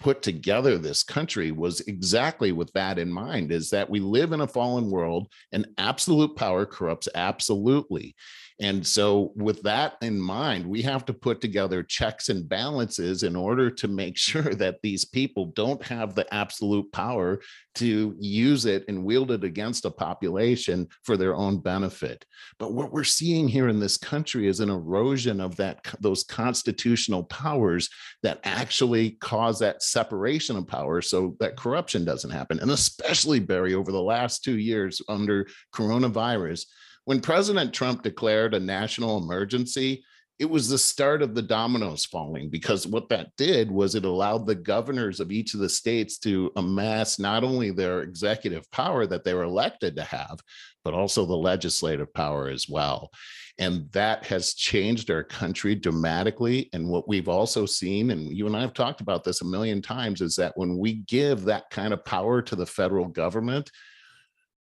put 0.00 0.22
together 0.22 0.78
this 0.78 1.02
country 1.02 1.52
was 1.52 1.80
exactly 1.80 2.52
with 2.52 2.72
that 2.72 2.98
in 2.98 3.12
mind: 3.12 3.52
is 3.52 3.68
that 3.70 3.90
we 3.90 4.00
live 4.00 4.32
in 4.32 4.40
a 4.40 4.46
fallen 4.46 4.90
world, 4.90 5.30
and 5.52 5.66
absolute 5.76 6.34
power 6.34 6.64
corrupts 6.64 7.08
absolutely. 7.14 8.14
And 8.62 8.86
so, 8.86 9.32
with 9.34 9.60
that 9.62 9.94
in 10.02 10.20
mind, 10.20 10.64
we 10.64 10.82
have 10.82 11.04
to 11.06 11.12
put 11.12 11.40
together 11.40 11.82
checks 11.82 12.28
and 12.28 12.48
balances 12.48 13.24
in 13.24 13.34
order 13.34 13.68
to 13.72 13.88
make 13.88 14.16
sure 14.28 14.54
that 14.54 14.80
these 14.82 15.04
people 15.04 15.46
don't 15.46 15.82
have 15.82 16.14
the 16.14 16.32
absolute 16.32 16.90
power 16.92 17.40
to 17.74 18.14
use 18.20 18.64
it 18.64 18.84
and 18.86 19.04
wield 19.04 19.32
it 19.32 19.42
against 19.42 19.84
a 19.84 19.90
population 19.90 20.86
for 21.02 21.16
their 21.16 21.34
own 21.34 21.58
benefit. 21.58 22.24
But 22.60 22.72
what 22.72 22.92
we're 22.92 23.02
seeing 23.02 23.48
here 23.48 23.68
in 23.68 23.80
this 23.80 23.96
country 23.96 24.46
is 24.46 24.60
an 24.60 24.70
erosion 24.70 25.40
of 25.40 25.56
that 25.56 25.84
those 25.98 26.22
constitutional 26.22 27.24
powers 27.24 27.88
that 28.22 28.38
actually 28.44 29.12
cause 29.22 29.58
that 29.58 29.82
separation 29.82 30.56
of 30.56 30.68
power 30.68 31.02
so 31.02 31.34
that 31.40 31.56
corruption 31.56 32.04
doesn't 32.04 32.30
happen. 32.30 32.60
And 32.60 32.70
especially 32.70 33.40
Barry 33.40 33.74
over 33.74 33.90
the 33.90 34.00
last 34.00 34.44
2 34.44 34.58
years 34.58 35.02
under 35.08 35.48
coronavirus 35.74 36.66
when 37.04 37.20
President 37.20 37.72
Trump 37.72 38.02
declared 38.02 38.54
a 38.54 38.60
national 38.60 39.18
emergency, 39.18 40.04
it 40.38 40.50
was 40.50 40.68
the 40.68 40.78
start 40.78 41.22
of 41.22 41.34
the 41.34 41.42
dominoes 41.42 42.04
falling 42.04 42.48
because 42.48 42.86
what 42.86 43.08
that 43.08 43.30
did 43.36 43.70
was 43.70 43.94
it 43.94 44.04
allowed 44.04 44.46
the 44.46 44.54
governors 44.54 45.20
of 45.20 45.30
each 45.30 45.54
of 45.54 45.60
the 45.60 45.68
states 45.68 46.18
to 46.18 46.50
amass 46.56 47.18
not 47.18 47.44
only 47.44 47.70
their 47.70 48.02
executive 48.02 48.68
power 48.72 49.06
that 49.06 49.22
they 49.22 49.34
were 49.34 49.44
elected 49.44 49.94
to 49.94 50.02
have, 50.02 50.40
but 50.84 50.94
also 50.94 51.24
the 51.24 51.36
legislative 51.36 52.12
power 52.12 52.48
as 52.48 52.68
well. 52.68 53.10
And 53.58 53.88
that 53.92 54.24
has 54.26 54.54
changed 54.54 55.10
our 55.10 55.22
country 55.22 55.74
dramatically. 55.74 56.70
And 56.72 56.88
what 56.88 57.06
we've 57.06 57.28
also 57.28 57.66
seen, 57.66 58.10
and 58.10 58.36
you 58.36 58.46
and 58.46 58.56
I 58.56 58.62
have 58.62 58.74
talked 58.74 59.00
about 59.00 59.22
this 59.22 59.42
a 59.42 59.46
million 59.46 59.82
times, 59.82 60.20
is 60.20 60.34
that 60.36 60.56
when 60.56 60.78
we 60.78 60.94
give 60.94 61.44
that 61.44 61.70
kind 61.70 61.92
of 61.92 62.04
power 62.04 62.42
to 62.42 62.56
the 62.56 62.66
federal 62.66 63.06
government, 63.06 63.70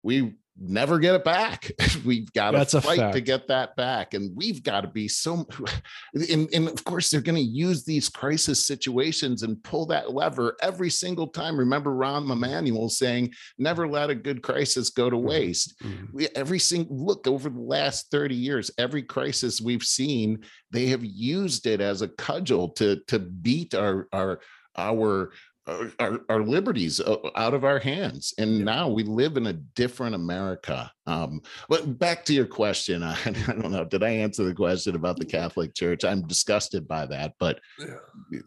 we 0.04 0.36
never 0.60 1.00
get 1.00 1.16
it 1.16 1.24
back. 1.24 1.72
We've 2.06 2.32
got 2.34 2.52
to 2.70 2.82
fight 2.82 3.14
to 3.14 3.22
get 3.22 3.48
that 3.48 3.76
back. 3.76 4.14
And 4.14 4.36
we've 4.36 4.64
got 4.64 4.82
to 4.82 4.88
be 4.88 5.08
so, 5.08 5.48
and, 6.14 6.50
and 6.54 6.68
of 6.68 6.84
course, 6.84 7.10
they're 7.10 7.22
going 7.22 7.36
to 7.36 7.42
use 7.42 7.84
these 7.84 8.10
crisis 8.10 8.66
situations 8.66 9.44
and 9.44 9.62
pull 9.64 9.86
that 9.88 10.14
lever 10.14 10.56
every 10.62 10.90
single 10.90 11.28
time. 11.28 11.58
Remember 11.58 11.92
Rahm 11.92 12.32
Emanuel 12.32 12.90
saying, 12.90 13.34
never 13.58 13.88
let 13.88 14.10
a 14.10 14.16
good 14.16 14.42
crisis 14.42 14.90
go 14.90 15.10
to 15.10 15.18
waste. 15.18 15.82
We, 16.14 16.28
every 16.36 16.60
single 16.60 16.98
look 16.98 17.28
over 17.28 17.50
the 17.50 17.60
last 17.60 18.10
30 18.12 18.36
years, 18.36 18.72
every 18.78 19.04
crisis 19.04 19.62
we've 19.62 19.84
seen, 19.84 20.40
they 20.72 20.88
have 20.88 21.04
used 21.04 21.66
it 21.66 21.82
as 21.82 22.02
a 22.02 22.08
cudgel 22.08 22.70
to, 22.70 23.02
to 23.08 23.20
beat 23.20 23.76
our, 23.76 24.08
our, 24.12 24.40
our, 24.78 25.32
our, 25.68 25.92
our, 26.00 26.20
our 26.30 26.42
liberties 26.44 27.00
uh, 27.00 27.18
out 27.36 27.54
of 27.54 27.64
our 27.64 27.80
hands. 27.80 28.34
And 28.38 28.64
now 28.64 28.88
we 28.88 29.04
live 29.04 29.38
in 29.38 29.48
a 29.48 29.54
different 29.54 30.16
america. 30.16 30.92
Um 31.06 31.42
but 31.70 32.00
back 32.00 32.26
to 32.26 32.34
your 32.34 32.46
question 32.46 33.04
I, 33.04 33.16
I 33.26 33.32
don't 33.32 33.72
know 33.72 33.86
did 33.86 34.04
i 34.04 34.10
answer 34.10 34.44
the 34.44 34.54
question 34.54 34.96
about 34.96 35.18
the 35.18 35.26
catholic 35.26 35.74
church? 35.74 36.04
I'm 36.04 36.22
disgusted 36.28 36.88
by 36.88 37.06
that 37.08 37.34
but 37.40 37.60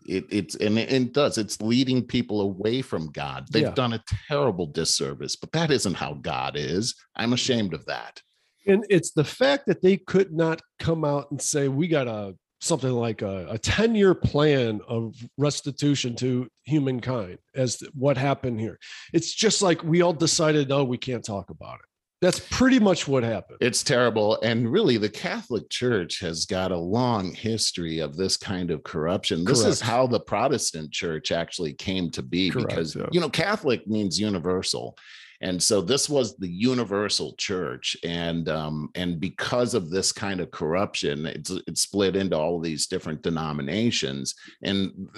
it, 0.07 0.25
it's 0.31 0.55
and 0.57 0.79
it, 0.79 0.93
it 0.93 1.13
does 1.13 1.39
it's 1.39 1.61
leading 1.61 2.03
people 2.07 2.41
away 2.41 2.83
from 2.83 3.11
god. 3.13 3.47
They've 3.51 3.63
Yeah. 3.63 3.71
done 3.75 3.93
a 3.95 4.05
terrible 4.29 4.67
disservice 4.67 5.37
but 5.37 5.53
that 5.53 5.71
isn't 5.71 5.95
how 5.95 6.15
god 6.15 6.57
is. 6.57 6.95
I'm 7.17 7.33
ashamed 7.33 7.75
of 7.75 7.85
that. 7.87 8.21
And 8.67 8.85
it's 8.91 9.13
the 9.13 9.25
fact 9.25 9.67
that 9.67 9.83
they 9.83 9.97
could 9.97 10.33
not 10.33 10.61
come 10.79 11.05
out 11.05 11.31
and 11.31 11.41
say, 11.41 11.69
we 11.69 11.89
got 11.89 12.07
a 12.09 12.35
something 12.61 12.93
like 12.93 13.23
a, 13.23 13.47
a 13.51 13.59
10 13.59 13.95
year 13.95 14.15
plan 14.15 14.81
of 14.87 15.17
restitution 15.39 16.15
to 16.17 16.49
humankind 16.65 17.39
as 17.55 17.77
to 17.77 17.91
what 17.95 18.17
happened 18.17 18.61
here. 18.61 18.79
It's 19.13 19.33
just 19.33 19.63
like 19.63 19.83
we 19.83 20.03
all 20.03 20.13
decided, 20.13 20.69
no, 20.69 20.85
we 20.85 20.99
can't 20.99 21.25
talk 21.25 21.51
about 21.51 21.77
it. 21.77 21.87
That's 22.21 22.39
pretty 22.39 22.79
much 22.79 23.09
what 23.09 23.23
happened. 23.23 23.59
It's 23.63 23.83
terrible. 23.83 24.39
And 24.43 24.71
really, 24.71 24.99
the 24.99 25.09
Catholic 25.09 25.71
Church 25.71 26.21
has 26.21 26.45
got 26.45 26.71
a 26.71 26.77
long 26.77 27.33
history 27.33 28.01
of 28.01 28.15
this 28.15 28.37
kind 28.37 28.71
of 28.71 28.83
corruption. 28.83 29.43
This 29.43 29.65
is 29.65 29.81
how 29.81 30.07
the 30.07 30.21
Protestant 30.21 30.93
church 30.93 31.33
actually 31.33 31.73
came 31.73 32.11
to 32.11 32.23
be 32.23 32.51
Correct, 32.51 32.69
because, 32.69 32.95
yeah. 32.95 33.07
you 33.11 33.21
know, 33.21 33.31
Catholic 33.31 33.87
means 33.87 34.21
universal. 34.21 34.99
And 35.43 35.63
so 35.63 35.81
this 35.81 36.09
was 36.09 36.37
the 36.37 36.49
universal 36.49 37.35
church. 37.39 37.97
And 38.05 38.49
um, 38.49 38.91
and 38.95 39.19
because 39.19 39.75
of 39.75 39.91
this 39.91 40.13
kind 40.13 40.41
of 40.41 40.51
corruption, 40.51 41.25
it's 41.27 41.51
it's 41.67 41.83
split 41.83 42.17
into 42.17 42.37
all 42.37 42.61
these 42.61 42.87
different 42.87 43.23
denominations. 43.23 44.35
And 44.63 45.09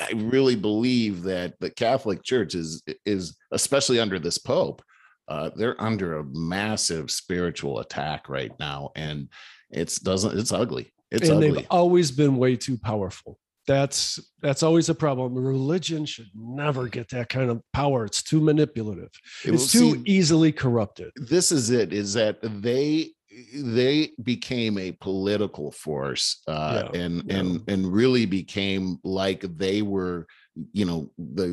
I 0.00 0.12
really 0.14 0.56
believe 0.56 1.22
that 1.22 1.54
the 1.60 1.70
Catholic 1.70 2.22
Church 2.22 2.54
is 2.54 2.82
is 3.06 3.36
especially 3.52 3.98
under 3.98 4.18
this 4.18 4.38
Pope, 4.38 4.82
uh, 5.28 5.50
they're 5.56 5.80
under 5.80 6.18
a 6.18 6.24
massive 6.24 7.10
spiritual 7.10 7.78
attack 7.78 8.28
right 8.28 8.52
now, 8.58 8.90
and 8.96 9.28
it's 9.70 9.98
doesn't 9.98 10.38
it's 10.38 10.52
ugly. 10.52 10.92
It's 11.10 11.28
and 11.28 11.38
ugly. 11.38 11.50
they've 11.52 11.66
always 11.70 12.10
been 12.10 12.36
way 12.36 12.56
too 12.56 12.76
powerful. 12.76 13.38
That's 13.70 14.18
that's 14.42 14.64
always 14.64 14.88
a 14.88 14.94
problem. 14.96 15.32
Religion 15.34 16.04
should 16.04 16.30
never 16.34 16.88
get 16.88 17.08
that 17.10 17.28
kind 17.28 17.50
of 17.50 17.62
power. 17.72 18.04
It's 18.04 18.20
too 18.20 18.40
manipulative. 18.40 19.12
It 19.44 19.54
It's 19.54 19.70
too 19.70 19.92
see- 19.94 20.02
easily 20.06 20.50
corrupted. 20.50 21.10
this 21.14 21.52
is 21.52 21.70
it 21.70 21.92
is 21.92 22.14
that 22.14 22.38
they 22.42 23.10
they 23.54 24.10
became 24.24 24.76
a 24.76 24.90
political 25.08 25.70
force 25.70 26.42
uh 26.48 26.88
Yeah, 26.92 27.00
and 27.02 27.14
yeah. 27.26 27.36
and 27.38 27.48
and 27.68 27.80
really 28.00 28.26
became 28.26 28.98
like 29.04 29.40
they 29.56 29.82
were 29.82 30.26
you 30.72 30.84
know 30.88 31.00
the 31.16 31.48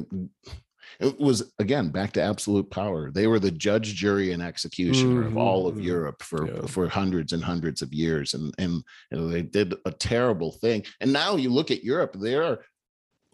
it 1.00 1.20
was 1.20 1.52
again 1.60 1.90
back 1.90 2.12
to 2.14 2.22
absolute 2.22 2.70
power 2.72 3.12
they 3.12 3.28
were 3.28 3.40
the 3.40 3.52
judge 3.52 3.96
jury 3.96 4.32
and 4.32 4.42
executioner 4.44 5.26
of 5.28 5.38
all 5.38 5.68
of 5.68 5.76
Mhm, 5.76 5.80
mhm. 5.82 5.84
europe 5.86 6.24
for 6.24 6.48
Yeah. 6.48 6.66
for 6.68 6.88
hundreds 6.88 7.34
and 7.34 7.44
hundreds 7.44 7.82
of 7.82 7.94
years 7.94 8.34
and 8.34 8.54
and 8.58 8.84
you 9.12 9.18
know, 9.18 9.28
they 9.28 9.42
did 9.42 9.74
a 9.86 9.92
terrible 9.92 10.52
thing 10.52 10.84
and 11.02 11.12
now 11.14 11.36
you 11.36 11.50
look 11.50 11.72
at 11.72 11.84
europe 11.84 12.16
they're 12.20 12.60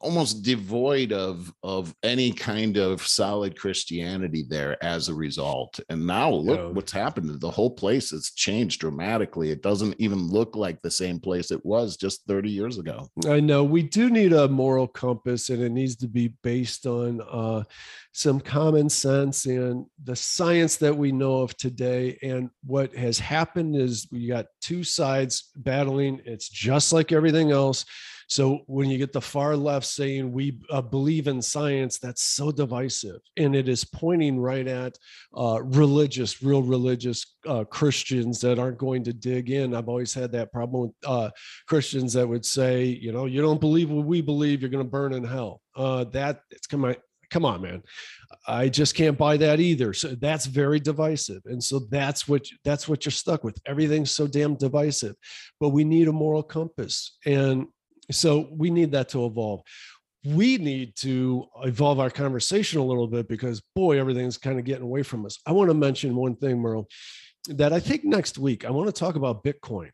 almost 0.03 0.43
devoid 0.43 1.13
of 1.13 1.53
of 1.63 1.95
any 2.03 2.31
kind 2.31 2.77
of 2.77 3.01
solid 3.07 3.57
christianity 3.57 4.43
there 4.47 4.75
as 4.83 5.07
a 5.09 5.13
result 5.13 5.79
and 5.89 6.05
now 6.05 6.29
look 6.29 6.59
Yeah. 6.59 6.65
what's 6.67 6.91
happened 6.91 7.39
the 7.39 7.49
whole 7.49 7.71
place 7.71 8.11
has 8.11 8.31
changed 8.31 8.81
dramatically 8.81 9.49
it 9.51 9.61
doesn't 9.61 9.95
even 9.99 10.27
look 10.27 10.55
like 10.55 10.81
the 10.81 10.91
same 10.91 11.19
place 11.19 11.51
it 11.51 11.65
was 11.65 11.95
just 11.97 12.25
30 12.27 12.49
years 12.49 12.77
ago 12.77 13.09
I 13.27 13.39
know 13.39 13.63
we 13.63 13.83
do 13.83 14.09
need 14.09 14.33
a 14.33 14.47
moral 14.47 14.87
compass, 14.87 15.49
and 15.49 15.61
it 15.63 15.69
needs 15.71 15.95
to 15.97 16.07
be 16.07 16.33
based 16.43 16.85
on 16.85 17.21
uh, 17.21 17.63
some 18.11 18.39
common 18.39 18.89
sense 18.89 19.45
and 19.45 19.85
the 20.03 20.15
science 20.15 20.75
that 20.77 20.95
we 20.95 21.11
know 21.11 21.41
of 21.41 21.55
today. 21.57 22.17
And 22.21 22.49
what 22.65 22.93
has 22.95 23.19
happened 23.19 23.75
is 23.75 24.07
we 24.11 24.27
got 24.27 24.47
two 24.61 24.83
sides 24.83 25.49
battling. 25.55 26.21
It's 26.25 26.49
just 26.49 26.91
like 26.93 27.11
everything 27.11 27.51
else. 27.51 27.85
So 28.27 28.59
when 28.67 28.89
you 28.89 28.97
get 28.97 29.13
the 29.13 29.21
far 29.21 29.55
left 29.55 29.85
saying 29.85 30.31
we 30.31 30.59
uh, 30.69 30.81
believe 30.81 31.27
in 31.27 31.41
science, 31.41 31.99
that's 31.99 32.23
so 32.23 32.51
divisive, 32.51 33.19
and 33.37 33.55
it 33.55 33.67
is 33.67 33.83
pointing 33.83 34.39
right 34.39 34.67
at 34.67 34.97
uh, 35.35 35.61
religious, 35.63 36.41
real 36.41 36.63
religious 36.63 37.35
uh, 37.47 37.63
Christians 37.65 38.39
that 38.41 38.59
aren't 38.59 38.77
going 38.77 39.03
to 39.03 39.13
dig 39.13 39.49
in. 39.49 39.75
I've 39.75 39.89
always 39.89 40.13
had 40.13 40.31
that 40.33 40.51
problem 40.51 40.83
with 40.83 40.91
uh, 41.05 41.29
Christians 41.67 42.13
that 42.13 42.27
would 42.27 42.45
say, 42.45 42.85
you 42.85 43.11
know, 43.11 43.25
you 43.25 43.41
don't 43.41 43.59
believe 43.61 43.89
what 43.89 44.05
we 44.05 44.21
believe, 44.21 44.61
you're 44.61 44.69
going 44.69 44.85
to 44.85 44.89
burn 44.89 45.13
in 45.13 45.23
hell. 45.23 45.61
Uh, 45.75 46.03
that 46.05 46.41
it's 46.51 46.67
come 46.67 46.85
on, 46.85 46.95
come 47.33 47.45
on, 47.45 47.61
man. 47.61 47.81
I 48.47 48.69
just 48.69 48.95
can't 48.95 49.17
buy 49.17 49.37
that 49.37 49.59
either. 49.59 49.93
So 49.93 50.09
that's 50.09 50.45
very 50.45 50.79
divisive, 50.79 51.41
and 51.45 51.63
so 51.63 51.79
that's 51.89 52.27
what 52.27 52.45
that's 52.63 52.87
what 52.87 53.05
you're 53.05 53.11
stuck 53.11 53.43
with. 53.43 53.57
Everything's 53.65 54.11
so 54.11 54.27
damn 54.27 54.55
divisive, 54.55 55.15
but 55.59 55.69
we 55.69 55.83
need 55.83 56.07
a 56.07 56.11
moral 56.11 56.43
compass, 56.43 57.17
and 57.25 57.67
so 58.11 58.47
we 58.51 58.69
need 58.69 58.91
that 58.91 59.09
to 59.09 59.25
evolve. 59.25 59.61
We 60.25 60.57
need 60.57 60.95
to 60.97 61.47
evolve 61.63 61.99
our 61.99 62.09
conversation 62.09 62.79
a 62.79 62.85
little 62.85 63.07
bit 63.07 63.27
because 63.27 63.61
boy, 63.75 63.99
everything's 63.99 64.37
kind 64.37 64.57
of 64.57 64.65
getting 64.65 64.83
away 64.83 65.03
from 65.03 65.25
us. 65.25 65.37
I 65.45 65.51
want 65.51 65.69
to 65.69 65.73
mention 65.73 66.15
one 66.15 66.35
thing, 66.35 66.59
Merle, 66.59 66.87
that 67.49 67.73
I 67.73 67.79
think 67.79 68.05
next 68.05 68.37
week 68.37 68.65
I 68.65 68.71
want 68.71 68.87
to 68.87 68.97
talk 68.97 69.15
about 69.15 69.43
Bitcoin. 69.43 69.91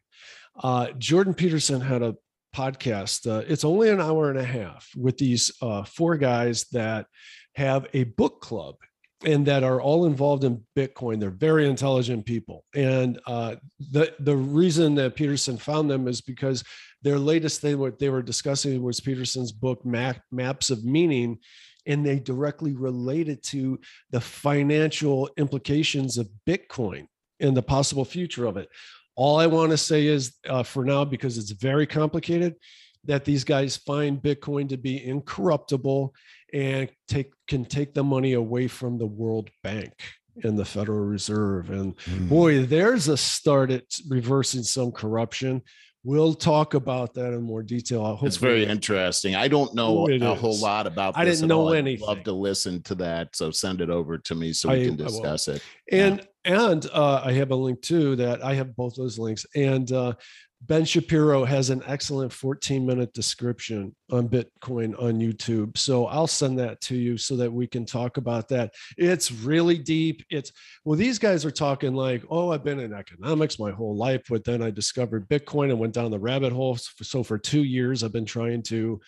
Uh, 0.61 0.87
Jordan 0.97 1.33
Peterson 1.33 1.81
had 1.81 2.03
a 2.03 2.15
podcast. 2.55 3.29
Uh, 3.29 3.43
it's 3.47 3.63
only 3.63 3.89
an 3.89 4.01
hour 4.01 4.29
and 4.29 4.39
a 4.39 4.43
half 4.43 4.89
with 4.95 5.17
these 5.17 5.51
uh, 5.61 5.83
four 5.83 6.17
guys 6.17 6.65
that 6.71 7.07
have 7.55 7.87
a 7.93 8.03
book 8.03 8.41
club 8.41 8.75
and 9.25 9.45
that 9.45 9.63
are 9.63 9.81
all 9.81 10.05
involved 10.05 10.43
in 10.43 10.63
Bitcoin. 10.75 11.19
They're 11.19 11.29
very 11.29 11.67
intelligent 11.67 12.25
people. 12.25 12.63
And 12.73 13.19
uh, 13.27 13.55
the, 13.91 14.13
the 14.19 14.35
reason 14.35 14.95
that 14.95 15.15
Peterson 15.15 15.57
found 15.57 15.89
them 15.89 16.07
is 16.07 16.21
because 16.21 16.63
their 17.01 17.19
latest 17.19 17.61
thing, 17.61 17.79
what 17.79 17.99
they 17.99 18.09
were 18.09 18.21
discussing 18.21 18.81
was 18.81 18.99
Peterson's 18.99 19.51
book, 19.51 19.85
Map, 19.85 20.21
Maps 20.31 20.69
of 20.69 20.83
Meaning. 20.83 21.39
And 21.85 22.05
they 22.05 22.19
directly 22.19 22.73
related 22.73 23.41
to 23.43 23.79
the 24.11 24.21
financial 24.21 25.29
implications 25.37 26.17
of 26.17 26.29
Bitcoin 26.47 27.07
and 27.39 27.57
the 27.57 27.63
possible 27.63 28.05
future 28.05 28.45
of 28.45 28.57
it. 28.57 28.69
All 29.15 29.39
I 29.39 29.47
want 29.47 29.71
to 29.71 29.77
say 29.77 30.05
is 30.05 30.35
uh, 30.47 30.61
for 30.61 30.85
now, 30.85 31.03
because 31.03 31.37
it's 31.37 31.51
very 31.51 31.87
complicated, 31.87 32.55
that 33.05 33.25
these 33.25 33.43
guys 33.43 33.77
find 33.77 34.21
Bitcoin 34.21 34.69
to 34.69 34.77
be 34.77 35.03
incorruptible 35.03 36.13
and 36.53 36.89
take 37.07 37.31
can 37.47 37.65
take 37.65 37.93
the 37.93 38.03
money 38.03 38.33
away 38.33 38.67
from 38.67 38.97
the 38.97 39.07
World 39.07 39.49
Bank 39.63 39.93
and 40.43 40.59
the 40.59 40.65
Federal 40.65 40.99
Reserve. 40.99 41.69
And 41.69 41.95
boy, 42.27 42.65
there's 42.65 43.07
a 43.07 43.17
start 43.17 43.71
at 43.71 43.83
reversing 44.07 44.63
some 44.63 44.91
corruption. 44.91 45.61
We'll 46.05 46.33
talk 46.33 46.75
about 46.75 47.13
that 47.15 47.33
in 47.33 47.41
more 47.41 47.61
detail. 47.61 48.17
it's 48.23 48.37
very 48.37 48.65
interesting 48.65 49.35
i 49.35 49.47
don't 49.49 49.73
know 49.75 50.07
a 50.09 50.33
whole 50.35 50.57
lot 50.57 50.87
about 50.87 51.17
I 51.17 51.25
didn't 51.25 51.43
at 51.43 51.47
know 51.49 51.61
all. 51.61 51.73
I'd 51.73 51.79
anything. 51.79 52.07
love 52.07 52.23
to 52.23 52.31
listen 52.31 52.81
to 52.83 52.95
that 52.95 53.35
so 53.35 53.51
send 53.51 53.81
it 53.81 53.89
over 53.89 54.17
to 54.17 54.33
me 54.35 54.53
so 54.53 54.69
we 54.69 54.81
I- 54.83 54.85
can 54.85 54.95
discuss 54.95 55.47
it 55.49 55.61
And 55.91 56.25
and 56.45 56.85
uh, 56.93 57.21
I 57.23 57.33
have 57.33 57.51
a 57.51 57.55
link 57.55 57.81
too 57.81 58.15
that 58.15 58.43
I 58.43 58.53
have 58.53 58.73
both 58.77 58.95
those 58.95 59.19
links. 59.19 59.45
And 59.55 59.91
uh, 59.91 60.13
Ben 60.61 60.83
Shapiro 60.83 61.45
has 61.45 61.69
an 61.69 61.81
excellent 61.87 62.33
14 62.33 62.85
minute 62.85 63.13
description 63.13 63.95
on 64.11 64.27
Bitcoin 64.27 64.93
on 65.01 65.13
YouTube. 65.19 65.77
So 65.77 66.05
I'll 66.07 66.27
send 66.27 66.59
that 66.59 66.81
to 66.81 66.95
you 66.95 67.17
so 67.17 67.37
that 67.37 67.51
we 67.51 67.65
can 67.65 67.85
talk 67.85 68.17
about 68.17 68.49
that. 68.49 68.73
It's 68.97 69.31
really 69.31 69.77
deep. 69.77 70.21
It's 70.29 70.51
well, 70.83 70.97
these 70.97 71.17
guys 71.17 71.45
are 71.45 71.51
talking 71.51 71.93
like, 71.93 72.23
oh, 72.29 72.51
I've 72.51 72.63
been 72.65 72.79
in 72.79 72.93
economics 72.93 73.57
my 73.57 73.71
whole 73.71 73.95
life, 73.95 74.21
but 74.29 74.43
then 74.43 74.61
I 74.61 74.69
discovered 74.69 75.29
Bitcoin 75.29 75.69
and 75.69 75.79
went 75.79 75.93
down 75.93 76.11
the 76.11 76.19
rabbit 76.19 76.51
hole. 76.51 76.75
So 76.77 77.23
for 77.23 77.37
two 77.37 77.63
years, 77.63 78.03
I've 78.03 78.13
been 78.13 78.25
trying 78.25 78.61
to 78.63 78.99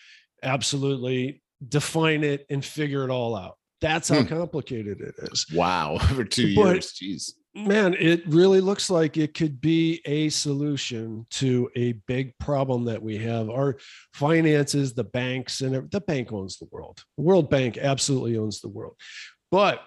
absolutely 0.42 1.42
define 1.68 2.24
it 2.24 2.46
and 2.50 2.64
figure 2.64 3.04
it 3.04 3.10
all 3.10 3.36
out. 3.36 3.56
That's 3.80 4.08
how 4.08 4.22
Hmm. 4.22 4.26
complicated 4.28 5.00
it 5.00 5.14
is 5.30 5.46
wow 5.52 5.98
for 6.14 6.24
two 6.24 6.54
But- 6.54 6.74
years 6.74 6.92
jeez 6.92 7.32
man, 7.54 7.94
it 7.98 8.22
really 8.26 8.60
looks 8.60 8.90
like 8.90 9.16
it 9.16 9.34
could 9.34 9.60
be 9.60 10.00
a 10.04 10.28
solution 10.30 11.26
to 11.30 11.70
a 11.76 11.92
big 12.06 12.36
problem 12.38 12.84
that 12.86 13.02
we 13.02 13.18
have. 13.18 13.50
Our 13.50 13.76
finances, 14.14 14.94
the 14.94 15.04
banks, 15.04 15.60
and 15.60 15.90
the 15.90 16.00
bank 16.00 16.32
owns 16.32 16.58
the 16.58 16.68
world. 16.70 17.02
The 17.16 17.24
World 17.24 17.50
Bank 17.50 17.76
absolutely 17.78 18.38
owns 18.38 18.60
the 18.60 18.68
world. 18.68 18.96
But 19.50 19.82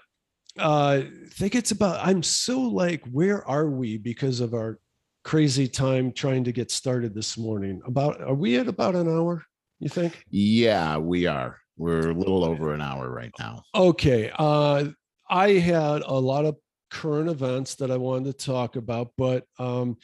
uh, 0.59 1.01
I 1.03 1.09
think 1.31 1.55
it's 1.55 1.71
about, 1.71 2.05
I'm 2.05 2.23
so 2.23 2.61
like, 2.61 3.03
where 3.11 3.45
are 3.47 3.69
we 3.69 3.97
because 3.97 4.39
of 4.39 4.53
our 4.53 4.79
crazy 5.23 5.67
time 5.67 6.11
trying 6.11 6.43
to 6.43 6.51
get 6.51 6.71
started 6.71 7.15
this 7.15 7.37
morning? 7.37 7.81
About, 7.85 8.21
are 8.21 8.35
we 8.35 8.57
at 8.57 8.67
about 8.67 8.95
an 8.95 9.09
hour, 9.09 9.43
you 9.79 9.89
think? 9.89 10.23
yeah 10.29 10.97
we 10.97 11.25
are 11.25 11.57
we're 11.77 12.11
a 12.11 12.13
little 12.13 12.45
over 12.45 12.73
an 12.73 12.81
hour 12.81 13.09
right 13.09 13.33
now 13.37 13.61
Okay. 13.75 14.31
Uh, 14.37 14.85
I 15.29 15.53
had 15.53 16.01
a 16.03 16.13
lot 16.13 16.45
of 16.45 16.55
current 16.91 17.29
events 17.29 17.75
that 17.75 17.91
I 17.91 17.97
wanted 17.97 18.37
to 18.37 18.45
talk 18.45 18.75
about, 18.75 19.11
but 19.17 19.45
um, 19.59 19.97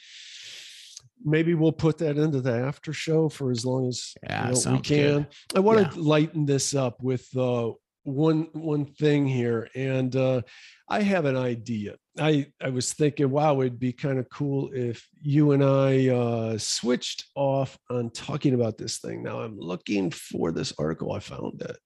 maybe 1.24 1.54
we'll 1.54 1.72
put 1.72 1.98
that 1.98 2.18
into 2.18 2.40
the 2.40 2.52
after 2.52 2.92
show 2.92 3.28
for 3.28 3.50
as 3.50 3.64
long 3.64 3.88
as 3.88 4.14
you 4.22 4.28
know, 4.30 4.72
we 4.72 4.80
can. 4.80 4.82
good. 5.22 5.26
I 5.56 5.60
want 5.60 5.80
Yeah. 5.80 5.88
to 5.90 6.00
lighten 6.00 6.46
this 6.46 6.74
up 6.74 7.02
with 7.02 7.26
uh, 7.36 7.70
one 8.04 8.48
one 8.52 8.84
thing 8.84 9.26
here, 9.28 9.68
and 9.76 10.14
uh, 10.16 10.42
I 10.88 11.02
have 11.02 11.24
an 11.24 11.36
idea. 11.36 11.94
I 12.18 12.46
I 12.60 12.70
was 12.70 12.92
thinking, 12.92 13.30
wow, 13.30 13.60
it'd 13.60 13.78
be 13.78 13.92
kind 13.92 14.18
of 14.18 14.28
cool 14.28 14.70
if 14.74 15.06
you 15.22 15.52
and 15.52 15.62
I 15.64 16.08
uh, 16.08 16.58
switched 16.58 17.26
off 17.36 17.78
on 17.88 18.10
talking 18.10 18.54
about 18.54 18.76
this 18.76 18.98
thing. 18.98 19.22
Now 19.22 19.40
I'm 19.40 19.56
looking 19.58 20.10
for 20.10 20.50
this 20.50 20.72
article. 20.78 21.12
I 21.12 21.20
found 21.20 21.62
it, 21.62 21.78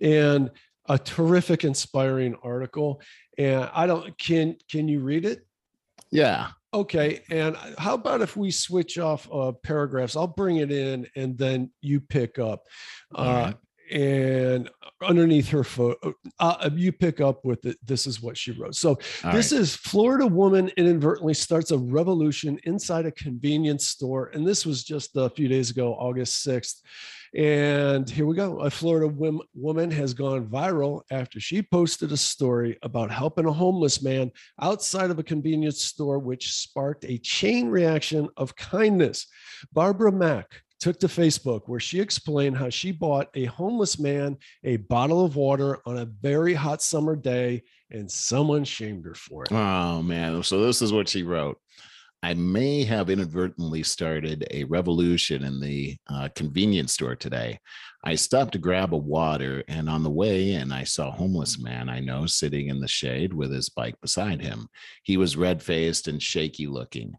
and 0.00 0.50
a 0.88 0.98
terrific, 0.98 1.64
inspiring 1.64 2.34
article. 2.42 3.00
And 3.38 3.70
I 3.72 3.86
don't 3.86 4.16
can 4.18 4.56
can 4.70 4.88
you 4.88 5.00
read 5.00 5.24
it? 5.24 5.46
yeah 6.10 6.48
Okay. 6.74 7.22
And 7.30 7.56
how 7.76 7.94
about 7.94 8.22
if 8.22 8.36
we 8.36 8.50
switch 8.50 8.98
off 8.98 9.28
uh, 9.32 9.52
paragraphs? 9.62 10.16
I'll 10.16 10.26
bring 10.26 10.56
it 10.56 10.72
in 10.72 11.06
and 11.16 11.36
then 11.36 11.70
you 11.80 12.00
pick 12.00 12.38
up. 12.38 12.64
Uh, 13.14 13.52
right. 13.52 13.56
And 13.92 14.70
underneath 15.02 15.50
her 15.50 15.64
photo, 15.64 16.14
uh, 16.38 16.70
you 16.72 16.92
pick 16.92 17.20
up 17.20 17.44
with 17.44 17.66
it. 17.66 17.76
This 17.84 18.06
is 18.06 18.22
what 18.22 18.38
she 18.38 18.52
wrote. 18.52 18.74
So 18.74 18.98
All 19.22 19.32
this 19.32 19.52
right. 19.52 19.60
is 19.60 19.76
Florida 19.76 20.26
woman 20.26 20.70
inadvertently 20.78 21.34
starts 21.34 21.72
a 21.72 21.78
revolution 21.78 22.58
inside 22.64 23.04
a 23.04 23.12
convenience 23.12 23.88
store. 23.88 24.30
And 24.32 24.46
this 24.46 24.64
was 24.64 24.82
just 24.82 25.14
a 25.16 25.28
few 25.28 25.46
days 25.46 25.70
ago, 25.70 25.92
August 25.92 26.46
6th. 26.46 26.76
And 27.34 28.08
here 28.10 28.26
we 28.26 28.36
go. 28.36 28.60
A 28.60 28.70
Florida 28.70 29.06
wom- 29.08 29.40
woman 29.54 29.90
has 29.90 30.12
gone 30.12 30.46
viral 30.46 31.02
after 31.10 31.40
she 31.40 31.62
posted 31.62 32.12
a 32.12 32.16
story 32.16 32.76
about 32.82 33.10
helping 33.10 33.46
a 33.46 33.52
homeless 33.52 34.02
man 34.02 34.30
outside 34.60 35.10
of 35.10 35.18
a 35.18 35.22
convenience 35.22 35.82
store, 35.82 36.18
which 36.18 36.52
sparked 36.52 37.04
a 37.06 37.18
chain 37.18 37.68
reaction 37.68 38.28
of 38.36 38.54
kindness. 38.54 39.26
Barbara 39.72 40.12
Mack 40.12 40.62
took 40.78 40.98
to 40.98 41.06
Facebook 41.06 41.62
where 41.66 41.80
she 41.80 42.00
explained 42.00 42.56
how 42.56 42.68
she 42.68 42.90
bought 42.90 43.28
a 43.34 43.44
homeless 43.44 43.98
man 44.00 44.36
a 44.64 44.76
bottle 44.76 45.24
of 45.24 45.36
water 45.36 45.78
on 45.86 45.98
a 45.98 46.04
very 46.04 46.54
hot 46.54 46.82
summer 46.82 47.14
day 47.14 47.62
and 47.90 48.10
someone 48.10 48.64
shamed 48.64 49.04
her 49.04 49.14
for 49.14 49.44
it. 49.44 49.52
Oh 49.52 50.02
man. 50.02 50.42
So 50.42 50.66
this 50.66 50.82
is 50.82 50.92
what 50.92 51.08
she 51.08 51.22
wrote. 51.22 51.58
I 52.24 52.34
may 52.34 52.84
have 52.84 53.10
inadvertently 53.10 53.82
started 53.82 54.46
a 54.52 54.62
revolution 54.64 55.42
in 55.42 55.58
the 55.58 55.96
uh, 56.08 56.28
convenience 56.36 56.92
store 56.92 57.16
today. 57.16 57.58
I 58.04 58.14
stopped 58.14 58.52
to 58.52 58.58
grab 58.58 58.94
a 58.94 58.96
water, 58.96 59.64
and 59.66 59.90
on 59.90 60.04
the 60.04 60.10
way 60.10 60.52
in, 60.52 60.70
I 60.70 60.84
saw 60.84 61.08
a 61.08 61.12
homeless 61.12 61.58
man 61.58 61.88
I 61.88 61.98
know 61.98 62.26
sitting 62.26 62.68
in 62.68 62.80
the 62.80 62.86
shade 62.86 63.34
with 63.34 63.50
his 63.50 63.68
bike 63.68 64.00
beside 64.00 64.40
him. 64.40 64.68
He 65.02 65.16
was 65.16 65.36
red 65.36 65.62
faced 65.62 66.06
and 66.06 66.22
shaky 66.22 66.68
looking. 66.68 67.14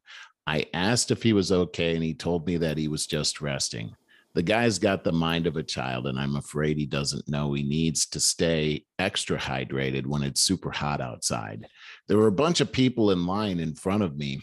I 0.47 0.67
asked 0.73 1.11
if 1.11 1.21
he 1.21 1.33
was 1.33 1.51
okay, 1.51 1.95
and 1.95 2.03
he 2.03 2.13
told 2.13 2.47
me 2.47 2.55
that 2.57 2.77
he 2.77 2.87
was 2.87 3.05
just 3.05 3.41
resting. 3.41 3.93
The 4.35 4.41
guy's 4.41 4.79
got 4.79 5.03
the 5.03 5.11
mind 5.11 5.47
of 5.47 5.57
a 5.57 5.63
child, 5.63 6.07
and 6.07 6.17
I'm 6.17 6.37
afraid 6.37 6.77
he 6.77 6.85
doesn't 6.85 7.29
know 7.29 7.53
he 7.53 7.63
needs 7.63 8.05
to 8.07 8.19
stay 8.19 8.85
extra 8.97 9.37
hydrated 9.37 10.07
when 10.07 10.23
it's 10.23 10.41
super 10.41 10.71
hot 10.71 11.01
outside. 11.01 11.67
There 12.07 12.17
were 12.17 12.27
a 12.27 12.31
bunch 12.31 12.59
of 12.59 12.71
people 12.71 13.11
in 13.11 13.27
line 13.27 13.59
in 13.59 13.75
front 13.75 14.01
of 14.01 14.17
me, 14.17 14.41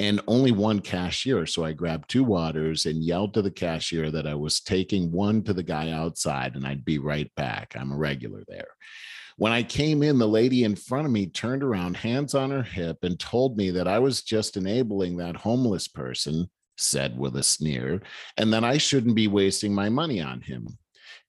and 0.00 0.18
only 0.26 0.50
one 0.50 0.80
cashier. 0.80 1.44
So 1.44 1.62
I 1.62 1.72
grabbed 1.72 2.08
two 2.08 2.24
waters 2.24 2.86
and 2.86 3.04
yelled 3.04 3.34
to 3.34 3.42
the 3.42 3.50
cashier 3.50 4.10
that 4.10 4.26
I 4.26 4.34
was 4.34 4.60
taking 4.60 5.12
one 5.12 5.42
to 5.42 5.52
the 5.52 5.62
guy 5.62 5.90
outside 5.90 6.56
and 6.56 6.66
I'd 6.66 6.86
be 6.86 6.98
right 6.98 7.30
back. 7.36 7.76
I'm 7.78 7.92
a 7.92 7.96
regular 7.98 8.42
there. 8.48 8.68
When 9.36 9.52
I 9.52 9.62
came 9.62 10.02
in, 10.02 10.18
the 10.18 10.26
lady 10.26 10.64
in 10.64 10.74
front 10.74 11.04
of 11.04 11.12
me 11.12 11.26
turned 11.26 11.62
around, 11.62 11.98
hands 11.98 12.34
on 12.34 12.50
her 12.50 12.62
hip, 12.62 12.98
and 13.02 13.20
told 13.20 13.58
me 13.58 13.70
that 13.72 13.86
I 13.86 13.98
was 13.98 14.22
just 14.22 14.56
enabling 14.56 15.18
that 15.18 15.36
homeless 15.36 15.86
person, 15.86 16.48
said 16.78 17.18
with 17.18 17.36
a 17.36 17.42
sneer, 17.42 18.00
and 18.38 18.52
that 18.54 18.64
I 18.64 18.78
shouldn't 18.78 19.14
be 19.14 19.28
wasting 19.28 19.74
my 19.74 19.90
money 19.90 20.20
on 20.20 20.40
him. 20.40 20.78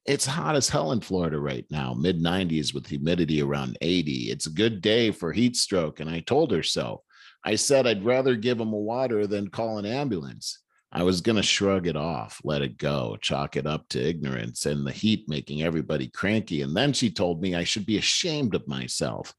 It's 0.06 0.26
hot 0.26 0.56
as 0.56 0.68
hell 0.68 0.94
in 0.94 1.02
Florida 1.02 1.40
right 1.40 1.66
now, 1.70 1.94
mid 1.94 2.22
90s 2.22 2.74
with 2.74 2.88
humidity 2.88 3.42
around 3.42 3.78
80. 3.82 4.32
It's 4.32 4.48
a 4.48 4.52
good 4.52 4.82
day 4.82 5.12
for 5.12 5.32
heat 5.32 5.56
stroke, 5.56 6.00
and 6.00 6.10
I 6.10 6.22
told 6.22 6.52
her 6.52 6.64
so. 6.64 7.04
I 7.44 7.56
said 7.56 7.88
I'd 7.88 8.06
rather 8.06 8.36
give 8.36 8.60
him 8.60 8.74
a 8.74 8.78
water 8.78 9.26
than 9.28 9.50
call 9.50 9.78
an 9.78 9.86
ambulance. 9.86 10.60
I 10.94 11.04
was 11.04 11.22
going 11.22 11.38
to 11.38 11.44
shrug 11.44 11.88
it 11.88 11.96
off, 11.96 12.42
let 12.44 12.62
it 12.62 12.78
go, 12.78 13.18
chalk 13.22 13.56
it 13.56 13.66
up 13.66 13.88
to 13.90 14.00
ignorance 14.00 14.66
and 14.66 14.86
the 14.86 14.92
heat 14.92 15.24
making 15.30 15.64
everybody 15.64 16.10
cranky. 16.10 16.64
And 16.64 16.76
then 16.76 16.92
she 16.92 17.10
told 17.10 17.42
me 17.42 17.56
I 17.56 17.64
should 17.64 17.86
be 17.86 17.98
ashamed 17.98 18.56
of 18.56 18.68
myself, 18.68 19.34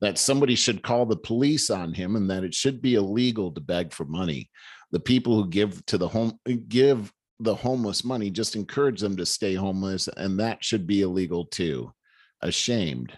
that 0.00 0.18
somebody 0.18 0.56
should 0.56 0.82
call 0.82 1.06
the 1.06 1.16
police 1.16 1.70
on 1.70 1.94
him 1.94 2.16
and 2.16 2.28
that 2.30 2.42
it 2.42 2.54
should 2.54 2.82
be 2.82 2.96
illegal 2.96 3.52
to 3.52 3.60
beg 3.60 3.92
for 3.92 4.04
money. 4.04 4.50
The 4.90 4.98
people 4.98 5.36
who 5.36 5.48
give 5.48 5.84
to 5.86 5.96
the 5.96 6.08
home 6.08 6.40
give 6.68 7.12
the 7.38 7.54
homeless 7.54 8.02
money 8.02 8.30
just 8.30 8.56
encourage 8.56 9.00
them 9.00 9.16
to 9.16 9.26
stay 9.26 9.54
homeless 9.54 10.08
and 10.08 10.40
that 10.40 10.64
should 10.64 10.88
be 10.88 11.02
illegal 11.02 11.44
too. 11.44 11.92
Ashamed. 12.42 13.16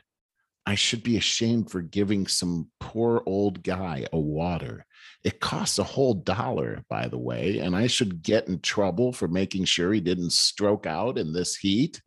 I 0.68 0.74
should 0.74 1.02
be 1.02 1.16
ashamed 1.16 1.70
for 1.70 1.80
giving 1.80 2.26
some 2.26 2.68
poor 2.78 3.22
old 3.24 3.62
guy 3.62 4.04
a 4.12 4.18
water. 4.18 4.84
It 5.24 5.40
costs 5.40 5.78
a 5.78 5.82
whole 5.82 6.12
dollar, 6.12 6.84
by 6.90 7.08
the 7.08 7.16
way, 7.16 7.60
and 7.60 7.74
I 7.74 7.86
should 7.86 8.22
get 8.22 8.48
in 8.48 8.60
trouble 8.60 9.14
for 9.14 9.28
making 9.28 9.64
sure 9.64 9.94
he 9.94 10.02
didn't 10.02 10.34
stroke 10.34 10.84
out 10.84 11.16
in 11.16 11.32
this 11.32 11.56
heat. 11.56 12.02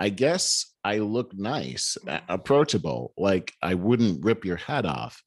I 0.00 0.08
guess 0.08 0.74
I 0.82 0.98
look 0.98 1.34
nice, 1.34 1.96
approachable, 2.28 3.12
like 3.16 3.52
I 3.62 3.74
wouldn't 3.74 4.24
rip 4.24 4.44
your 4.44 4.56
head 4.56 4.86
off. 4.86 5.22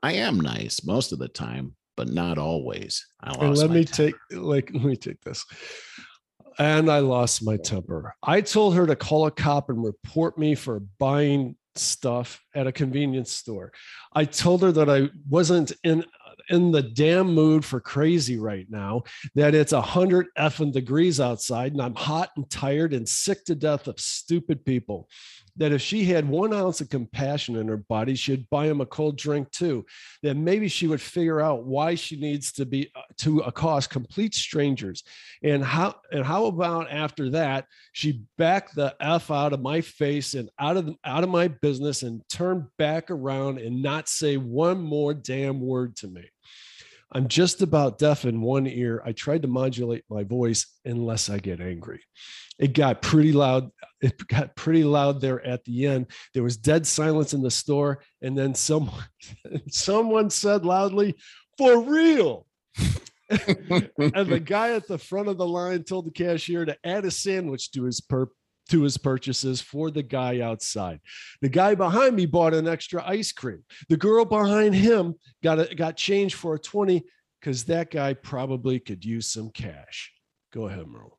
I 0.00 0.12
am 0.12 0.38
nice 0.38 0.84
most 0.84 1.10
of 1.10 1.18
the 1.18 1.26
time, 1.26 1.74
but 1.96 2.06
not 2.08 2.38
always. 2.38 3.04
I 3.20 3.32
and 3.32 3.58
let 3.58 3.70
me 3.70 3.84
temper. 3.84 4.16
take 4.30 4.40
like 4.40 4.70
let 4.74 4.84
me 4.84 4.96
take 4.96 5.20
this. 5.22 5.44
And 6.60 6.88
I 6.88 7.00
lost 7.00 7.44
my 7.44 7.56
temper. 7.56 8.14
I 8.22 8.42
told 8.42 8.76
her 8.76 8.86
to 8.86 8.94
call 8.94 9.26
a 9.26 9.32
cop 9.32 9.70
and 9.70 9.82
report 9.82 10.38
me 10.38 10.54
for 10.54 10.78
buying 11.00 11.56
stuff 11.76 12.40
at 12.54 12.66
a 12.66 12.72
convenience 12.72 13.32
store. 13.32 13.72
I 14.12 14.24
told 14.24 14.62
her 14.62 14.72
that 14.72 14.90
I 14.90 15.08
wasn't 15.28 15.72
in 15.84 16.04
in 16.48 16.72
the 16.72 16.82
damn 16.82 17.32
mood 17.32 17.64
for 17.64 17.80
crazy 17.80 18.38
right 18.38 18.66
now, 18.68 19.02
that 19.34 19.54
it's 19.54 19.72
a 19.72 19.80
hundred 19.80 20.26
effing 20.38 20.72
degrees 20.72 21.20
outside 21.20 21.72
and 21.72 21.80
I'm 21.80 21.94
hot 21.94 22.30
and 22.36 22.48
tired 22.50 22.92
and 22.92 23.08
sick 23.08 23.44
to 23.44 23.54
death 23.54 23.86
of 23.86 24.00
stupid 24.00 24.64
people 24.64 25.08
that 25.56 25.72
if 25.72 25.82
she 25.82 26.04
had 26.04 26.28
one 26.28 26.54
ounce 26.54 26.80
of 26.80 26.88
compassion 26.88 27.56
in 27.56 27.68
her 27.68 27.76
body, 27.76 28.14
she'd 28.14 28.48
buy 28.48 28.66
him 28.66 28.80
a 28.80 28.86
cold 28.86 29.18
drink 29.18 29.50
too. 29.50 29.84
Then 30.22 30.44
maybe 30.44 30.68
she 30.68 30.86
would 30.86 31.00
figure 31.00 31.40
out 31.40 31.64
why 31.64 31.94
she 31.94 32.16
needs 32.16 32.52
to 32.52 32.64
be 32.64 32.90
uh, 32.94 33.02
to 33.18 33.40
accost 33.40 33.90
complete 33.90 34.34
strangers. 34.34 35.02
And 35.42 35.64
how 35.64 35.96
and 36.10 36.24
how 36.24 36.46
about 36.46 36.90
after 36.90 37.30
that, 37.30 37.66
she 37.92 38.22
backed 38.38 38.74
the 38.74 38.94
f 39.00 39.30
out 39.30 39.52
of 39.52 39.60
my 39.60 39.80
face 39.80 40.34
and 40.34 40.50
out 40.58 40.76
of 40.76 40.94
out 41.04 41.24
of 41.24 41.30
my 41.30 41.48
business 41.48 42.02
and 42.02 42.22
turn 42.28 42.68
back 42.78 43.10
around 43.10 43.58
and 43.58 43.82
not 43.82 44.08
say 44.08 44.36
one 44.36 44.80
more 44.80 45.12
damn 45.12 45.60
word 45.60 45.96
to 45.96 46.08
me. 46.08 46.28
I'm 47.14 47.28
just 47.28 47.60
about 47.60 47.98
deaf 47.98 48.24
in 48.24 48.40
one 48.40 48.66
ear. 48.66 49.02
I 49.04 49.12
tried 49.12 49.42
to 49.42 49.48
modulate 49.48 50.04
my 50.08 50.24
voice 50.24 50.66
unless 50.84 51.28
I 51.28 51.38
get 51.38 51.60
angry. 51.60 52.00
It 52.58 52.72
got 52.72 53.02
pretty 53.02 53.32
loud. 53.32 53.70
It 54.00 54.26
got 54.26 54.56
pretty 54.56 54.84
loud 54.84 55.20
there 55.20 55.44
at 55.46 55.64
the 55.64 55.86
end. 55.86 56.06
There 56.32 56.42
was 56.42 56.56
dead 56.56 56.86
silence 56.86 57.34
in 57.34 57.42
the 57.42 57.50
store. 57.50 58.02
And 58.22 58.36
then 58.36 58.54
someone, 58.54 59.04
someone 59.68 60.30
said 60.30 60.64
loudly, 60.64 61.14
for 61.58 61.82
real. 61.82 62.46
and 63.28 64.28
the 64.28 64.42
guy 64.42 64.74
at 64.74 64.88
the 64.88 64.98
front 64.98 65.28
of 65.28 65.36
the 65.36 65.46
line 65.46 65.84
told 65.84 66.06
the 66.06 66.10
cashier 66.10 66.64
to 66.64 66.76
add 66.84 67.04
a 67.04 67.10
sandwich 67.10 67.72
to 67.72 67.84
his 67.84 68.00
per 68.00 68.28
to 68.72 68.82
his 68.82 68.96
purchases 68.96 69.60
for 69.60 69.90
the 69.90 70.02
guy 70.02 70.40
outside. 70.40 70.98
The 71.42 71.50
guy 71.50 71.74
behind 71.74 72.16
me 72.16 72.24
bought 72.24 72.54
an 72.54 72.66
extra 72.66 73.06
ice 73.06 73.30
cream. 73.30 73.62
The 73.90 73.98
girl 73.98 74.24
behind 74.24 74.74
him 74.74 75.14
got 75.42 75.60
a, 75.60 75.74
got 75.74 75.94
change 75.98 76.36
for 76.36 76.54
a 76.54 76.58
20 76.58 77.04
because 77.38 77.64
that 77.64 77.90
guy 77.90 78.14
probably 78.14 78.80
could 78.80 79.04
use 79.04 79.28
some 79.28 79.50
cash. 79.50 80.10
Go 80.54 80.68
ahead, 80.68 80.86
Merle. 80.86 81.18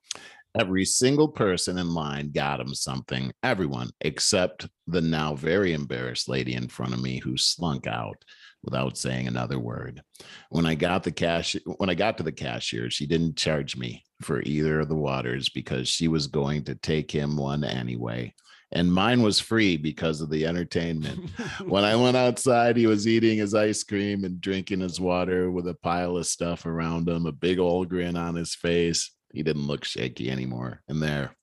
Every 0.60 0.84
single 0.84 1.28
person 1.28 1.78
in 1.78 1.94
line 1.94 2.32
got 2.32 2.60
him 2.60 2.74
something. 2.74 3.32
Everyone 3.44 3.92
except 4.02 4.68
the 4.88 5.02
now 5.02 5.36
very 5.36 5.74
embarrassed 5.74 6.28
lady 6.28 6.56
in 6.56 6.68
front 6.68 6.94
of 6.94 7.04
me 7.04 7.20
who 7.20 7.38
slunk 7.38 7.86
out 7.86 8.26
without 8.64 8.98
saying 8.98 9.28
another 9.28 9.60
word. 9.60 10.02
When 10.50 10.66
I 10.66 10.76
got 10.76 11.04
the 11.04 11.12
cash, 11.12 11.56
when 11.78 11.90
I 11.90 11.96
got 11.96 12.18
to 12.18 12.24
the 12.24 12.32
cashier, 12.32 12.90
she 12.90 13.06
didn't 13.06 13.38
charge 13.38 13.76
me 13.76 14.04
for 14.22 14.42
either 14.42 14.80
of 14.80 14.90
the 14.90 14.96
waters 14.96 15.50
because 15.50 15.88
she 15.88 16.08
was 16.08 16.28
going 16.28 16.64
to 16.66 16.76
take 16.76 17.12
him 17.12 17.38
one 17.38 17.64
anyway. 17.64 18.34
And 18.72 18.92
mine 18.92 19.22
was 19.22 19.40
free 19.40 19.78
because 19.78 20.20
of 20.20 20.32
the 20.32 20.48
entertainment. 20.48 21.30
when 21.68 21.84
I 21.84 21.96
went 21.96 22.18
outside, 22.18 22.76
he 22.76 22.88
was 22.88 23.08
eating 23.08 23.38
his 23.38 23.54
ice 23.54 23.84
cream 23.84 24.24
and 24.24 24.42
drinking 24.42 24.80
his 24.80 25.00
water 25.00 25.52
with 25.52 25.68
a 25.68 25.76
pile 25.76 26.18
of 26.18 26.26
stuff 26.26 26.66
around 26.66 27.08
him, 27.08 27.28
a 27.28 27.32
big 27.32 27.60
old 27.60 27.90
grin 27.90 28.18
on 28.18 28.34
his 28.34 28.56
face. 28.56 29.12
He 29.32 29.44
didn't 29.44 29.68
look 29.68 29.86
shaky 29.86 30.32
anymore. 30.32 30.82
And 30.88 31.02
there, 31.04 31.36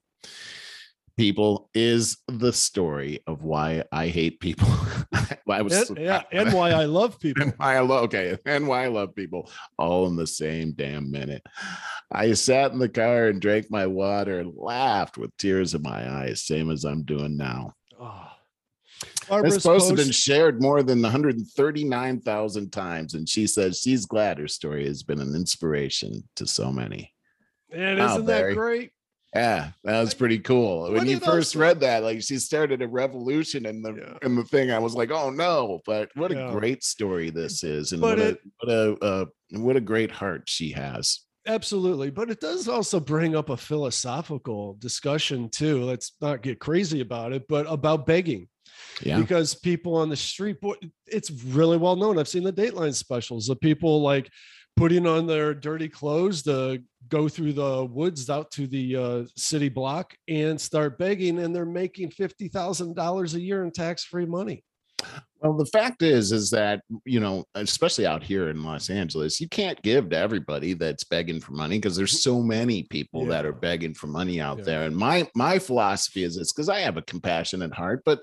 people 1.17 1.71
is 1.75 2.19
the 2.29 2.53
story 2.53 3.21
of 3.27 3.43
why 3.43 3.85
I 3.93 4.09
hate 4.09 4.41
people. 4.41 4.69
I 5.49 5.63
was, 5.63 5.91
and, 5.91 5.99
yeah, 5.99 6.23
and 6.33 6.53
why 6.53 6.71
I 6.71 6.85
love 6.85 7.19
people. 7.21 7.43
And 7.43 7.55
why 7.57 7.77
I 7.77 7.81
love 7.81 8.05
okay, 8.05 8.39
and 8.47 8.69
why 8.69 8.85
I 8.85 8.89
love 8.89 9.15
people 9.15 9.51
all 9.79 10.07
in 10.07 10.17
the 10.17 10.27
same 10.27 10.73
damn 10.73 11.11
minute. 11.11 11.43
I 12.13 12.33
sat 12.33 12.73
in 12.73 12.79
the 12.79 12.89
car 12.89 13.29
and 13.29 13.41
drank 13.41 13.71
my 13.71 13.87
water 13.87 14.41
and 14.41 14.53
laughed 14.57 15.19
with 15.19 15.37
tears 15.37 15.75
in 15.75 15.83
my 15.83 16.09
eyes, 16.23 16.43
same 16.43 16.71
as 16.71 16.85
I'm 16.85 17.03
doing 17.03 17.37
now. 17.37 17.75
Oh. 17.99 18.27
Barbara's 19.29 19.55
this 19.55 19.63
post, 19.63 19.89
post 19.89 19.97
has 19.97 20.07
been 20.07 20.13
shared 20.13 20.61
more 20.61 20.83
than 20.83 21.01
139,000 21.03 22.71
times, 22.71 23.15
and 23.15 23.29
she 23.29 23.47
says 23.47 23.81
she's 23.81 24.05
glad 24.05 24.39
her 24.39 24.49
story 24.49 24.87
has 24.87 25.03
been 25.03 25.21
an 25.21 25.37
inspiration 25.37 26.29
to 26.37 26.47
so 26.47 26.73
many. 26.73 27.13
And 27.73 28.01
isn't 28.01 28.27
that 28.27 28.55
great? 28.55 28.91
Yeah, 29.35 29.71
that 29.85 30.01
was 30.01 30.13
pretty 30.13 30.41
cool. 30.41 30.93
when 30.93 31.07
you 31.07 31.21
first 31.21 31.55
read 31.55 31.81
that, 31.81 32.03
like 32.03 32.21
she 32.21 32.39
started 32.39 32.83
a 32.83 32.89
revolution 32.89 33.65
in 33.65 33.81
the 33.81 33.95
yeah. 33.95 34.19
in 34.23 34.35
the 34.35 34.43
thing. 34.43 34.73
I 34.73 34.79
was 34.81 34.95
like, 34.95 35.13
oh 35.13 35.31
no! 35.31 35.81
But 35.87 36.11
what 36.15 36.33
yeah. 36.33 36.49
a 36.49 36.53
great 36.53 36.83
story 36.83 37.31
this 37.31 37.63
is, 37.63 37.93
and 37.93 38.01
but 38.01 38.19
what 38.19 38.27
it, 38.27 38.39
a 38.39 38.67
what 38.67 38.75
a 38.75 39.05
uh, 39.05 39.25
what 39.53 39.77
a 39.77 39.81
great 39.81 40.11
heart 40.11 40.49
she 40.49 40.73
has. 40.73 41.21
Absolutely, 41.47 42.11
but 42.11 42.29
it 42.29 42.41
does 42.41 42.67
also 42.67 42.99
bring 42.99 43.37
up 43.37 43.51
a 43.51 43.57
philosophical 43.57 44.77
discussion 44.81 45.49
too. 45.49 45.85
Let's 45.85 46.13
not 46.21 46.43
get 46.43 46.59
crazy 46.59 47.01
about 47.01 47.33
it, 47.33 47.47
but 47.49 47.67
about 47.69 48.07
begging. 48.07 48.49
Yeah. 49.03 49.21
Because 49.21 49.55
people 49.55 49.95
on 49.95 50.09
the 50.09 50.17
street, 50.17 50.57
it's 51.07 51.31
really 51.31 51.77
well 51.77 51.97
known. 51.97 52.19
I've 52.19 52.29
seen 52.29 52.45
the 52.45 52.53
Dateline 52.53 52.95
specials 52.95 53.49
of 53.49 53.61
people 53.61 54.03
like 54.03 54.31
putting 54.77 55.07
on 55.07 55.27
their 55.27 55.55
dirty 55.55 55.89
clothes 55.89 56.43
to 56.43 56.83
go 57.09 57.29
through 57.29 57.53
the 57.53 57.85
woods 57.85 58.31
out 58.31 58.51
to 58.53 58.67
the 58.67 58.97
uh, 58.97 59.25
city 59.37 59.69
block 59.69 60.15
and 60.29 60.61
start 60.61 60.99
begging 60.99 61.39
and 61.41 61.55
they're 61.55 61.67
making 61.67 62.11
$50,000 62.11 63.35
a 63.35 63.41
year 63.41 63.63
in 63.65 63.71
tax-free 63.71 64.27
money. 64.27 64.65
Well, 65.41 65.55
the 65.55 65.67
fact 65.67 66.03
is, 66.03 66.33
is 66.33 66.51
that 66.51 66.83
you 67.07 67.19
know, 67.21 67.45
especially 67.55 68.07
out 68.07 68.23
here 68.23 68.51
in 68.51 68.63
Los 68.63 68.91
Angeles, 68.91 69.41
you 69.41 69.49
can't 69.49 69.81
give 69.83 70.11
to 70.11 70.17
everybody 70.17 70.75
that's 70.75 71.05
begging 71.05 71.41
for 71.41 71.53
money 71.53 71.79
because 71.79 71.97
there's 71.97 72.23
so 72.23 72.43
many 72.43 72.83
people 72.83 73.23
yeah. 73.23 73.31
that 73.31 73.47
are 73.47 73.55
begging 73.55 73.95
for 73.95 74.07
money 74.07 74.41
out 74.41 74.59
yeah. 74.59 74.65
there. 74.65 74.83
And 74.83 74.95
my 74.95 75.27
my 75.35 75.59
philosophy 75.59 76.25
is 76.25 76.37
this: 76.37 76.53
because 76.53 76.69
I 76.69 76.81
have 76.81 76.99
a 76.99 77.03
compassionate 77.03 77.73
heart, 77.73 78.03
but 78.05 78.21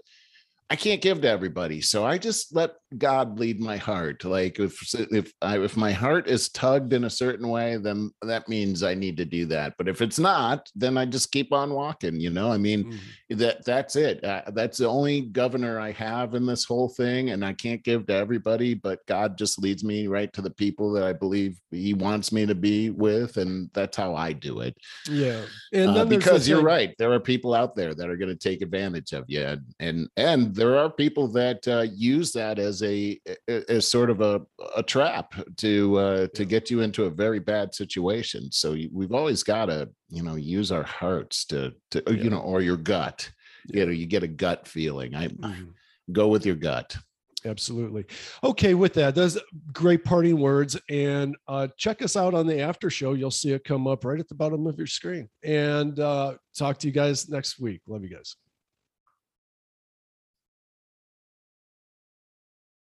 I 0.69 0.75
can't 0.75 1.01
give 1.01 1.21
to 1.21 1.29
everybody, 1.29 1.79
so 1.79 2.05
I 2.05 2.17
just 2.17 2.53
let 2.53 2.71
God 2.97 3.39
lead 3.39 3.61
my 3.61 3.77
heart. 3.77 4.25
Like 4.25 4.59
if 4.59 4.77
if 5.11 5.33
I, 5.41 5.59
if 5.59 5.77
my 5.77 5.93
heart 5.93 6.27
is 6.27 6.49
tugged 6.49 6.91
in 6.91 7.05
a 7.05 7.09
certain 7.09 7.47
way, 7.47 7.77
then 7.77 8.11
that 8.21 8.49
means 8.49 8.83
I 8.83 8.93
need 8.93 9.15
to 9.17 9.25
do 9.25 9.45
that. 9.45 9.75
But 9.77 9.87
if 9.87 10.01
it's 10.01 10.19
not, 10.19 10.69
then 10.75 10.97
I 10.97 11.05
just 11.05 11.31
keep 11.31 11.53
on 11.53 11.73
walking. 11.73 12.19
You 12.19 12.31
know, 12.31 12.51
I 12.51 12.57
mean, 12.57 12.83
mm-hmm. 12.83 13.37
that 13.37 13.63
that's 13.63 13.95
it. 13.95 14.21
Uh, 14.23 14.43
that's 14.53 14.77
the 14.77 14.87
only 14.87 15.21
governor 15.21 15.79
I 15.79 15.91
have 15.93 16.33
in 16.33 16.45
this 16.45 16.65
whole 16.65 16.89
thing, 16.89 17.29
and 17.29 17.45
I 17.45 17.53
can't 17.53 17.83
give 17.83 18.05
to 18.07 18.13
everybody. 18.13 18.73
But 18.73 19.05
God 19.05 19.37
just 19.37 19.59
leads 19.59 19.85
me 19.85 20.07
right 20.07 20.31
to 20.33 20.41
the 20.41 20.49
people 20.49 20.91
that 20.93 21.03
I 21.03 21.13
believe 21.13 21.61
He 21.71 21.93
wants 21.93 22.33
me 22.33 22.45
to 22.45 22.55
be 22.55 22.89
with, 22.89 23.37
and 23.37 23.69
that's 23.73 23.95
how 23.95 24.15
I 24.15 24.33
do 24.33 24.59
it. 24.59 24.75
Yeah, 25.09 25.43
and 25.71 25.97
uh, 25.97 26.05
because 26.05 26.47
you're 26.47 26.61
right, 26.61 26.93
there 26.99 27.13
are 27.13 27.21
people 27.21 27.53
out 27.53 27.73
there 27.75 27.93
that 27.93 28.09
are 28.09 28.17
going 28.17 28.29
to 28.29 28.35
take 28.35 28.61
advantage 28.61 29.13
of 29.13 29.23
you, 29.27 29.41
and 29.41 29.61
and, 29.79 30.09
and 30.17 30.56
there 30.57 30.77
are 30.77 30.89
people 30.89 31.27
that 31.29 31.67
uh, 31.67 31.85
use 31.93 32.31
that 32.33 32.57
as 32.57 32.81
a 32.81 33.19
as 33.47 33.87
sort 33.87 34.09
of 34.09 34.21
a, 34.21 34.41
a 34.75 34.83
trap 34.83 35.33
to 35.57 35.97
uh, 35.97 36.27
to 36.33 36.45
get 36.45 36.71
you 36.71 36.81
into 36.81 37.05
a 37.05 37.09
very 37.09 37.39
bad 37.39 37.73
situation. 37.73 38.51
So 38.51 38.75
we've 38.91 39.13
always 39.13 39.43
got 39.43 39.67
to 39.67 39.89
you 40.09 40.23
know 40.23 40.35
use 40.35 40.71
our 40.71 40.83
hearts 40.83 41.45
to 41.45 41.73
to 41.91 42.03
yeah. 42.07 42.13
you 42.13 42.29
know 42.29 42.39
or 42.39 42.61
your 42.61 42.77
gut. 42.77 43.29
You 43.67 43.85
know, 43.85 43.91
you 43.91 44.05
get 44.05 44.23
a 44.23 44.27
gut 44.27 44.67
feeling. 44.67 45.13
I 45.13 45.27
mm-hmm. 45.27 45.65
go 46.11 46.27
with 46.29 46.45
your 46.45 46.55
gut. 46.55 46.97
Absolutely. 47.45 48.05
Okay, 48.43 48.73
with 48.73 48.93
that, 48.95 49.13
those 49.13 49.37
great 49.71 50.03
parting 50.03 50.39
words. 50.39 50.77
And 50.89 51.35
uh, 51.47 51.67
check 51.77 52.01
us 52.01 52.15
out 52.15 52.33
on 52.33 52.47
the 52.47 52.59
after 52.61 52.89
show. 52.89 53.13
You'll 53.13 53.29
see 53.29 53.51
it 53.51 53.63
come 53.63 53.87
up 53.87 54.05
right 54.05 54.19
at 54.19 54.27
the 54.27 54.35
bottom 54.35 54.65
of 54.67 54.77
your 54.77 54.87
screen. 54.87 55.29
And 55.43 55.99
uh, 55.99 56.35
talk 56.57 56.79
to 56.79 56.87
you 56.87 56.93
guys 56.93 57.29
next 57.29 57.59
week. 57.59 57.81
Love 57.87 58.03
you 58.03 58.09
guys. 58.09 58.35